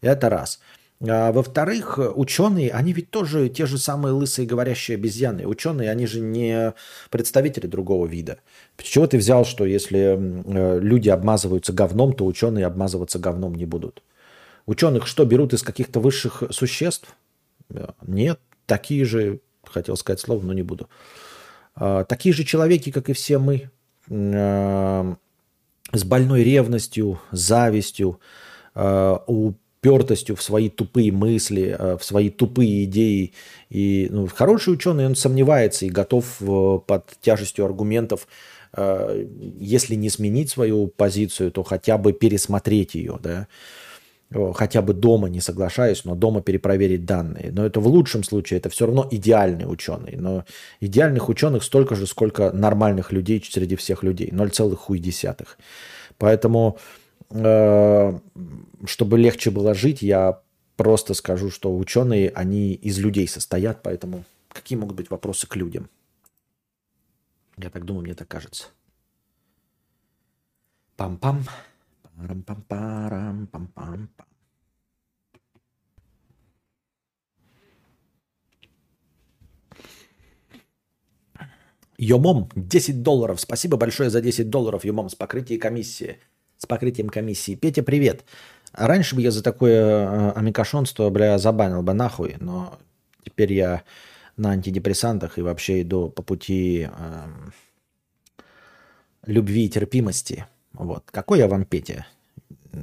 Это 0.00 0.28
раз. 0.28 0.60
А, 1.00 1.30
во-вторых, 1.30 1.98
ученые, 1.98 2.72
они 2.72 2.92
ведь 2.92 3.10
тоже 3.10 3.48
те 3.48 3.66
же 3.66 3.78
самые 3.78 4.12
лысые 4.12 4.46
говорящие 4.46 4.96
обезьяны. 4.96 5.46
Ученые, 5.46 5.90
они 5.90 6.06
же 6.06 6.20
не 6.20 6.74
представители 7.10 7.66
другого 7.66 8.06
вида. 8.06 8.38
Чего 8.78 9.06
ты 9.06 9.18
взял, 9.18 9.44
что 9.44 9.64
если 9.64 10.18
э, 10.18 10.80
люди 10.80 11.08
обмазываются 11.08 11.72
говном, 11.72 12.14
то 12.14 12.26
ученые 12.26 12.66
обмазываться 12.66 13.18
говном 13.18 13.54
не 13.54 13.64
будут? 13.64 14.02
Ученых 14.66 15.06
что, 15.06 15.24
берут 15.24 15.52
из 15.52 15.62
каких-то 15.62 16.00
высших 16.00 16.42
существ? 16.50 17.14
Э, 17.70 17.90
нет, 18.04 18.40
такие 18.66 19.04
же, 19.04 19.40
хотел 19.64 19.96
сказать 19.96 20.18
слово, 20.18 20.44
но 20.44 20.52
не 20.52 20.62
буду. 20.62 20.88
А, 21.76 22.02
такие 22.04 22.34
же 22.34 22.42
человеки, 22.42 22.90
как 22.90 23.08
и 23.08 23.12
все 23.12 23.38
мы, 23.38 23.70
э, 24.08 25.14
с 25.92 26.04
больной 26.04 26.42
ревностью, 26.42 27.20
завистью, 27.30 28.20
у 28.74 29.54
упертостью 29.78 30.36
в 30.36 30.42
свои 30.42 30.68
тупые 30.68 31.12
мысли, 31.12 31.76
э, 31.78 31.96
в 31.96 32.04
свои 32.04 32.30
тупые 32.30 32.84
идеи. 32.84 33.32
И 33.70 34.08
ну, 34.10 34.26
хороший 34.26 34.74
ученый, 34.74 35.06
он 35.06 35.14
сомневается 35.14 35.86
и 35.86 35.90
готов 35.90 36.24
э, 36.40 36.78
под 36.86 37.04
тяжестью 37.20 37.64
аргументов, 37.64 38.26
э, 38.72 39.26
если 39.58 39.94
не 39.94 40.10
сменить 40.10 40.50
свою 40.50 40.88
позицию, 40.88 41.52
то 41.52 41.62
хотя 41.62 41.96
бы 41.96 42.12
пересмотреть 42.12 42.94
ее, 42.94 43.18
да, 43.22 43.46
хотя 44.54 44.82
бы 44.82 44.92
дома 44.92 45.28
не 45.28 45.40
соглашаюсь, 45.40 46.04
но 46.04 46.14
дома 46.14 46.42
перепроверить 46.42 47.06
данные. 47.06 47.50
Но 47.50 47.64
это 47.64 47.80
в 47.80 47.86
лучшем 47.86 48.24
случае, 48.24 48.58
это 48.58 48.68
все 48.68 48.84
равно 48.84 49.08
идеальный 49.10 49.64
ученый. 49.64 50.16
Но 50.16 50.44
идеальных 50.80 51.30
ученых 51.30 51.62
столько 51.62 51.94
же, 51.94 52.06
сколько 52.06 52.50
нормальных 52.52 53.12
людей 53.12 53.42
среди 53.48 53.76
всех 53.76 54.02
людей. 54.02 54.28
0,1. 54.30 55.46
Поэтому 56.18 56.78
чтобы 57.30 59.18
легче 59.18 59.50
было 59.50 59.74
жить, 59.74 60.02
я 60.02 60.40
просто 60.76 61.14
скажу, 61.14 61.50
что 61.50 61.76
ученые, 61.76 62.30
они 62.30 62.72
из 62.72 62.98
людей 62.98 63.28
состоят, 63.28 63.82
поэтому 63.82 64.24
какие 64.48 64.78
могут 64.78 64.96
быть 64.96 65.10
вопросы 65.10 65.46
к 65.46 65.56
людям? 65.56 65.90
Я 67.56 67.70
так 67.70 67.84
думаю, 67.84 68.04
мне 68.04 68.14
так 68.14 68.28
кажется. 68.28 68.68
Пам-пам. 70.96 71.42
Парам-пам-парам-пам-пам-пам. 72.16 74.08
Йомом, 81.98 82.48
10 82.54 83.02
долларов. 83.02 83.40
Спасибо 83.40 83.76
большое 83.76 84.08
за 84.08 84.20
10 84.20 84.50
долларов, 84.50 84.84
Йомом, 84.84 85.08
с 85.08 85.16
покрытием 85.16 85.60
комиссии 85.60 86.20
с 86.58 86.66
покрытием 86.66 87.08
комиссии. 87.08 87.54
Петя, 87.54 87.82
привет. 87.82 88.24
Раньше 88.72 89.14
бы 89.14 89.22
я 89.22 89.30
за 89.30 89.42
такое 89.42 89.80
э, 89.80 90.32
амикошонство, 90.32 91.08
бля, 91.08 91.38
забанил 91.38 91.82
бы 91.82 91.94
нахуй, 91.94 92.36
но 92.40 92.78
теперь 93.24 93.52
я 93.52 93.82
на 94.36 94.50
антидепрессантах 94.50 95.38
и 95.38 95.42
вообще 95.42 95.82
иду 95.82 96.10
по 96.10 96.22
пути 96.22 96.88
э, 96.90 97.26
любви 99.24 99.64
и 99.64 99.68
терпимости. 99.68 100.46
Вот. 100.72 101.04
Какой 101.10 101.38
я 101.38 101.48
вам 101.48 101.64
Петя? 101.64 102.06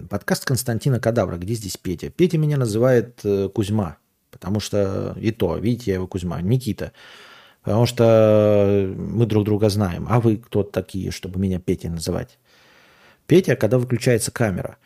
Подкаст 0.10 0.46
Константина 0.46 1.00
Кадавра. 1.00 1.38
Где 1.38 1.54
здесь 1.54 1.78
Петя? 1.78 2.10
Петя 2.10 2.38
меня 2.38 2.58
называет 2.58 3.20
э, 3.24 3.50
Кузьма, 3.54 3.98
потому 4.32 4.60
что 4.60 5.16
и 5.20 5.32
то, 5.32 5.58
видите, 5.58 5.92
я 5.92 5.96
его 5.96 6.08
Кузьма, 6.08 6.42
Никита. 6.42 6.94
Потому 7.62 7.86
что 7.86 8.94
мы 8.96 9.26
друг 9.26 9.44
друга 9.44 9.70
знаем. 9.70 10.06
А 10.10 10.20
вы 10.20 10.38
кто 10.38 10.64
такие, 10.64 11.12
чтобы 11.12 11.40
меня 11.40 11.60
Петя 11.60 11.90
называть? 11.90 12.38
Петя, 13.28 13.56
когда 13.56 13.78
выключается 13.78 14.32
камера. 14.32 14.78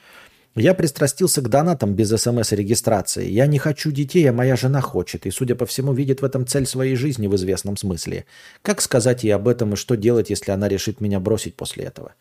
Я 0.55 0.73
пристрастился 0.73 1.41
к 1.41 1.49
донатам 1.49 1.93
без 1.93 2.09
смс-регистрации. 2.09 3.29
Я 3.29 3.45
не 3.45 3.59
хочу 3.59 3.91
детей, 3.91 4.29
а 4.29 4.33
моя 4.33 4.55
жена 4.55 4.81
хочет. 4.81 5.25
И, 5.25 5.31
судя 5.31 5.55
по 5.55 5.65
всему, 5.65 5.93
видит 5.93 6.21
в 6.21 6.25
этом 6.25 6.45
цель 6.45 6.65
своей 6.65 6.95
жизни 6.95 7.27
в 7.27 7.35
известном 7.35 7.77
смысле. 7.77 8.25
Как 8.61 8.81
сказать 8.81 9.23
ей 9.23 9.31
об 9.31 9.47
этом 9.47 9.73
и 9.73 9.77
что 9.77 9.95
делать, 9.95 10.29
если 10.29 10.51
она 10.51 10.67
решит 10.67 11.01
меня 11.01 11.19
бросить 11.19 11.55
после 11.55 11.85
этого? 11.85 12.15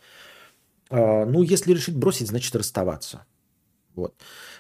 А, 0.91 1.25
ну, 1.25 1.43
если 1.43 1.73
решит 1.73 1.97
бросить, 1.97 2.29
значит 2.29 2.55
расставаться. 2.55 3.25
Вот. 3.95 4.15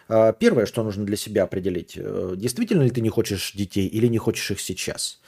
А, 0.09 0.33
первое, 0.33 0.67
что 0.67 0.83
нужно 0.83 1.05
для 1.05 1.17
себя 1.17 1.45
определить, 1.45 1.93
э, 1.97 2.35
действительно 2.37 2.83
ли 2.83 2.91
ты 2.91 3.01
не 3.03 3.11
хочешь 3.11 3.53
детей 3.53 3.87
или 3.87 4.09
не 4.09 4.19
хочешь 4.19 4.51
их 4.51 4.61
сейчас. 4.61 5.21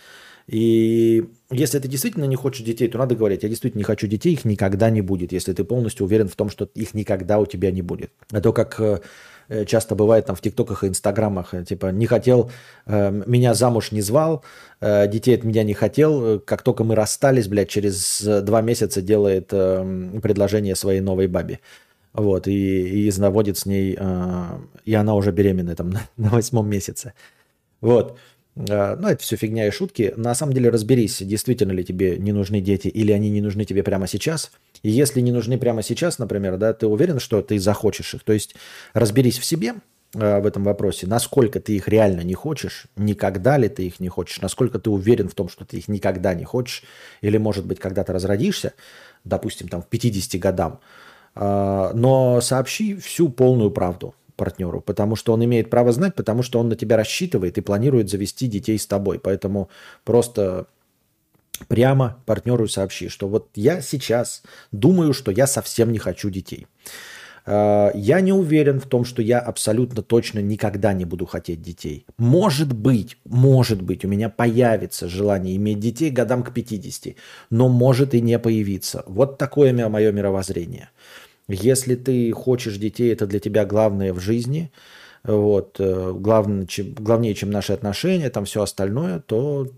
И 0.47 1.25
если 1.51 1.79
ты 1.79 1.89
действительно 1.89 2.25
не 2.25 2.37
хочешь 2.37 2.65
детей, 2.65 2.89
то 2.89 2.99
надо 2.99 3.15
говорить, 3.15 3.43
я 3.43 3.49
действительно 3.49 3.81
не 3.81 3.85
хочу 3.85 4.07
детей, 4.07 4.33
их 4.33 4.45
никогда 4.45 4.91
не 4.91 5.01
будет, 5.01 5.33
если 5.33 5.53
ты 5.53 5.65
полностью 5.65 6.07
уверен 6.07 6.29
в 6.29 6.37
том, 6.37 6.51
что 6.51 6.69
их 6.75 6.95
никогда 6.95 7.39
у 7.39 7.47
тебя 7.47 7.71
не 7.71 7.83
будет. 7.83 8.11
А 8.31 8.41
то, 8.41 8.53
как 8.53 8.81
э, 8.81 9.65
часто 9.67 9.95
бывает 9.95 10.27
там 10.27 10.37
в 10.37 10.41
ТикТоках 10.41 10.85
и 10.85 10.89
Инстаграмах, 10.89 11.55
э, 11.55 11.65
типа, 11.65 11.87
не 11.87 12.07
хотел, 12.07 12.51
э, 12.87 13.23
меня 13.27 13.55
замуж 13.55 13.93
не 13.93 14.01
звал, 14.01 14.45
детей 14.81 15.35
от 15.35 15.45
меня 15.45 15.63
не 15.63 15.75
хотел, 15.75 16.41
как 16.41 16.63
только 16.63 16.85
мы 16.85 16.95
расстались, 16.95 17.49
блядь, 17.49 17.69
через 17.69 18.23
два 18.23 18.63
месяца 18.63 19.03
делает 19.03 19.49
предложение 19.49 20.75
своей 20.75 21.01
новой 21.01 21.27
бабе. 21.27 21.61
Вот, 22.13 22.49
и, 22.49 23.09
и 23.09 23.21
наводит 23.21 23.59
с 23.59 23.67
ней, 23.67 23.97
и 24.85 24.95
она 24.95 25.15
уже 25.15 25.31
беременная 25.33 25.77
там 25.77 25.93
на 26.17 26.31
восьмом 26.31 26.69
месяце. 26.69 27.13
Вот. 27.81 28.19
А, 28.57 28.97
ну, 28.97 29.09
это 29.09 29.23
все 29.23 29.37
фигня 29.37 29.67
и 29.67 29.71
шутки. 29.71 30.13
На 30.17 30.35
самом 30.35 30.53
деле 30.53 30.71
разберись, 30.71 31.23
действительно 31.23 31.73
ли 31.73 31.85
тебе 31.85 32.19
не 32.19 32.33
нужны 32.33 32.61
дети 32.61 32.89
или 32.89 33.13
они 33.13 33.31
не 33.31 33.41
нужны 33.41 33.65
тебе 33.65 33.83
прямо 33.83 34.07
сейчас. 34.07 34.51
И 34.83 34.91
если 34.91 35.21
не 35.21 35.33
нужны 35.33 35.59
прямо 35.59 35.83
сейчас, 35.83 36.19
например, 36.19 36.57
да, 36.57 36.73
ты 36.73 36.87
уверен, 36.87 37.21
что 37.21 37.43
ты 37.43 37.59
захочешь 37.59 38.15
их. 38.15 38.25
То 38.25 38.33
есть 38.33 38.55
разберись 38.93 39.39
в 39.39 39.45
себе 39.45 39.75
э, 40.15 40.41
в 40.41 40.47
этом 40.47 40.65
вопросе, 40.65 41.07
насколько 41.07 41.61
ты 41.61 41.77
их 41.77 41.89
реально 41.89 42.23
не 42.23 42.35
хочешь, 42.35 42.87
никогда 42.97 43.57
ли 43.59 43.69
ты 43.69 43.87
их 43.87 44.01
не 44.01 44.09
хочешь, 44.09 44.41
насколько 44.41 44.79
ты 44.79 44.91
уверен 44.91 45.29
в 45.29 45.35
том, 45.35 45.49
что 45.49 45.65
ты 45.65 45.79
их 45.79 45.89
никогда 45.89 46.35
не 46.35 46.45
хочешь, 46.45 46.83
или, 47.21 47.37
может 47.37 47.67
быть, 47.67 47.79
когда 47.79 48.05
ты 48.05 48.13
разродишься, 48.13 48.73
допустим, 49.25 49.69
там, 49.69 49.83
в 49.83 49.87
50 49.87 50.41
годам, 50.41 50.81
э, 51.35 51.91
но 51.95 52.41
сообщи 52.41 52.97
всю 52.97 53.29
полную 53.29 53.71
правду 53.71 54.15
партнеру, 54.41 54.81
потому 54.81 55.17
что 55.17 55.35
он 55.35 55.45
имеет 55.45 55.69
право 55.69 55.93
знать, 55.93 56.15
потому 56.15 56.43
что 56.43 56.61
он 56.61 56.71
на 56.71 56.75
тебя 56.75 56.97
рассчитывает 56.97 57.59
и 57.59 57.61
планирует 57.61 58.09
завести 58.09 58.47
детей 58.47 58.79
с 58.79 58.87
тобой. 58.87 59.19
Поэтому 59.19 59.69
просто 60.03 60.67
прямо 61.69 62.17
партнеру 62.25 62.67
сообщи, 62.67 63.09
что 63.09 63.29
вот 63.29 63.51
я 63.55 63.83
сейчас 63.83 64.43
думаю, 64.73 65.13
что 65.13 65.31
я 65.31 65.47
совсем 65.47 65.93
не 65.93 65.99
хочу 65.99 66.31
детей. 66.31 66.67
А, 67.45 67.91
я 67.95 68.23
не 68.23 68.33
уверен 68.33 68.81
в 68.81 68.87
том, 68.87 69.05
что 69.05 69.21
я 69.21 69.41
абсолютно 69.41 70.01
точно 70.01 70.39
никогда 70.39 70.95
не 70.95 71.05
буду 71.05 71.27
хотеть 71.27 71.61
детей. 71.61 72.07
Может 72.17 72.73
быть, 72.73 73.19
может 73.27 73.83
быть, 73.83 74.07
у 74.07 74.09
меня 74.09 74.31
появится 74.31 75.07
желание 75.07 75.55
иметь 75.57 75.81
детей 75.81 76.11
годам 76.11 76.43
к 76.43 76.55
50, 76.55 77.15
но 77.51 77.69
может 77.69 78.15
и 78.15 78.23
не 78.23 78.39
появиться. 78.39 79.05
Вот 79.07 79.37
такое 79.37 79.75
мое 79.89 80.13
мировоззрение. 80.13 80.89
Если 81.51 81.95
ты 81.95 82.33
хочешь 82.33 82.77
детей, 82.77 83.13
это 83.13 83.27
для 83.27 83.41
тебя 83.41 83.65
главное 83.65 84.13
в 84.13 84.21
жизни, 84.21 84.71
вот, 85.23 85.77
э, 85.79 86.13
главное, 86.15 86.67
чем, 86.67 86.95
главнее, 86.95 87.35
чем 87.35 87.51
наши 87.51 87.73
отношения, 87.73 88.31
там 88.31 88.45
все 88.45 88.63
остальное, 88.63 89.21
то 89.21 89.69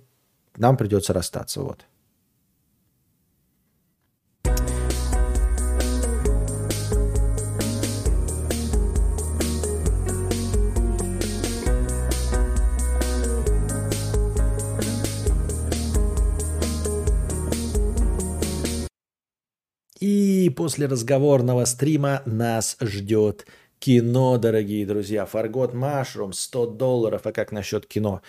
нам 0.56 0.76
придется 0.76 1.12
расстаться. 1.12 1.60
Вот. 1.62 1.86
И 20.42 20.50
после 20.50 20.86
разговорного 20.86 21.64
стрима 21.66 22.22
нас 22.26 22.76
ждет 22.80 23.46
кино, 23.78 24.38
дорогие 24.38 24.84
друзья. 24.84 25.24
Фаргот 25.24 25.72
Машрум, 25.72 26.32
100 26.32 26.66
долларов. 26.66 27.20
А 27.26 27.30
как 27.30 27.52
насчет 27.52 27.86
кино? 27.86 28.22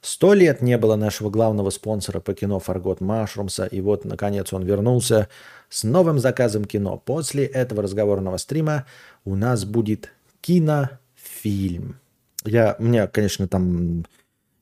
Сто 0.00 0.34
лет 0.34 0.62
не 0.62 0.76
было 0.78 0.96
нашего 0.96 1.30
главного 1.30 1.70
спонсора 1.70 2.18
по 2.18 2.34
кино 2.34 2.58
Фаргот 2.58 3.00
Машрумса. 3.00 3.66
И 3.66 3.80
вот, 3.80 4.04
наконец, 4.04 4.52
он 4.52 4.64
вернулся 4.64 5.28
с 5.68 5.84
новым 5.84 6.18
заказом 6.18 6.64
кино. 6.64 6.96
После 6.96 7.44
этого 7.44 7.84
разговорного 7.84 8.38
стрима 8.38 8.84
у 9.24 9.36
нас 9.36 9.64
будет 9.64 10.10
кинофильм. 10.40 12.00
Я, 12.44 12.74
у 12.80 12.82
меня, 12.82 13.06
конечно, 13.06 13.46
там 13.46 14.06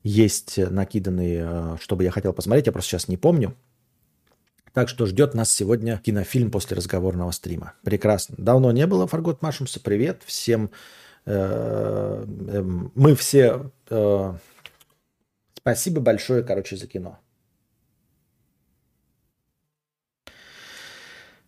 есть 0.03 0.59
накиданные, 0.59 1.43
э, 1.43 1.77
что 1.81 1.95
бы 1.95 2.03
я 2.03 2.11
хотел 2.11 2.33
посмотреть. 2.33 2.67
Я 2.67 2.71
просто 2.71 2.91
сейчас 2.91 3.07
не 3.07 3.17
помню. 3.17 3.55
Так 4.79 4.87
что 4.87 5.05
ждет 5.05 5.33
нас 5.33 5.51
сегодня 5.51 5.97
кинофильм 5.97 6.51
после 6.51 6.77
разговорного 6.77 7.31
стрима. 7.31 7.73
Прекрасно. 7.83 8.35
Давно 8.37 8.71
не 8.71 8.87
было 8.87 9.07
Фаргот 9.07 9.41
Машумса. 9.41 9.81
Привет 9.81 10.23
всем. 10.25 10.71
Э, 11.25 12.23
эм, 12.25 12.89
мы 12.95 13.13
все... 13.15 13.73
Э, 13.89 14.35
спасибо 15.57 15.99
большое, 15.99 16.43
короче, 16.43 16.77
за 16.77 16.87
кино. 16.87 17.19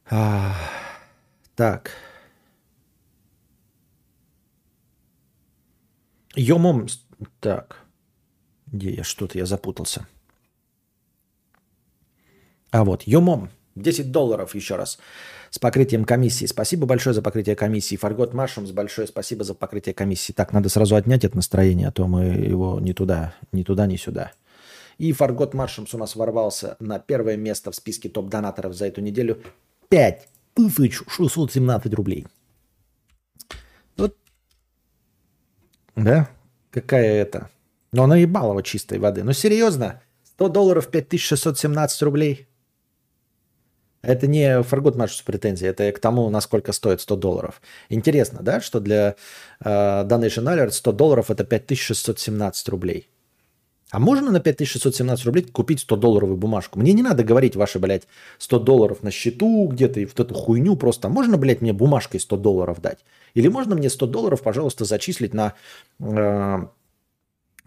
А, 0.10 0.54
так. 1.56 1.92
Йомом... 6.36 6.88
Так. 7.40 7.78
Где 8.66 8.94
я? 8.94 9.04
Что-то 9.06 9.38
я 9.38 9.46
запутался. 9.46 10.06
А 12.72 12.84
вот, 12.84 13.04
Юмом, 13.04 13.50
10 13.76 14.12
долларов 14.12 14.56
еще 14.56 14.76
раз 14.76 14.98
с 15.50 15.60
покрытием 15.60 16.06
комиссии. 16.06 16.46
Спасибо 16.46 16.86
большое 16.86 17.14
за 17.14 17.22
покрытие 17.22 17.56
комиссии. 17.56 17.98
Фаргот 17.98 18.34
Машумс, 18.34 18.72
большое 18.72 19.08
спасибо 19.08 19.44
за 19.44 19.54
покрытие 19.54 19.94
комиссии. 19.94 20.32
Так, 20.32 20.54
надо 20.54 20.70
сразу 20.70 20.96
отнять 20.96 21.26
это 21.26 21.36
настроение, 21.36 21.90
а 21.90 21.92
то 21.92 22.08
мы 22.08 22.24
его 22.24 22.80
не 22.80 22.94
туда, 22.94 23.34
не 23.52 23.64
туда, 23.64 23.86
не 23.88 23.98
сюда. 23.98 24.32
И 24.98 25.12
Фаргот 25.14 25.54
Маршумс 25.54 25.94
у 25.94 25.98
нас 25.98 26.16
ворвался 26.16 26.78
на 26.80 27.00
первое 27.00 27.36
место 27.36 27.72
в 27.72 27.76
списке 27.76 28.08
топ-донаторов 28.08 28.74
за 28.74 28.86
эту 28.86 29.02
неделю. 29.02 29.42
5 29.90 30.28
тысяч 30.54 31.02
617 31.08 31.94
рублей. 31.94 32.28
Вот. 33.98 34.16
Да? 35.96 36.30
Какая 36.70 37.14
это? 37.14 37.50
Но 37.92 38.04
она 38.04 38.16
ебалова 38.16 38.64
чистой 38.64 39.00
воды. 39.00 39.24
Ну 39.24 39.34
серьезно? 39.34 40.02
100 40.36 40.50
долларов 40.50 40.88
5617 40.90 42.02
рублей. 42.04 42.48
Это 44.02 44.26
не 44.28 44.64
Фаргут 44.64 44.96
Маршус 44.96 45.22
претензии, 45.22 45.68
это 45.68 45.92
к 45.92 46.00
тому, 46.00 46.30
насколько 46.30 46.72
стоит 46.72 47.02
100 47.02 47.16
долларов. 47.18 47.62
Интересно, 47.90 48.40
да, 48.42 48.60
что 48.60 48.80
для 48.80 49.16
э, 49.64 49.70
Donation 49.70 50.46
Alert 50.46 50.72
100 50.72 50.92
долларов 50.92 51.30
это 51.30 51.44
5617 51.44 52.70
рублей. 52.70 53.08
А 53.92 54.00
можно 54.00 54.32
на 54.32 54.40
5617 54.40 55.26
рублей 55.26 55.44
купить 55.44 55.86
100-долларовую 55.88 56.38
бумажку? 56.38 56.80
Мне 56.80 56.94
не 56.94 57.04
надо 57.04 57.26
говорить 57.26 57.58
ваши, 57.58 57.78
блядь, 57.78 58.08
100 58.38 58.60
долларов 58.60 59.04
на 59.04 59.12
счету 59.12 59.68
где-то 59.68 60.00
и 60.00 60.06
вот 60.06 60.18
эту 60.18 60.34
хуйню 60.34 60.78
просто. 60.78 61.10
Можно, 61.10 61.38
блядь, 61.38 61.62
мне 61.62 61.74
бумажкой 61.74 62.22
100 62.22 62.38
долларов 62.38 62.82
дать? 62.82 63.00
Или 63.34 63.50
можно 63.50 63.76
мне 63.76 63.90
100 63.90 64.08
долларов, 64.08 64.42
пожалуйста, 64.42 64.86
зачислить 64.86 65.34
на 65.34 65.56
э, 66.00 66.60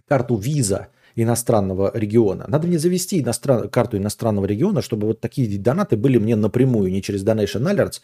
карту 0.09 0.37
Visa– 0.37 0.87
иностранного 1.17 1.91
региона. 1.95 2.45
Надо 2.49 2.67
мне 2.67 2.79
завести 2.79 3.21
иностран... 3.21 3.69
карту 3.69 3.97
иностранного 3.97 4.47
региона, 4.47 4.83
чтобы 4.83 5.07
вот 5.07 5.21
такие 5.21 5.59
донаты 5.59 5.97
были 5.97 6.19
мне 6.19 6.37
напрямую, 6.37 6.91
не 6.91 7.03
через 7.03 7.25
Donation 7.25 7.63
Alerts, 7.63 8.01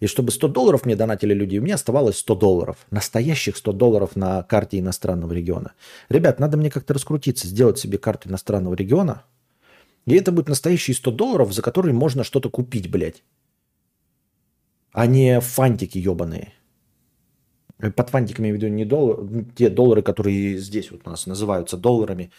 и 0.00 0.06
чтобы 0.06 0.32
100 0.32 0.48
долларов 0.48 0.86
мне 0.86 0.96
донатили 0.96 1.34
люди, 1.34 1.58
у 1.58 1.62
меня 1.62 1.74
оставалось 1.74 2.18
100 2.18 2.34
долларов. 2.34 2.76
Настоящих 2.90 3.56
100 3.56 3.72
долларов 3.72 4.16
на 4.16 4.42
карте 4.42 4.78
иностранного 4.78 5.32
региона. 5.32 5.72
Ребят, 6.08 6.40
надо 6.40 6.56
мне 6.56 6.70
как-то 6.70 6.94
раскрутиться, 6.94 7.46
сделать 7.46 7.78
себе 7.78 7.98
карту 7.98 8.30
иностранного 8.30 8.74
региона. 8.74 9.24
И 10.06 10.14
это 10.14 10.32
будет 10.32 10.48
настоящие 10.48 10.94
100 10.94 11.10
долларов, 11.10 11.52
за 11.52 11.60
которые 11.60 11.92
можно 11.92 12.24
что-то 12.24 12.48
купить, 12.48 12.90
блядь. 12.90 13.22
А 14.92 15.06
не 15.06 15.40
фантики 15.40 15.98
ебаные. 15.98 16.54
Под 17.80 18.10
фантиками 18.10 18.48
я 18.48 18.52
веду 18.52 18.68
не 18.68 18.84
доллар, 18.84 19.44
те 19.56 19.70
доллары, 19.70 20.02
которые 20.02 20.58
здесь 20.58 20.90
вот 20.90 21.02
у 21.06 21.10
нас 21.10 21.26
называются 21.26 21.78
долларами 21.78 22.30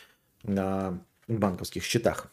на 0.44 1.02
банковских 1.28 1.84
счетах. 1.84 2.32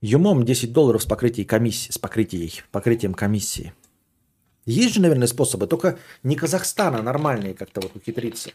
Юмом 0.00 0.44
10 0.44 0.72
долларов 0.72 1.02
с 1.02 1.06
покрытием 1.06 1.46
комиссии, 1.46 1.92
с 1.92 1.98
покрытием, 1.98 2.64
покрытием 2.72 3.14
комиссии. 3.14 3.72
Есть 4.64 4.94
же, 4.94 5.00
наверное, 5.00 5.28
способы, 5.28 5.68
только 5.68 5.98
не 6.24 6.34
Казахстана, 6.34 6.98
а 6.98 7.02
нормальные 7.02 7.54
как-то 7.54 7.80
вот 7.80 7.94
ухитриться. 7.94 8.50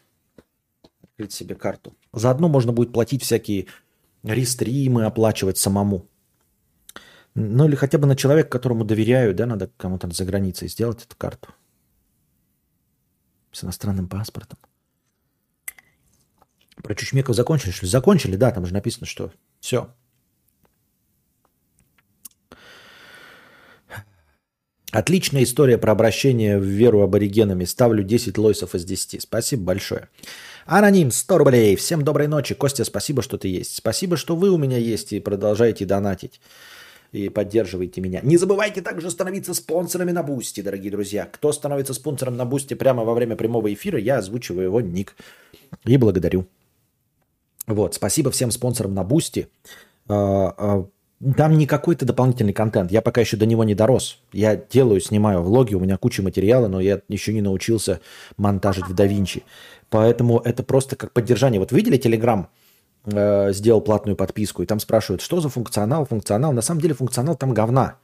Открыть 1.01 1.31
себе 1.31 1.55
карту. 1.55 1.95
Заодно 2.11 2.49
можно 2.49 2.73
будет 2.73 2.91
платить 2.91 3.23
всякие 3.23 3.67
рестримы, 4.23 5.05
оплачивать 5.05 5.57
самому. 5.57 6.05
Ну 7.35 7.67
или 7.67 7.75
хотя 7.75 7.97
бы 7.97 8.07
на 8.07 8.17
человека, 8.17 8.49
которому 8.49 8.83
доверяю, 8.83 9.33
да, 9.33 9.45
надо 9.45 9.71
кому-то 9.77 10.09
за 10.09 10.25
границей 10.25 10.67
сделать 10.67 11.05
эту 11.05 11.15
карту 11.15 11.49
с 13.57 13.63
иностранным 13.63 14.07
паспортом. 14.07 14.59
Про 16.83 16.93
Чучмеков 16.93 17.35
закончили? 17.35 17.71
Что 17.71 17.85
ли? 17.85 17.89
Закончили, 17.89 18.35
да, 18.35 18.51
там 18.51 18.65
же 18.65 18.73
написано, 18.73 19.07
что 19.07 19.31
все. 19.59 19.89
Отличная 24.91 25.43
история 25.43 25.77
про 25.77 25.91
обращение 25.91 26.59
в 26.59 26.63
веру 26.63 27.01
аборигенами. 27.01 27.65
Ставлю 27.65 28.03
10 28.03 28.37
лойсов 28.37 28.73
из 28.75 28.85
10. 28.85 29.23
Спасибо 29.23 29.63
большое. 29.63 30.09
Аноним, 30.65 31.11
100 31.11 31.37
рублей. 31.37 31.75
Всем 31.75 32.03
доброй 32.03 32.27
ночи. 32.27 32.53
Костя, 32.53 32.85
спасибо, 32.85 33.21
что 33.21 33.37
ты 33.37 33.47
есть. 33.47 33.75
Спасибо, 33.75 34.17
что 34.17 34.35
вы 34.35 34.49
у 34.49 34.57
меня 34.57 34.77
есть 34.77 35.13
и 35.13 35.19
продолжаете 35.19 35.85
донатить 35.85 36.39
и 37.17 37.29
поддерживайте 37.29 38.01
меня. 38.01 38.19
Не 38.23 38.37
забывайте 38.37 38.81
также 38.81 39.09
становиться 39.09 39.53
спонсорами 39.53 40.11
на 40.11 40.23
Бусти, 40.23 40.61
дорогие 40.61 40.91
друзья. 40.91 41.25
Кто 41.25 41.51
становится 41.51 41.93
спонсором 41.93 42.37
на 42.37 42.45
Бусти 42.45 42.75
прямо 42.75 43.03
во 43.03 43.13
время 43.13 43.35
прямого 43.35 43.73
эфира, 43.73 43.99
я 43.99 44.17
озвучиваю 44.17 44.65
его 44.65 44.81
ник 44.81 45.15
и 45.85 45.97
благодарю. 45.97 46.45
Вот, 47.65 47.95
спасибо 47.95 48.31
всем 48.31 48.51
спонсорам 48.51 48.93
на 48.93 49.03
Бусти. 49.03 49.47
А, 50.07 50.53
а, 50.57 50.87
там 51.35 51.57
не 51.57 51.65
какой-то 51.65 52.05
дополнительный 52.05 52.53
контент. 52.53 52.91
Я 52.91 53.01
пока 53.01 53.21
еще 53.21 53.35
до 53.35 53.45
него 53.45 53.63
не 53.63 53.73
дорос. 53.73 54.19
Я 54.31 54.55
делаю, 54.55 55.01
снимаю 55.01 55.41
влоги, 55.41 55.73
у 55.73 55.79
меня 55.79 55.97
куча 55.97 56.21
материала, 56.21 56.67
но 56.67 56.79
я 56.79 57.01
еще 57.09 57.33
не 57.33 57.41
научился 57.41 57.99
монтажить 58.37 58.87
в 58.87 58.93
DaVinci. 58.93 59.43
Поэтому 59.89 60.39
это 60.39 60.63
просто 60.63 60.95
как 60.95 61.13
поддержание. 61.13 61.59
Вот 61.59 61.71
видели 61.71 61.97
Telegram? 61.97 62.45
Э, 63.07 63.53
сделал 63.53 63.81
платную 63.81 64.15
подписку, 64.15 64.63
и 64.63 64.65
там 64.65 64.79
спрашивают, 64.79 65.21
что 65.21 65.39
за 65.41 65.49
функционал, 65.49 66.05
функционал. 66.05 66.53
На 66.53 66.61
самом 66.61 66.81
деле 66.81 66.93
функционал 66.93 67.35
там 67.35 67.53
говна. 67.53 67.97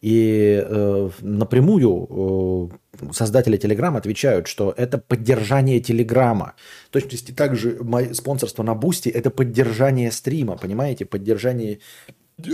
И 0.00 0.64
э, 0.64 1.10
напрямую 1.20 2.70
э, 3.00 3.12
создатели 3.12 3.56
Телеграма 3.56 3.98
отвечают, 3.98 4.46
что 4.46 4.72
это 4.76 4.98
поддержание 4.98 5.80
Телеграма. 5.80 6.54
В 6.88 6.92
точности 6.92 7.32
также 7.32 7.78
мое 7.82 8.14
спонсорство 8.14 8.62
на 8.62 8.74
Бусти– 8.74 9.08
это 9.14 9.30
поддержание 9.30 10.12
стрима, 10.12 10.56
понимаете? 10.56 11.04
Поддержание 11.04 11.80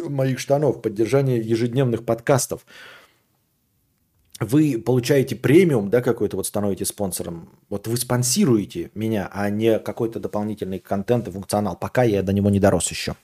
моих 0.09 0.38
штанов, 0.38 0.80
поддержание 0.80 1.38
ежедневных 1.38 2.05
подкастов 2.07 2.64
вы 4.41 4.78
получаете 4.78 5.37
премиум, 5.37 5.91
да, 5.91 6.01
какой-то 6.01 6.37
вот 6.37 6.47
становитесь 6.47 6.89
спонсором, 6.89 7.49
вот 7.68 7.87
вы 7.87 7.97
спонсируете 7.97 8.91
меня, 8.95 9.30
а 9.32 9.49
не 9.51 9.78
какой-то 9.78 10.18
дополнительный 10.18 10.80
контент 10.80 11.28
и 11.28 11.30
функционал, 11.30 11.76
пока 11.76 12.03
я 12.03 12.22
до 12.22 12.32
него 12.32 12.51
не 12.51 12.59
дорос 12.61 12.91
еще. 12.91 13.14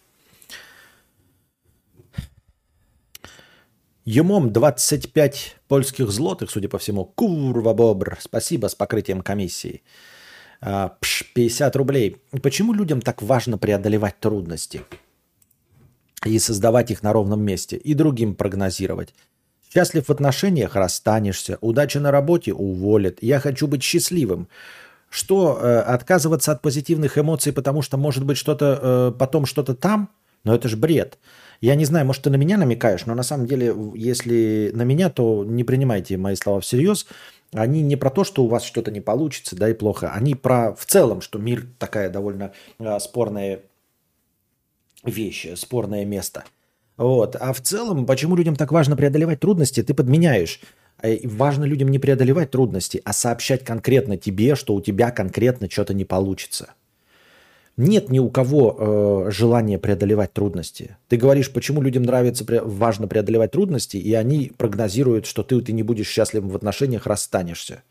Юмом 4.04 4.52
25 4.52 5.56
польских 5.68 6.10
злотых, 6.10 6.50
судя 6.50 6.68
по 6.68 6.78
всему. 6.78 7.04
Курва 7.04 7.74
бобр. 7.74 8.16
Спасибо 8.20 8.68
с 8.68 8.74
покрытием 8.74 9.20
комиссии. 9.20 9.82
А, 10.60 10.96
пш, 11.00 11.32
50 11.34 11.76
рублей. 11.76 12.16
Почему 12.42 12.72
людям 12.72 13.02
так 13.02 13.22
важно 13.22 13.58
преодолевать 13.58 14.18
трудности? 14.18 14.82
И 16.24 16.38
создавать 16.38 16.90
их 16.90 17.02
на 17.02 17.12
ровном 17.12 17.42
месте. 17.42 17.76
И 17.76 17.94
другим 17.94 18.34
прогнозировать. 18.34 19.14
Счастлив 19.72 20.04
в 20.04 20.10
отношениях– 20.10 20.74
расстанешься. 20.74 21.58
Удача 21.60 22.00
на 22.00 22.10
работе– 22.10 22.52
уволят. 22.54 23.18
Я 23.20 23.38
хочу 23.38 23.68
быть 23.68 23.84
счастливым. 23.84 24.48
Что, 25.08 25.58
э, 25.60 25.78
отказываться 25.80 26.52
от 26.52 26.60
позитивных 26.60 27.18
эмоций, 27.18 27.52
потому 27.52 27.82
что 27.82 27.96
может 27.96 28.24
быть 28.24 28.36
что-то, 28.36 28.78
э, 28.82 29.18
потом 29.18 29.46
что-то 29.46 29.74
там? 29.74 30.08
Но 30.42 30.54
это 30.54 30.68
же 30.68 30.76
бред. 30.76 31.18
Я 31.60 31.74
не 31.76 31.84
знаю, 31.84 32.06
может, 32.06 32.22
ты 32.22 32.30
на 32.30 32.36
меня 32.36 32.56
намекаешь, 32.56 33.06
но 33.06 33.14
на 33.14 33.22
самом 33.22 33.46
деле, 33.46 33.74
если 33.94 34.70
на 34.74 34.82
меня, 34.82 35.10
то 35.10 35.44
не 35.44 35.62
принимайте 35.62 36.16
мои 36.16 36.34
слова 36.34 36.60
всерьез. 36.60 37.06
Они 37.52 37.82
не 37.82 37.96
про 37.96 38.10
то, 38.10 38.24
что 38.24 38.42
у 38.44 38.48
вас 38.48 38.64
что-то 38.64 38.90
не 38.90 39.00
получится, 39.00 39.56
да, 39.56 39.68
и 39.68 39.74
плохо. 39.74 40.10
Они 40.12 40.34
про 40.34 40.74
в 40.74 40.84
целом, 40.86 41.20
что 41.20 41.38
мир 41.38 41.66
такая 41.78 42.08
довольно 42.10 42.52
э, 42.78 42.98
спорная 42.98 43.60
вещь, 45.04 45.46
спорное 45.54 46.04
место. 46.04 46.44
Вот. 47.00 47.34
А 47.40 47.54
в 47.54 47.62
целом, 47.62 48.04
почему 48.04 48.36
людям 48.36 48.56
так 48.56 48.72
важно 48.72 48.94
преодолевать 48.94 49.40
трудности, 49.40 49.82
ты 49.82 49.94
подменяешь. 49.94 50.60
Э, 51.02 51.16
важно 51.24 51.64
людям 51.64 51.88
не 51.88 51.98
преодолевать 51.98 52.50
трудности, 52.50 53.00
а 53.06 53.14
сообщать 53.14 53.64
конкретно 53.64 54.18
тебе, 54.18 54.54
что 54.54 54.74
у 54.74 54.82
тебя 54.82 55.10
конкретно 55.10 55.70
что-то 55.70 55.94
не 55.94 56.04
получится. 56.04 56.74
Нет 57.78 58.10
ни 58.10 58.18
у 58.18 58.28
кого 58.28 58.76
э, 59.26 59.30
желания 59.30 59.78
преодолевать 59.78 60.34
трудности. 60.34 60.98
Ты 61.08 61.16
говоришь, 61.16 61.50
почему 61.50 61.80
людям 61.80 62.02
нравится, 62.02 62.44
важно 62.64 63.08
преодолевать 63.08 63.52
трудности, 63.52 63.96
и 63.96 64.12
они 64.12 64.52
прогнозируют, 64.58 65.24
что 65.24 65.42
ты, 65.42 65.58
ты 65.62 65.72
не 65.72 65.82
будешь 65.82 66.06
счастливым 66.06 66.50
в 66.50 66.56
отношениях, 66.56 67.06
расстанешься. 67.06 67.82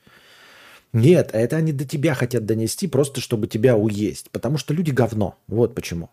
Нет, 0.93 1.31
это 1.33 1.55
они 1.55 1.71
до 1.71 1.83
тебя 1.83 2.13
хотят 2.13 2.45
донести, 2.45 2.85
просто 2.85 3.21
чтобы 3.21 3.47
тебя 3.47 3.75
уесть. 3.75 4.29
Потому 4.29 4.59
что 4.59 4.75
люди 4.75 4.91
говно. 4.91 5.35
Вот 5.47 5.73
почему. 5.73 6.11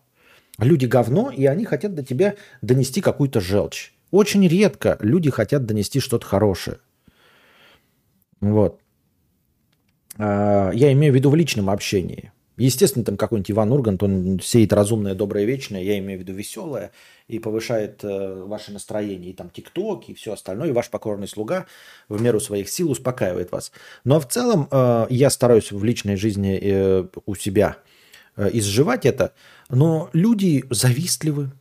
Люди 0.59 0.85
говно, 0.85 1.29
и 1.29 1.45
они 1.45 1.65
хотят 1.65 1.93
до 1.93 2.03
тебя 2.03 2.35
донести 2.61 3.01
какую-то 3.01 3.39
желчь. 3.39 3.93
Очень 4.11 4.47
редко 4.47 4.97
люди 5.01 5.29
хотят 5.29 5.65
донести 5.65 5.99
что-то 5.99 6.25
хорошее. 6.25 6.77
Вот. 8.39 8.79
А, 10.17 10.71
я 10.71 10.91
имею 10.93 11.13
в 11.13 11.15
виду 11.15 11.29
в 11.29 11.35
личном 11.35 11.69
общении. 11.69 12.31
Естественно, 12.57 13.05
там 13.05 13.17
какой-нибудь 13.17 13.51
Иван 13.51 13.71
Ургант, 13.71 14.01
он 14.01 14.39
сеет 14.41 14.73
разумное, 14.73 15.13
доброе, 15.13 15.45
вечное, 15.45 15.83
я 15.83 15.99
имею 15.99 16.19
в 16.19 16.23
виду 16.23 16.33
веселое, 16.33 16.91
и 17.27 17.37
повышает 17.37 18.03
э, 18.03 18.43
ваше 18.47 18.71
настроение, 18.71 19.29
и 19.29 19.33
там 19.33 19.51
ТикТок, 19.51 20.09
и 20.09 20.15
все 20.15 20.33
остальное, 20.33 20.69
и 20.69 20.71
ваш 20.71 20.89
покорный 20.89 21.27
слуга 21.27 21.67
в 22.09 22.19
меру 22.19 22.39
своих 22.39 22.67
сил 22.67 22.89
успокаивает 22.89 23.51
вас. 23.51 23.71
Но 24.05 24.19
в 24.19 24.27
целом 24.27 24.67
э, 24.71 25.05
я 25.11 25.29
стараюсь 25.29 25.71
в 25.71 25.83
личной 25.83 26.15
жизни 26.15 26.59
э, 26.59 27.05
у 27.27 27.35
себя 27.35 27.77
э, 28.35 28.49
изживать 28.53 29.05
это, 29.05 29.33
но 29.69 30.09
люди 30.13 30.63
завистливы. 30.69 31.51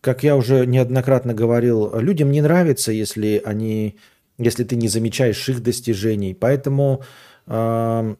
Как 0.00 0.22
я 0.22 0.36
уже 0.36 0.64
неоднократно 0.66 1.34
говорил, 1.34 1.98
людям 1.98 2.30
не 2.30 2.40
нравится, 2.40 2.92
если 2.92 3.42
они, 3.44 3.96
если 4.38 4.64
ты 4.64 4.76
не 4.76 4.88
замечаешь 4.88 5.48
их 5.48 5.62
достижений. 5.62 6.34
Поэтому 6.34 7.02
э, 7.46 8.14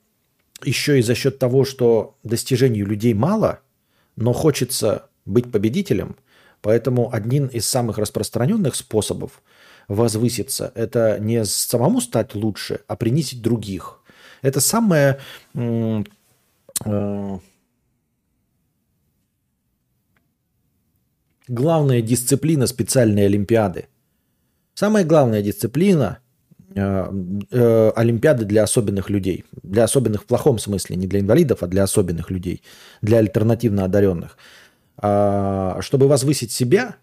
еще 0.64 0.98
и 0.98 1.02
за 1.02 1.14
счет 1.14 1.38
того, 1.38 1.64
что 1.64 2.16
достижений 2.24 2.82
у 2.82 2.86
людей 2.86 3.14
мало, 3.14 3.60
но 4.16 4.32
хочется 4.32 5.08
быть 5.24 5.52
победителем, 5.52 6.16
поэтому 6.62 7.14
один 7.14 7.46
из 7.46 7.68
самых 7.68 7.98
распространенных 7.98 8.74
способов 8.74 9.42
возвыситься– 9.86 10.72
это 10.74 11.18
не 11.20 11.44
самому 11.44 12.00
стать 12.00 12.34
лучше, 12.34 12.80
а 12.88 12.96
принизить 12.96 13.40
других. 13.40 14.00
Это 14.42 14.60
самое 14.60 15.20
э, 15.54 16.04
главная 21.48 22.02
дисциплина 22.02 22.66
специальной 22.66 23.26
Олимпиады. 23.26 23.86
Самая 24.74 25.04
главная 25.04 25.42
дисциплина 25.42 26.18
Э, 26.74 27.10
э, 27.50 27.92
Олимпиады 27.96 28.44
для 28.44 28.62
особенных 28.62 29.10
людей. 29.10 29.44
Для 29.62 29.84
особенных 29.84 30.22
в 30.22 30.26
плохом 30.26 30.58
смысле, 30.58 30.96
не 30.96 31.06
для 31.06 31.20
инвалидов, 31.20 31.62
а 31.62 31.66
для 31.66 31.82
особенных 31.82 32.30
людей, 32.30 32.62
для 33.02 33.18
альтернативно 33.18 33.84
одаренных. 33.84 34.36
А, 34.98 35.78
чтобы 35.80 36.08
возвысить 36.08 36.52
себя, 36.52 36.96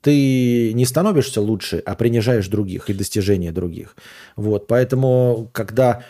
ты 0.00 0.72
не 0.72 0.84
становишься 0.84 1.40
лучше, 1.40 1.82
а 1.86 1.94
принижаешь 1.94 2.48
других 2.48 2.90
и 2.90 2.94
достижения 2.94 3.52
других. 3.52 3.96
Вот, 4.36 4.66
поэтому, 4.66 5.48
когда 5.52 6.02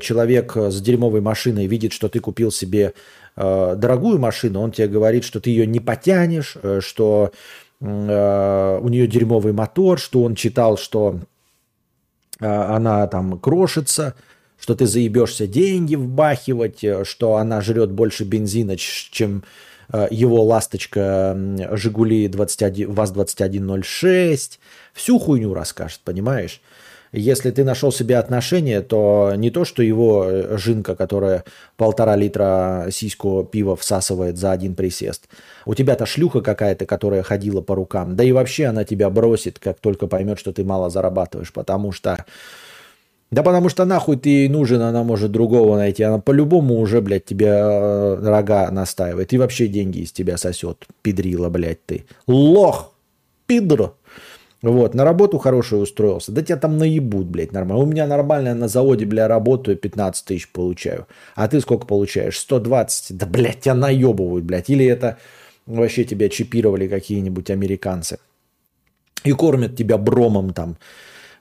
человек 0.00 0.56
с 0.56 0.80
дерьмовой 0.80 1.20
машиной 1.20 1.66
видит, 1.66 1.92
что 1.92 2.08
ты 2.08 2.20
купил 2.20 2.50
себе 2.50 2.94
э, 3.36 3.74
дорогую 3.76 4.18
машину, 4.18 4.60
он 4.60 4.72
тебе 4.72 4.88
говорит, 4.88 5.24
что 5.24 5.40
ты 5.40 5.50
ее 5.50 5.66
не 5.66 5.80
потянешь, 5.80 6.56
э, 6.62 6.80
что 6.82 7.32
э, 7.80 8.78
у 8.82 8.88
нее 8.88 9.06
дерьмовый 9.06 9.52
мотор, 9.52 9.98
что 9.98 10.22
он 10.22 10.34
читал, 10.34 10.76
что 10.76 11.20
она 12.38 13.06
там 13.06 13.38
крошится, 13.38 14.14
что 14.58 14.74
ты 14.74 14.86
заебешься 14.86 15.46
деньги 15.46 15.94
вбахивать, 15.94 16.82
э, 16.82 17.04
что 17.04 17.36
она 17.36 17.60
жрет 17.60 17.90
больше 17.90 18.24
бензина, 18.24 18.76
чем 18.76 19.44
э, 19.92 20.08
его 20.10 20.42
ласточка 20.42 21.36
Жигули 21.72 22.28
21, 22.28 22.92
ВАЗ-2106. 22.92 24.58
Всю 24.94 25.18
хуйню 25.18 25.54
расскажет, 25.54 26.00
понимаешь? 26.04 26.60
Если 27.16 27.50
ты 27.50 27.64
нашел 27.64 27.90
себе 27.90 28.18
отношения, 28.18 28.82
то 28.82 29.32
не 29.36 29.50
то, 29.50 29.64
что 29.64 29.82
его 29.82 30.26
э, 30.26 30.58
жинка, 30.58 30.94
которая 30.94 31.44
полтора 31.78 32.14
литра 32.14 32.88
сиську 32.90 33.48
пива 33.50 33.74
всасывает 33.74 34.36
за 34.36 34.52
один 34.52 34.74
присест. 34.74 35.26
У 35.64 35.74
тебя-то 35.74 36.04
шлюха 36.04 36.42
какая-то, 36.42 36.84
которая 36.84 37.22
ходила 37.22 37.62
по 37.62 37.74
рукам. 37.74 38.16
Да 38.16 38.22
и 38.22 38.32
вообще 38.32 38.66
она 38.66 38.84
тебя 38.84 39.08
бросит, 39.08 39.58
как 39.58 39.80
только 39.80 40.08
поймет, 40.08 40.38
что 40.38 40.52
ты 40.52 40.62
мало 40.62 40.90
зарабатываешь. 40.90 41.54
Потому 41.54 41.90
что... 41.90 42.22
Да 43.30 43.42
потому 43.42 43.70
что 43.70 43.86
нахуй 43.86 44.18
ты 44.18 44.28
ей 44.28 44.48
нужен, 44.48 44.82
она 44.82 45.02
может 45.02 45.32
другого 45.32 45.78
найти. 45.78 46.02
Она 46.02 46.18
по-любому 46.18 46.78
уже, 46.78 47.00
блядь, 47.00 47.24
тебе 47.24 47.48
э, 47.48 48.14
рога 48.22 48.70
настаивает. 48.70 49.32
И 49.32 49.38
вообще 49.38 49.68
деньги 49.68 50.00
из 50.00 50.12
тебя 50.12 50.36
сосет. 50.36 50.84
Пидрила, 51.00 51.48
блядь, 51.48 51.84
ты. 51.86 52.04
Лох! 52.26 52.92
Пидро! 53.46 53.94
Вот, 54.62 54.94
на 54.94 55.04
работу 55.04 55.38
хорошую 55.38 55.82
устроился. 55.82 56.32
Да 56.32 56.42
тебя 56.42 56.56
там 56.56 56.78
наебут, 56.78 57.26
блядь, 57.26 57.52
нормально. 57.52 57.82
У 57.82 57.86
меня 57.86 58.06
нормально 58.06 58.54
на 58.54 58.68
заводе, 58.68 59.04
бля, 59.04 59.28
работаю, 59.28 59.76
15 59.76 60.24
тысяч 60.24 60.50
получаю. 60.50 61.06
А 61.34 61.46
ты 61.46 61.60
сколько 61.60 61.86
получаешь? 61.86 62.38
120. 62.38 63.16
Да, 63.16 63.26
блядь, 63.26 63.60
тебя 63.60 63.74
наебывают, 63.74 64.44
блядь. 64.44 64.70
Или 64.70 64.86
это 64.86 65.18
вообще 65.66 66.04
тебя 66.04 66.28
чипировали 66.28 66.88
какие-нибудь 66.88 67.50
американцы. 67.50 68.18
И 69.24 69.32
кормят 69.32 69.76
тебя 69.76 69.98
бромом 69.98 70.52
там. 70.52 70.78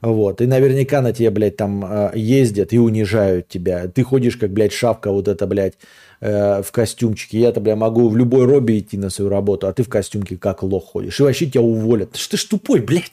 Вот. 0.01 0.41
И 0.41 0.45
наверняка 0.45 1.01
на 1.01 1.13
тебе, 1.13 1.29
блядь, 1.31 1.57
там 1.57 1.85
э, 1.85 2.11
ездят 2.15 2.73
и 2.73 2.79
унижают 2.79 3.47
тебя. 3.47 3.87
Ты 3.87 4.03
ходишь, 4.03 4.37
как, 4.37 4.51
блядь, 4.51 4.73
шапка 4.73 5.11
вот 5.11 5.27
это, 5.27 5.47
блядь, 5.47 5.75
э, 6.19 6.61
в 6.61 6.71
костюмчике. 6.71 7.39
Я-то, 7.39 7.59
блядь, 7.59 7.77
могу 7.77 8.09
в 8.09 8.17
любой 8.17 8.45
робе 8.45 8.79
идти 8.79 8.97
на 8.97 9.09
свою 9.09 9.29
работу, 9.29 9.67
а 9.67 9.73
ты 9.73 9.83
в 9.83 9.89
костюмке 9.89 10.37
как 10.37 10.63
лох 10.63 10.85
ходишь. 10.85 11.19
И 11.19 11.23
вообще 11.23 11.47
тебя 11.47 11.61
уволят. 11.61 12.11
Ты 12.11 12.19
ж, 12.19 12.27
ты 12.27 12.37
ж 12.37 12.43
тупой, 12.45 12.81
блядь. 12.81 13.11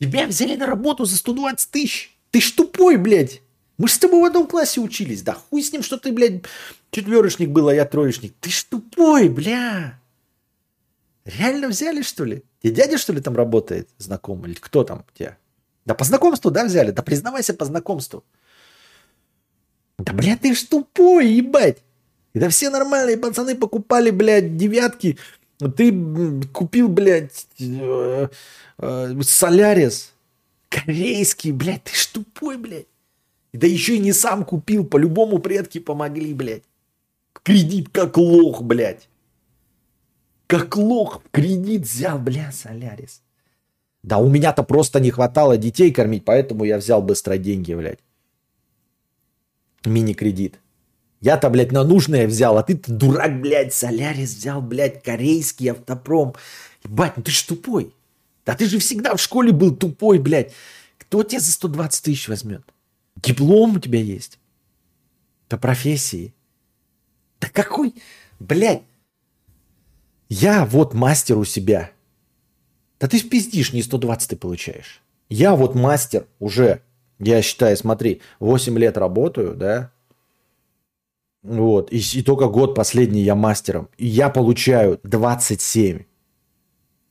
Тебя 0.00 0.26
взяли 0.26 0.56
на 0.56 0.66
работу 0.66 1.04
за 1.04 1.16
120 1.16 1.70
тысяч. 1.70 2.16
Ты 2.30 2.40
ж 2.40 2.50
тупой, 2.52 2.96
блядь. 2.96 3.40
Мы 3.78 3.88
же 3.88 3.94
с 3.94 3.98
тобой 3.98 4.20
в 4.20 4.24
одном 4.24 4.46
классе 4.46 4.80
учились. 4.80 5.22
Да 5.22 5.34
хуй 5.34 5.62
с 5.62 5.72
ним, 5.72 5.82
что 5.82 5.98
ты, 5.98 6.12
блядь, 6.12 6.42
четверочник 6.90 7.50
был, 7.50 7.68
а 7.68 7.74
я 7.74 7.84
троечник. 7.84 8.34
Ты 8.40 8.50
ж 8.50 8.64
тупой, 8.64 9.28
бля. 9.28 9.98
Реально 11.24 11.68
взяли, 11.68 12.02
что 12.02 12.24
ли? 12.24 12.42
Тебе 12.60 12.74
дядя, 12.74 12.98
что 12.98 13.12
ли, 13.12 13.20
там 13.20 13.36
работает 13.36 13.88
знакомый? 13.98 14.50
Или 14.50 14.58
кто 14.58 14.84
там 14.84 15.04
тебя? 15.14 15.38
Да 15.84 15.94
по 15.94 16.04
знакомству, 16.04 16.50
да, 16.50 16.64
взяли? 16.64 16.90
Да 16.90 17.02
признавайся 17.02 17.54
по 17.54 17.64
знакомству. 17.64 18.24
Да, 19.98 20.12
блядь, 20.12 20.40
ты 20.40 20.54
ж 20.54 20.62
тупой, 20.62 21.28
ебать. 21.28 21.83
Это 22.34 22.48
все 22.48 22.68
нормальные 22.68 23.16
пацаны 23.16 23.54
покупали, 23.54 24.10
блядь, 24.10 24.56
девятки. 24.56 25.16
Ты 25.76 25.92
купил, 26.52 26.88
блядь, 26.88 27.46
э, 27.60 28.28
э, 28.78 29.22
Солярис. 29.22 30.12
Корейский, 30.68 31.52
блядь, 31.52 31.84
ты 31.84 31.94
ж 31.94 32.06
тупой, 32.06 32.58
блядь. 32.58 32.88
Да 33.52 33.68
еще 33.68 33.94
и 33.94 34.00
не 34.00 34.12
сам 34.12 34.44
купил, 34.44 34.84
по-любому 34.84 35.38
предки 35.38 35.78
помогли, 35.78 36.34
блядь. 36.34 36.64
Кредит 37.44 37.88
как 37.92 38.16
лох, 38.16 38.62
блядь. 38.62 39.08
Как 40.48 40.76
лох 40.76 41.22
кредит 41.30 41.82
взял, 41.82 42.18
бля, 42.18 42.50
Солярис. 42.50 43.22
Да 44.02 44.18
у 44.18 44.28
меня-то 44.28 44.64
просто 44.64 44.98
не 44.98 45.10
хватало 45.10 45.56
детей 45.56 45.92
кормить, 45.92 46.24
поэтому 46.24 46.64
я 46.64 46.78
взял 46.78 47.00
быстро 47.00 47.38
деньги, 47.38 47.74
блядь. 47.74 48.00
Мини-кредит. 49.84 50.58
Я-то, 51.24 51.48
блядь, 51.48 51.72
на 51.72 51.84
нужное 51.84 52.26
взял, 52.26 52.58
а 52.58 52.62
ты 52.62 52.74
дурак, 52.74 53.40
блядь, 53.40 53.72
Солярис 53.72 54.34
взял, 54.34 54.60
блядь, 54.60 55.02
корейский 55.02 55.70
автопром. 55.70 56.34
Ебать, 56.84 57.16
ну 57.16 57.22
ты 57.22 57.30
ж 57.30 57.42
тупой. 57.44 57.94
Да 58.44 58.54
ты 58.54 58.66
же 58.66 58.78
всегда 58.78 59.16
в 59.16 59.20
школе 59.22 59.50
был 59.50 59.74
тупой, 59.74 60.18
блядь. 60.18 60.52
Кто 60.98 61.22
тебя 61.22 61.40
за 61.40 61.50
120 61.50 62.04
тысяч 62.04 62.28
возьмет? 62.28 62.62
Диплом 63.16 63.76
у 63.76 63.78
тебя 63.80 64.00
есть? 64.00 64.38
По 65.48 65.56
профессии? 65.56 66.34
Да 67.40 67.48
какой, 67.48 67.94
блядь. 68.38 68.82
Я 70.28 70.66
вот 70.66 70.92
мастер 70.92 71.38
у 71.38 71.46
себя. 71.46 71.90
Да 73.00 73.08
ты 73.08 73.18
пиздишь, 73.26 73.72
не 73.72 73.82
120 73.82 74.28
ты 74.28 74.36
получаешь. 74.36 75.00
Я 75.30 75.56
вот 75.56 75.74
мастер 75.74 76.26
уже, 76.38 76.82
я 77.18 77.40
считаю, 77.40 77.78
смотри, 77.78 78.20
8 78.40 78.78
лет 78.78 78.98
работаю, 78.98 79.54
да, 79.54 79.90
вот, 81.44 81.92
и, 81.92 81.98
и 81.98 82.22
только 82.22 82.48
год 82.48 82.74
последний 82.74 83.20
я 83.20 83.34
мастером, 83.34 83.90
и 83.98 84.06
я 84.06 84.30
получаю 84.30 84.98
27. 85.02 86.04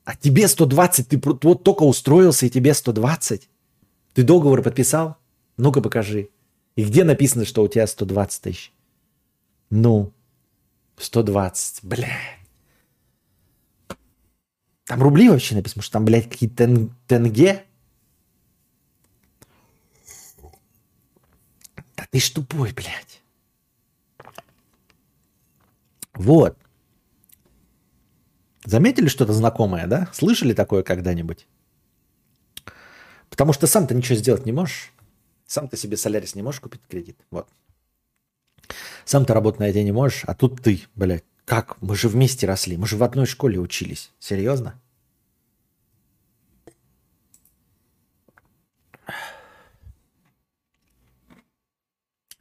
А 0.04 0.16
тебе 0.16 0.48
120, 0.48 1.08
ты 1.08 1.20
вот 1.22 1.62
только 1.62 1.84
устроился, 1.84 2.44
и 2.44 2.50
тебе 2.50 2.74
120? 2.74 3.48
Ты 4.12 4.22
договор 4.24 4.62
подписал? 4.62 5.16
Ну-ка 5.56 5.80
покажи. 5.80 6.30
И 6.74 6.84
где 6.84 7.04
написано, 7.04 7.44
что 7.44 7.62
у 7.62 7.68
тебя 7.68 7.86
120 7.86 8.42
тысяч? 8.42 8.72
Ну, 9.70 10.12
120, 10.96 11.84
блядь. 11.84 12.10
Там 14.84 15.00
рубли 15.00 15.28
вообще 15.28 15.54
написано, 15.54 15.82
что 15.82 15.92
там, 15.92 16.04
блядь, 16.04 16.28
какие-то 16.28 16.66
тен 16.66 16.94
тенге. 17.06 17.64
Да 21.96 22.04
ты 22.10 22.18
ж 22.18 22.30
тупой, 22.30 22.72
блядь. 22.72 23.23
Вот. 26.14 26.56
Заметили 28.64 29.08
что-то 29.08 29.32
знакомое, 29.32 29.86
да? 29.86 30.08
Слышали 30.12 30.54
такое 30.54 30.82
когда-нибудь? 30.82 31.46
Потому 33.28 33.52
что 33.52 33.66
сам 33.66 33.86
ты 33.86 33.94
ничего 33.94 34.16
сделать 34.16 34.46
не 34.46 34.52
можешь. 34.52 34.92
Сам 35.46 35.68
ты 35.68 35.76
себе 35.76 35.96
солярис 35.96 36.34
не 36.34 36.42
можешь 36.42 36.60
купить 36.60 36.80
кредит. 36.88 37.18
Вот. 37.30 37.48
Сам 39.04 39.26
ты 39.26 39.34
работать 39.34 39.60
на 39.60 39.68
это 39.68 39.82
не 39.82 39.92
можешь, 39.92 40.24
а 40.26 40.34
тут 40.34 40.62
ты, 40.62 40.82
блядь. 40.94 41.24
Как? 41.44 41.80
Мы 41.82 41.94
же 41.94 42.08
вместе 42.08 42.46
росли. 42.46 42.78
Мы 42.78 42.86
же 42.86 42.96
в 42.96 43.02
одной 43.02 43.26
школе 43.26 43.58
учились. 43.58 44.12
Серьезно? 44.18 44.80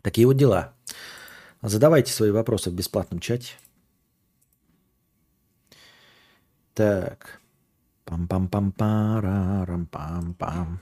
Такие 0.01 0.27
вот 0.27 0.37
дела. 0.37 0.72
Задавайте 1.63 2.11
свои 2.11 2.31
вопросы 2.31 2.69
в 2.69 2.73
бесплатном 2.73 3.21
чате. 3.21 3.53
Так. 6.73 7.39
Пам-пам-пам-парам-пам-пам. 8.05 10.79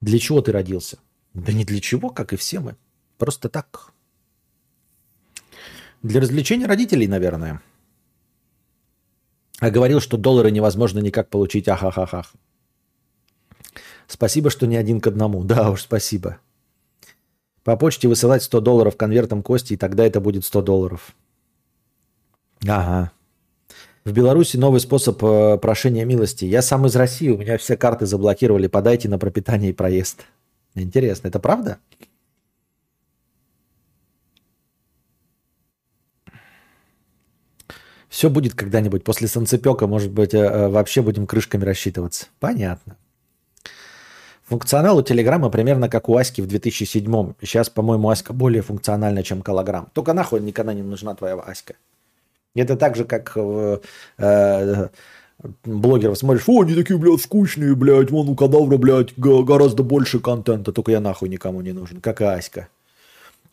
Для 0.00 0.18
чего 0.20 0.42
ты 0.42 0.52
родился? 0.52 1.00
Да 1.34 1.52
не 1.52 1.64
для 1.64 1.80
чего, 1.80 2.10
как 2.10 2.32
и 2.32 2.36
все 2.36 2.60
мы. 2.60 2.76
Просто 3.18 3.48
так. 3.48 3.92
Для 6.02 6.20
развлечения 6.20 6.66
родителей, 6.66 7.08
наверное. 7.08 7.60
А 9.58 9.70
говорил, 9.70 10.00
что 10.00 10.16
доллары 10.16 10.52
невозможно 10.52 11.00
никак 11.00 11.30
получить. 11.30 11.66
Ахахахах. 11.68 12.32
Спасибо, 14.06 14.50
что 14.50 14.68
не 14.68 14.76
один 14.76 15.00
к 15.00 15.08
одному. 15.08 15.42
Да 15.42 15.72
уж, 15.72 15.82
спасибо. 15.82 16.38
По 17.70 17.76
почте 17.76 18.08
высылать 18.08 18.42
100 18.42 18.62
долларов 18.62 18.96
конвертом 18.96 19.44
Кости, 19.44 19.74
и 19.74 19.76
тогда 19.76 20.04
это 20.04 20.20
будет 20.20 20.44
100 20.44 20.62
долларов. 20.62 21.14
Ага. 22.66 23.12
В 24.04 24.10
Беларуси 24.10 24.56
новый 24.56 24.80
способ 24.80 25.22
э, 25.22 25.56
прошения 25.56 26.04
милости. 26.04 26.44
Я 26.44 26.62
сам 26.62 26.86
из 26.86 26.96
России, 26.96 27.28
у 27.28 27.38
меня 27.38 27.58
все 27.58 27.76
карты 27.76 28.06
заблокировали. 28.06 28.66
Подайте 28.66 29.08
на 29.08 29.20
пропитание 29.20 29.70
и 29.70 29.72
проезд. 29.72 30.26
Интересно, 30.74 31.28
это 31.28 31.38
правда? 31.38 31.78
Все 38.08 38.30
будет 38.30 38.54
когда-нибудь. 38.54 39.04
После 39.04 39.28
санцепека, 39.28 39.86
может 39.86 40.10
быть, 40.10 40.34
э, 40.34 40.38
э, 40.38 40.68
вообще 40.68 41.02
будем 41.02 41.28
крышками 41.28 41.64
рассчитываться. 41.64 42.26
Понятно. 42.40 42.96
Функционал 44.50 44.98
у 44.98 45.02
Телеграма 45.02 45.48
примерно 45.48 45.88
как 45.88 46.08
у 46.08 46.16
Аськи 46.16 46.40
в 46.40 46.48
2007 46.48 47.34
Сейчас, 47.40 47.70
по-моему, 47.70 48.10
Аська 48.10 48.32
более 48.32 48.62
функциональна, 48.62 49.22
чем 49.22 49.42
Колограмм. 49.42 49.88
Только 49.92 50.12
нахуй 50.12 50.40
никогда 50.40 50.74
не 50.74 50.82
нужна 50.82 51.14
твоя 51.14 51.34
Аська. 51.34 51.74
Это 52.56 52.76
так 52.76 52.96
же, 52.96 53.04
как 53.04 53.30
э, 53.36 53.78
э, 54.18 54.88
блогеров 55.64 56.18
смотришь, 56.18 56.48
о, 56.48 56.62
они 56.62 56.74
такие, 56.74 56.98
блядь, 56.98 57.22
скучные, 57.22 57.76
блядь, 57.76 58.10
вон 58.10 58.28
у 58.28 58.34
кадавра, 58.34 58.76
блядь, 58.76 59.16
гораздо 59.16 59.84
больше 59.84 60.18
контента, 60.18 60.72
только 60.72 60.90
я 60.90 60.98
нахуй 60.98 61.28
никому 61.28 61.60
не 61.60 61.70
нужен, 61.70 62.00
как 62.00 62.20
и 62.20 62.24
Аська. 62.24 62.66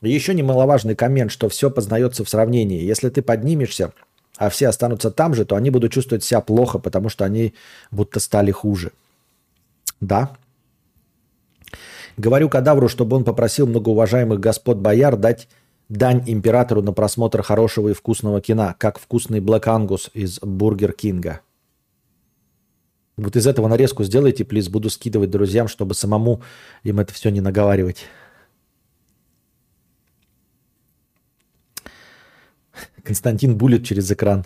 Еще 0.02 0.34
немаловажный 0.34 0.96
коммент, 0.96 1.32
что 1.32 1.48
все 1.48 1.70
познается 1.70 2.24
в 2.24 2.30
сравнении. 2.30 2.82
Если 2.82 3.10
ты 3.10 3.22
поднимешься, 3.22 3.94
а 4.36 4.50
все 4.50 4.68
останутся 4.68 5.12
там 5.12 5.36
же, 5.36 5.46
то 5.46 5.56
они 5.56 5.70
будут 5.70 5.92
чувствовать 5.92 6.24
себя 6.24 6.42
плохо, 6.42 6.80
потому 6.80 7.10
что 7.10 7.24
они 7.24 7.54
будто 7.92 8.20
стали 8.20 8.50
хуже. 8.50 8.94
Да. 10.02 10.36
Говорю 12.18 12.50
кадавру, 12.50 12.90
чтобы 12.90 13.16
он 13.16 13.24
попросил 13.24 13.68
многоуважаемых 13.68 14.40
господ 14.40 14.78
бояр 14.80 15.16
дать 15.16 15.48
дань 15.88 16.24
императору 16.26 16.82
на 16.82 16.92
просмотр 16.92 17.44
хорошего 17.44 17.90
и 17.90 17.94
вкусного 17.94 18.42
кино, 18.42 18.76
как 18.80 19.00
вкусный 19.00 19.40
Black 19.40 19.66
Angus 19.66 20.10
из 20.14 20.40
Бургер 20.40 20.94
Кинга. 20.94 21.42
Вот 23.18 23.36
из 23.36 23.48
этого 23.48 23.68
нарезку 23.68 24.04
сделайте, 24.04 24.46
плиз, 24.46 24.68
буду 24.68 24.90
скидывать 24.90 25.30
друзьям, 25.30 25.68
чтобы 25.68 25.94
самому 25.94 26.42
им 26.84 27.00
это 27.00 27.14
все 27.14 27.30
не 27.30 27.42
наговаривать. 27.42 28.06
Константин 33.04 33.58
булит 33.58 33.86
через 33.86 34.12
экран. 34.12 34.46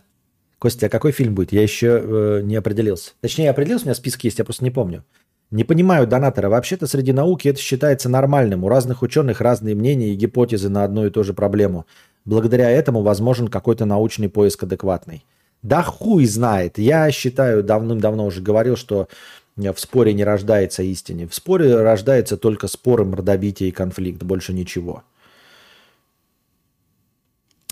Костя, 0.60 0.86
а 0.86 0.90
какой 0.90 1.12
фильм 1.12 1.34
будет? 1.34 1.52
Я 1.52 1.64
еще 1.64 2.02
э, 2.04 2.42
не 2.44 2.56
определился. 2.56 3.14
Точнее, 3.20 3.50
определился, 3.50 3.86
у 3.86 3.88
меня 3.88 3.96
списки 3.96 4.28
есть, 4.28 4.38
я 4.38 4.46
просто 4.46 4.64
не 4.64 4.72
помню. 4.72 5.04
Не 5.52 5.66
понимаю 5.66 6.08
донатора. 6.08 6.48
Вообще-то 6.48 6.88
среди 6.88 7.12
науки 7.12 7.50
это 7.50 7.60
считается 7.60 8.08
нормальным. 8.08 8.64
У 8.64 8.70
разных 8.70 9.02
ученых 9.02 9.42
разные 9.42 9.76
мнения 9.76 10.14
и 10.14 10.16
гипотезы 10.16 10.70
на 10.70 10.86
одну 10.86 11.06
и 11.06 11.10
ту 11.10 11.26
же 11.26 11.34
проблему. 11.34 11.86
Благодаря 12.24 12.70
этому 12.70 13.02
возможен 13.02 13.50
какой-то 13.50 13.84
научный 13.84 14.30
поиск 14.30 14.64
адекватный. 14.64 15.26
Да 15.62 15.84
хуй 15.84 16.26
знает. 16.26 16.78
Я 16.78 17.12
считаю, 17.12 17.64
давным-давно 17.64 18.26
уже 18.26 18.42
говорил, 18.42 18.78
что 18.78 19.10
в 19.58 19.76
споре 19.76 20.14
не 20.14 20.24
рождается 20.24 20.84
истине. 20.84 21.28
В 21.28 21.36
споре 21.36 21.76
рождается 21.82 22.38
только 22.38 22.68
споры, 22.68 23.04
мордобитие 23.04 23.70
и 23.70 23.74
конфликт. 23.74 24.24
Больше 24.24 24.54
ничего. 24.54 25.04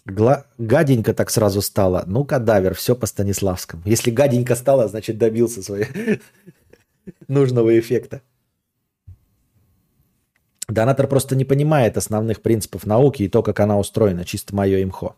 Гла... 0.05 0.45
Гаденько 0.57 1.13
так 1.13 1.29
сразу 1.29 1.61
стало. 1.61 2.03
Ну, 2.07 2.25
кадавер, 2.25 2.73
все 2.75 2.93
по 2.95 3.05
Станиславскому. 3.05 3.83
Если 3.85 4.11
гаденько 4.11 4.55
стало, 4.55 4.87
значит 4.87 5.17
добился 5.17 5.63
своей 5.63 5.87
нужного 7.27 7.77
эффекта. 7.79 8.21
Донатор 10.67 11.07
просто 11.07 11.35
не 11.35 11.45
понимает 11.45 11.97
основных 11.97 12.41
принципов 12.41 12.85
науки 12.85 13.23
и 13.23 13.29
то, 13.29 13.41
как 13.41 13.59
она 13.59 13.79
устроена, 13.79 14.23
чисто 14.23 14.55
мое 14.55 14.83
имхо. 14.83 15.15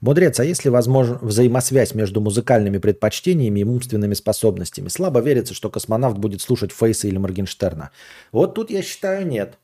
Мудрец, 0.00 0.38
а 0.38 0.44
если 0.44 0.68
возможна 0.68 1.18
взаимосвязь 1.20 1.94
между 1.94 2.20
музыкальными 2.20 2.78
предпочтениями 2.78 3.60
и 3.60 3.64
умственными 3.64 4.14
способностями? 4.14 4.88
Слабо 4.88 5.20
верится, 5.20 5.54
что 5.54 5.70
космонавт 5.70 6.18
будет 6.18 6.40
слушать 6.40 6.70
Фейса 6.72 7.08
или 7.08 7.18
Моргенштерна. 7.18 7.90
Вот 8.30 8.54
тут 8.54 8.70
я 8.70 8.82
считаю 8.82 9.26
нет. 9.26 9.58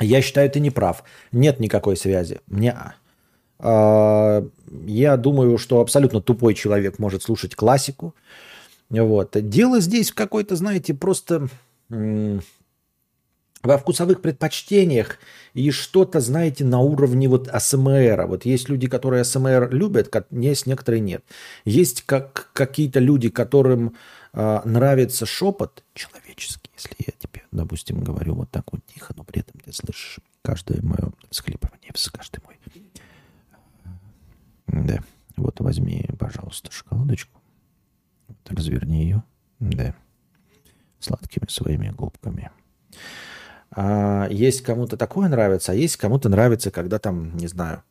Я 0.00 0.20
считаю, 0.20 0.50
ты 0.50 0.60
не 0.60 0.70
прав. 0.70 1.02
Нет 1.32 1.60
никакой 1.60 1.96
связи. 1.96 2.40
Мне 2.46 2.76
а, 3.58 4.46
Я 4.86 5.16
думаю, 5.16 5.56
что 5.56 5.80
абсолютно 5.80 6.20
тупой 6.20 6.52
человек 6.52 6.98
может 6.98 7.22
слушать 7.22 7.54
классику, 7.54 8.14
вот. 8.90 9.36
Дело 9.48 9.80
здесь 9.80 10.10
в 10.10 10.14
какой-то, 10.14 10.56
знаете, 10.56 10.94
просто 10.94 11.48
во 11.88 13.78
вкусовых 13.78 14.22
предпочтениях 14.22 15.18
и 15.54 15.70
что-то, 15.70 16.20
знаете, 16.20 16.64
на 16.64 16.80
уровне 16.80 17.28
вот 17.28 17.48
АСМР. 17.48 18.26
Вот 18.26 18.44
есть 18.44 18.68
люди, 18.68 18.86
которые 18.86 19.22
АСМР 19.22 19.70
любят, 19.72 20.14
есть 20.30 20.66
некоторые 20.66 21.00
нет. 21.00 21.24
Есть 21.64 22.02
как, 22.02 22.50
какие-то 22.52 23.00
люди, 23.00 23.28
которым 23.28 23.96
э, 24.32 24.60
нравится 24.64 25.26
шепот 25.26 25.82
человеческий. 25.94 26.70
Если 26.76 26.94
я 26.98 27.12
тебе, 27.18 27.42
допустим, 27.50 28.00
говорю 28.00 28.34
вот 28.34 28.50
так 28.50 28.72
вот 28.72 28.82
тихо, 28.86 29.14
но 29.16 29.24
при 29.24 29.40
этом 29.40 29.58
ты 29.60 29.72
слышишь 29.72 30.20
каждое 30.42 30.80
мое 30.82 31.10
всхлипывание, 31.30 31.92
каждый 32.12 32.40
мой. 32.44 32.56
Да, 34.68 34.98
вот 35.36 35.60
возьми, 35.60 36.08
пожалуйста, 36.18 36.70
шоколадочку 36.70 37.35
разверни 38.46 39.02
ее. 39.02 39.22
Да. 39.60 39.94
Сладкими 40.98 41.46
своими 41.48 41.90
губками. 41.90 42.50
А 43.70 44.28
есть 44.30 44.62
кому-то 44.62 44.96
такое 44.96 45.28
нравится, 45.28 45.72
а 45.72 45.74
есть 45.74 45.96
кому-то 45.96 46.28
нравится, 46.28 46.70
когда 46.70 46.98
там, 46.98 47.36
не 47.36 47.46
знаю, 47.46 47.82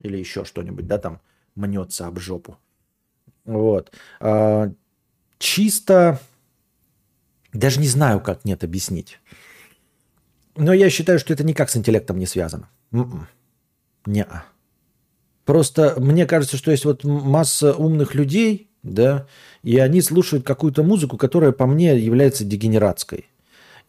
или 0.00 0.16
еще 0.16 0.44
что-нибудь, 0.44 0.86
да, 0.86 0.98
там 0.98 1.20
мнется 1.54 2.06
об 2.06 2.18
жопу. 2.18 2.56
Вот. 3.44 3.92
А, 4.20 4.72
чисто, 5.38 6.20
даже 7.52 7.80
не 7.80 7.88
знаю, 7.88 8.20
как 8.20 8.44
нет 8.44 8.64
объяснить. 8.64 9.20
Но 10.56 10.72
я 10.72 10.90
считаю, 10.90 11.18
что 11.18 11.32
это 11.32 11.44
никак 11.44 11.70
с 11.70 11.76
интеллектом 11.76 12.18
не 12.18 12.26
связано. 12.26 12.68
М-м. 12.92 13.28
Не-а. 14.06 14.44
Просто 15.50 15.96
мне 15.98 16.26
кажется, 16.26 16.56
что 16.56 16.70
есть 16.70 16.84
вот 16.84 17.02
масса 17.02 17.74
умных 17.74 18.14
людей, 18.14 18.70
да, 18.84 19.26
и 19.64 19.78
они 19.80 20.00
слушают 20.00 20.44
какую-то 20.44 20.84
музыку, 20.84 21.16
которая 21.16 21.50
по 21.50 21.66
мне 21.66 21.98
является 21.98 22.44
дегенератской. 22.44 23.24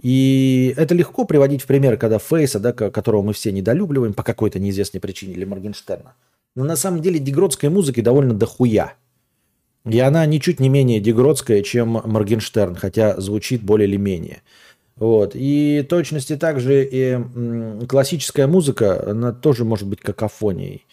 И 0.01 0.74
это 0.76 0.95
легко 0.95 1.24
приводить 1.24 1.62
в 1.62 1.68
пример, 1.68 1.97
когда 1.97 2.18
Фейса, 2.18 2.59
да, 2.59 2.74
которого 2.74 3.22
мы 3.22 3.34
все 3.34 3.51
недолюбливаем 3.51 4.16
по 4.16 4.24
какой-то 4.24 4.57
неизвестной 4.57 5.01
причине, 5.01 5.34
или 5.34 5.45
Моргенштерна. 5.45 6.16
Но 6.55 6.64
на 6.64 6.76
самом 6.76 7.03
деле 7.03 7.20
дегродской 7.20 7.70
музыки 7.70 8.01
довольно 8.01 8.34
дохуя. 8.34 8.95
И 9.86 9.99
она 9.99 10.26
ничуть 10.26 10.59
не 10.59 10.68
менее 10.68 10.99
дегродская, 10.99 11.62
чем 11.62 11.89
Моргенштерн, 11.89 12.74
хотя 12.74 13.22
звучит 13.22 13.62
более 13.62 13.88
или 13.88 13.97
менее. 13.97 14.41
Вот. 14.95 15.34
И 15.36 15.86
точности 15.88 16.38
также 16.38 16.89
и 16.91 17.20
классическая 17.88 18.47
музыка, 18.47 19.12
она 19.12 19.32
тоже 19.32 19.64
может 19.64 19.88
быть 19.88 20.01
какофонией 20.01 20.88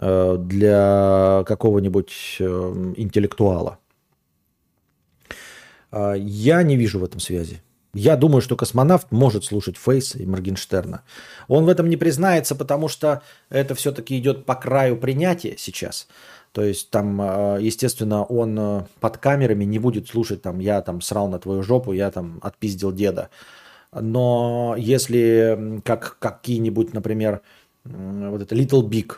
для 0.00 1.44
какого-нибудь 1.46 2.36
э, 2.40 2.92
интеллектуала. 2.96 3.78
А, 5.90 6.14
я 6.14 6.62
не 6.62 6.76
вижу 6.76 6.98
в 6.98 7.04
этом 7.04 7.20
связи. 7.20 7.62
Я 7.94 8.16
думаю, 8.16 8.42
что 8.42 8.56
космонавт 8.56 9.10
может 9.10 9.44
слушать 9.44 9.78
Фейса 9.78 10.18
и 10.18 10.26
Моргенштерна. 10.26 11.02
Он 11.48 11.64
в 11.64 11.68
этом 11.68 11.88
не 11.88 11.96
признается, 11.96 12.54
потому 12.54 12.88
что 12.88 13.22
это 13.48 13.74
все-таки 13.74 14.18
идет 14.18 14.44
по 14.44 14.54
краю 14.54 14.98
принятия 14.98 15.54
сейчас. 15.56 16.06
То 16.52 16.62
есть 16.62 16.90
там, 16.90 17.20
естественно, 17.58 18.24
он 18.24 18.58
э, 18.58 18.84
под 19.00 19.18
камерами 19.18 19.64
не 19.64 19.78
будет 19.78 20.08
слушать 20.08 20.42
там 20.42 20.58
«я 20.58 20.82
там 20.82 21.00
срал 21.00 21.28
на 21.28 21.38
твою 21.38 21.62
жопу, 21.62 21.92
я 21.92 22.10
там 22.10 22.38
отпиздил 22.42 22.92
деда». 22.92 23.30
Но 23.92 24.74
если 24.76 25.80
как 25.84 26.18
какие-нибудь, 26.18 26.92
например, 26.92 27.40
вот 27.84 28.42
это 28.42 28.54
Little 28.54 28.82
Big, 28.82 29.14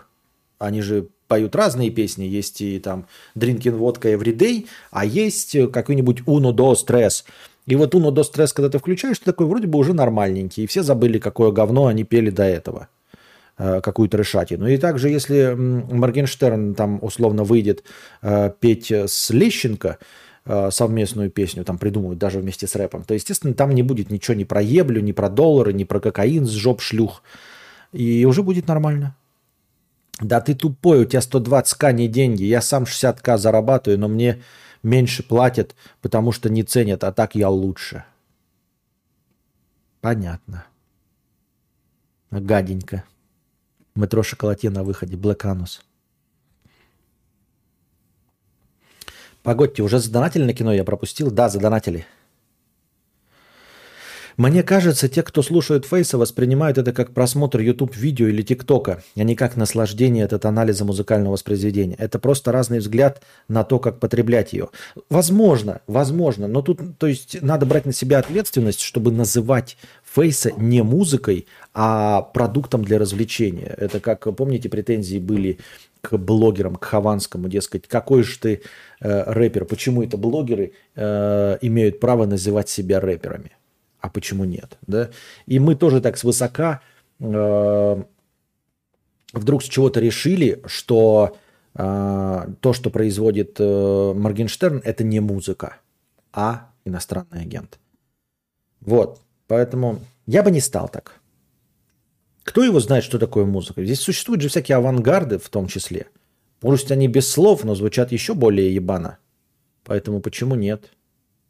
они 0.59 0.83
же 0.83 1.09
поют 1.27 1.55
разные 1.55 1.91
песни, 1.91 2.25
есть 2.25 2.61
и 2.61 2.79
там 2.79 3.07
Drinking 3.37 3.79
Vodka 3.79 4.15
Every 4.15 4.35
Day, 4.35 4.67
а 4.91 5.05
есть 5.05 5.57
какой-нибудь 5.73 6.21
Uno 6.21 6.53
Do 6.53 6.73
Stress. 6.73 7.25
И 7.67 7.77
вот 7.77 7.95
Uno 7.95 8.11
Do 8.11 8.23
Stress, 8.23 8.53
когда 8.55 8.71
ты 8.71 8.79
включаешь, 8.79 9.19
ты 9.19 9.27
такой 9.27 9.47
вроде 9.47 9.67
бы 9.67 9.79
уже 9.79 9.93
нормальненький, 9.93 10.65
и 10.65 10.67
все 10.67 10.83
забыли, 10.83 11.19
какое 11.19 11.53
говно 11.53 11.87
они 11.87 12.05
пели 12.05 12.31
до 12.31 12.45
этого. 12.45 12.89
Э, 13.61 13.81
какую-то 13.81 14.17
решатину. 14.17 14.69
И 14.69 14.77
также, 14.77 15.09
если 15.09 15.53
Моргенштерн 15.53 16.77
там 16.77 17.01
условно 17.03 17.43
выйдет 17.43 17.83
э, 18.23 18.53
петь 18.61 18.93
с 18.93 19.31
Лещенко 19.31 19.99
э, 20.45 20.71
совместную 20.71 21.29
песню, 21.29 21.65
там 21.65 21.77
придумывают 21.77 22.21
даже 22.21 22.39
вместе 22.39 22.69
с 22.69 22.77
рэпом, 22.77 23.03
то, 23.03 23.15
естественно, 23.15 23.55
там 23.55 23.75
не 23.75 23.83
будет 23.83 24.13
ничего 24.13 24.37
ни 24.37 24.45
про 24.45 24.63
еблю, 24.63 25.01
ни 25.01 25.11
про 25.11 25.29
доллары, 25.29 25.73
ни 25.73 25.83
про 25.83 25.99
кокаин 25.99 26.47
с 26.47 26.51
жоп 26.51 26.81
шлюх. 26.81 27.25
И 27.93 28.25
уже 28.27 28.45
будет 28.45 28.69
нормально. 28.69 29.17
Да 30.21 30.41
ты 30.41 30.55
тупой, 30.55 31.03
у 31.03 31.05
тебя 31.05 31.21
120к 31.21 31.93
не 31.93 32.09
деньги, 32.09 32.43
я 32.45 32.61
сам 32.61 32.85
60к 32.85 33.39
зарабатываю, 33.39 33.99
но 34.01 34.09
мне 34.09 34.43
меньше 34.83 35.23
платят, 35.23 35.77
потому 36.01 36.33
что 36.33 36.51
не 36.51 36.63
ценят, 36.65 37.05
а 37.05 37.13
так 37.13 37.35
я 37.35 37.49
лучше. 37.49 38.05
Понятно. 40.01 40.65
Гаденько. 42.31 43.05
Метро 43.95 44.23
Шоколате 44.23 44.71
на 44.71 44.85
выходе. 44.85 45.17
Black 45.17 45.41
Anus. 45.43 45.81
Погодьте, 49.43 49.83
уже 49.83 49.99
задонатили 49.99 50.45
на 50.45 50.53
кино? 50.53 50.73
Я 50.73 50.85
пропустил? 50.85 51.31
Да, 51.31 51.49
задонатили. 51.49 52.07
Мне 54.39 54.63
кажется, 54.63 55.09
те, 55.09 55.25
кто 55.25 55.43
слушают 55.43 55.85
Фейса, 55.85 56.17
воспринимают 56.17 56.79
это 56.79 56.93
как 56.93 57.13
просмотр 57.13 57.59
YouTube-видео 57.59 58.29
или 58.29 58.43
ТикТока, 58.43 59.03
а 59.17 59.23
не 59.25 59.35
как 59.35 59.57
наслаждение 59.57 60.27
от 60.27 60.45
анализа 60.45 60.85
музыкального 60.85 61.33
воспроизведения. 61.33 61.97
Это 61.99 62.21
просто 62.21 62.53
разный 62.53 62.79
взгляд 62.79 63.21
на 63.49 63.65
то, 63.65 63.81
как 63.81 63.99
потреблять 63.99 64.53
ее. 64.53 64.69
Возможно, 65.11 65.81
возможно, 65.89 66.47
но 66.47 66.63
тут, 66.63 66.79
то 66.99 67.09
есть, 67.09 67.43
надо 67.43 67.67
брать 67.67 67.85
на 67.85 67.93
себя 67.93 68.21
ответственность, 68.21 68.81
чтобы 68.81 69.11
называть 69.11 69.77
Фейса 70.15 70.53
не 70.57 70.85
музыкой, 70.85 71.49
а 71.75 72.23
продуктом 72.23 72.85
для 72.85 73.01
развлечения. 73.01 73.75
Это 73.77 73.99
как, 73.99 74.33
помните, 74.37 74.69
претензии 74.69 75.19
были 75.19 75.59
к 76.01 76.17
блогерам, 76.17 76.77
к 76.77 76.85
Хованскому, 76.85 77.49
дескать, 77.49 77.89
какой 77.89 78.23
же 78.23 78.39
ты 78.39 78.63
э, 79.01 79.33
рэпер, 79.33 79.65
почему 79.65 80.05
это 80.05 80.17
блогеры 80.17 80.75
э, 80.95 81.59
имеют 81.61 81.99
право 81.99 82.25
называть 82.25 82.69
себя 82.69 83.01
рэперами? 83.01 83.58
А 84.01 84.09
почему 84.09 84.45
нет? 84.45 84.79
Да? 84.87 85.11
И 85.47 85.59
мы 85.59 85.75
тоже 85.75 86.01
так 86.01 86.17
свысока 86.17 86.81
э, 87.21 88.03
вдруг 89.33 89.63
с 89.63 89.67
чего-то 89.67 90.01
решили, 90.01 90.63
что 90.67 91.37
э, 91.75 92.47
то, 92.61 92.73
что 92.73 92.91
производит 92.91 93.57
э, 93.59 94.13
Моргенштерн, 94.15 94.81
это 94.85 95.05
не 95.05 95.21
музыка, 95.21 95.77
а 96.33 96.71
иностранный 96.85 97.43
агент. 97.43 97.79
Вот, 98.81 99.21
поэтому 99.47 100.01
я 100.27 100.43
бы 100.43 100.51
не 100.51 100.61
стал 100.61 100.89
так. 100.89 101.21
Кто 102.45 102.65
его 102.65 102.81
знает, 102.81 103.05
что 103.05 103.19
такое 103.19 103.45
музыка? 103.45 103.85
Здесь 103.85 104.01
существуют 104.01 104.41
же 104.41 104.49
всякие 104.49 104.77
авангарды 104.77 105.39
в 105.39 105.49
том 105.51 105.67
числе. 105.67 106.07
Пусть 106.61 106.91
они 106.91 107.07
без 107.07 107.29
слов, 107.29 107.65
но 107.65 107.75
звучат 107.75 108.11
еще 108.11 108.35
более 108.35 108.75
ебано. 108.75 109.19
Поэтому 109.85 110.21
почему 110.21 110.55
нет? 110.55 110.91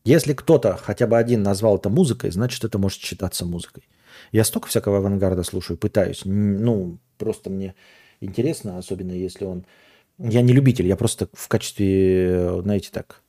Если 0.04 0.32
кто-то, 0.32 0.76
хотя 0.76 1.06
бы 1.06 1.18
один, 1.18 1.42
назвал 1.42 1.76
это 1.76 1.90
музыкой, 1.90 2.30
значит, 2.30 2.64
это 2.64 2.78
может 2.78 3.00
считаться 3.00 3.44
музыкой. 3.44 3.88
Я 4.32 4.44
столько 4.44 4.68
всякого 4.68 4.98
авангарда 4.98 5.42
слушаю, 5.42 5.76
пытаюсь. 5.76 6.22
Ну, 6.24 6.98
просто 7.18 7.50
мне 7.50 7.74
интересно, 8.20 8.78
особенно 8.78 9.12
если 9.12 9.44
он... 9.44 9.66
Я 10.18 10.42
не 10.42 10.52
любитель, 10.52 10.86
я 10.86 10.96
просто 10.96 11.28
в 11.32 11.48
качестве, 11.48 12.60
знаете, 12.62 12.90
так... 12.92 13.22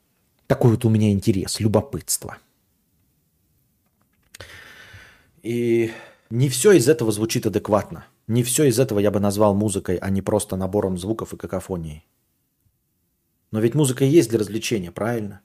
Такой 0.48 0.72
вот 0.72 0.84
у 0.84 0.90
меня 0.90 1.12
интерес, 1.12 1.60
любопытство. 1.60 2.38
И 5.44 5.92
не 6.32 6.50
все 6.50 6.72
из 6.72 6.90
этого 6.90 7.12
звучит 7.12 7.46
адекватно. 7.46 8.06
Не 8.26 8.44
все 8.44 8.66
из 8.66 8.80
этого 8.80 9.00
я 9.00 9.12
бы 9.12 9.20
назвал 9.20 9.54
музыкой, 9.54 9.98
а 9.98 10.10
не 10.10 10.22
просто 10.22 10.56
набором 10.56 10.98
звуков 10.98 11.34
и 11.34 11.38
какофонией. 11.38 12.06
Но 13.52 13.60
ведь 13.60 13.76
музыка 13.76 14.06
есть 14.06 14.30
для 14.30 14.40
развлечения, 14.40 14.92
правильно? 14.92 15.42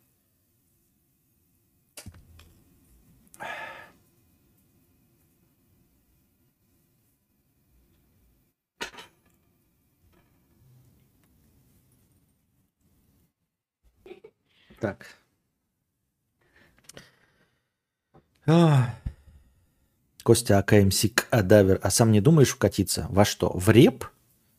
Так. 14.85 15.07
А. 18.47 18.95
Костя 20.23 20.59
АКМСИК 20.59 21.29
Адавер. 21.31 21.81
А 21.83 21.89
сам 21.89 22.13
не 22.13 22.21
думаешь 22.21 22.51
вкатиться? 22.51 23.07
Во 23.09 23.25
что? 23.25 23.51
В 23.55 23.71
реп? 23.71 24.05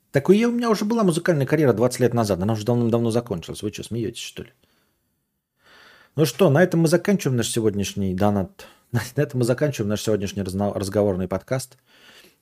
Так 0.10 0.30
у 0.30 0.34
меня 0.34 0.72
уже 0.72 0.84
была 0.84 1.04
музыкальная 1.04 1.46
карьера 1.46 1.74
20 1.74 2.00
лет 2.00 2.16
назад. 2.16 2.42
Она 2.42 2.54
уже 2.54 2.66
давно-давно 2.66 3.12
закончилась. 3.12 3.62
Вы 3.62 3.72
что, 3.72 3.84
смеетесь, 3.84 4.24
что 4.24 4.42
ли? 4.42 4.54
Ну 6.16 6.26
что, 6.26 6.50
на 6.50 6.64
этом 6.64 6.80
мы 6.80 6.88
заканчиваем 6.88 7.38
наш 7.38 7.50
сегодняшний 7.50 8.16
донат. 8.16 8.66
На 8.92 9.04
этом 9.16 9.42
мы 9.42 9.46
заканчиваем 9.46 9.90
наш 9.90 10.02
сегодняшний 10.02 10.42
разговорный 10.42 11.28
подкаст. 11.28 11.78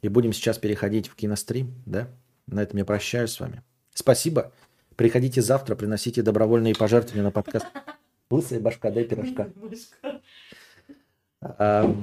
И 0.01 0.07
будем 0.07 0.31
сейчас 0.31 0.57
переходить 0.57 1.09
в 1.09 1.15
кинострим, 1.15 1.83
да? 1.85 2.07
На 2.47 2.63
этом 2.63 2.77
я 2.77 2.85
прощаюсь 2.85 3.31
с 3.31 3.41
вами. 3.41 3.61
Спасибо. 3.93 4.53
Приходите 4.95 5.41
завтра, 5.41 5.75
приносите 5.75 6.21
добровольные 6.21 6.75
пожертвования 6.75 7.23
на 7.23 7.31
подкаст. 7.31 7.65
Лысая 8.29 8.59
башка, 8.59 8.91
дай 8.91 9.03
пирожка. 9.03 9.49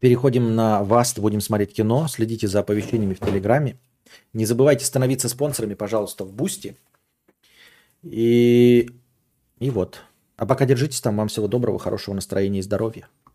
Переходим 0.00 0.54
на 0.54 0.82
вас, 0.82 1.18
будем 1.18 1.40
смотреть 1.40 1.74
кино. 1.74 2.08
Следите 2.08 2.48
за 2.48 2.60
оповещениями 2.60 3.14
в 3.14 3.20
Телеграме. 3.20 3.78
Не 4.32 4.46
забывайте 4.46 4.84
становиться 4.84 5.28
спонсорами, 5.28 5.74
пожалуйста, 5.74 6.24
в 6.24 6.32
Бусти. 6.32 6.76
И, 8.02 8.90
и 9.58 9.70
вот. 9.70 10.00
А 10.36 10.46
пока 10.46 10.66
держитесь 10.66 11.00
там. 11.00 11.16
Вам 11.16 11.28
всего 11.28 11.46
доброго, 11.46 11.78
хорошего 11.78 12.14
настроения 12.14 12.58
и 12.58 12.62
здоровья. 12.62 13.08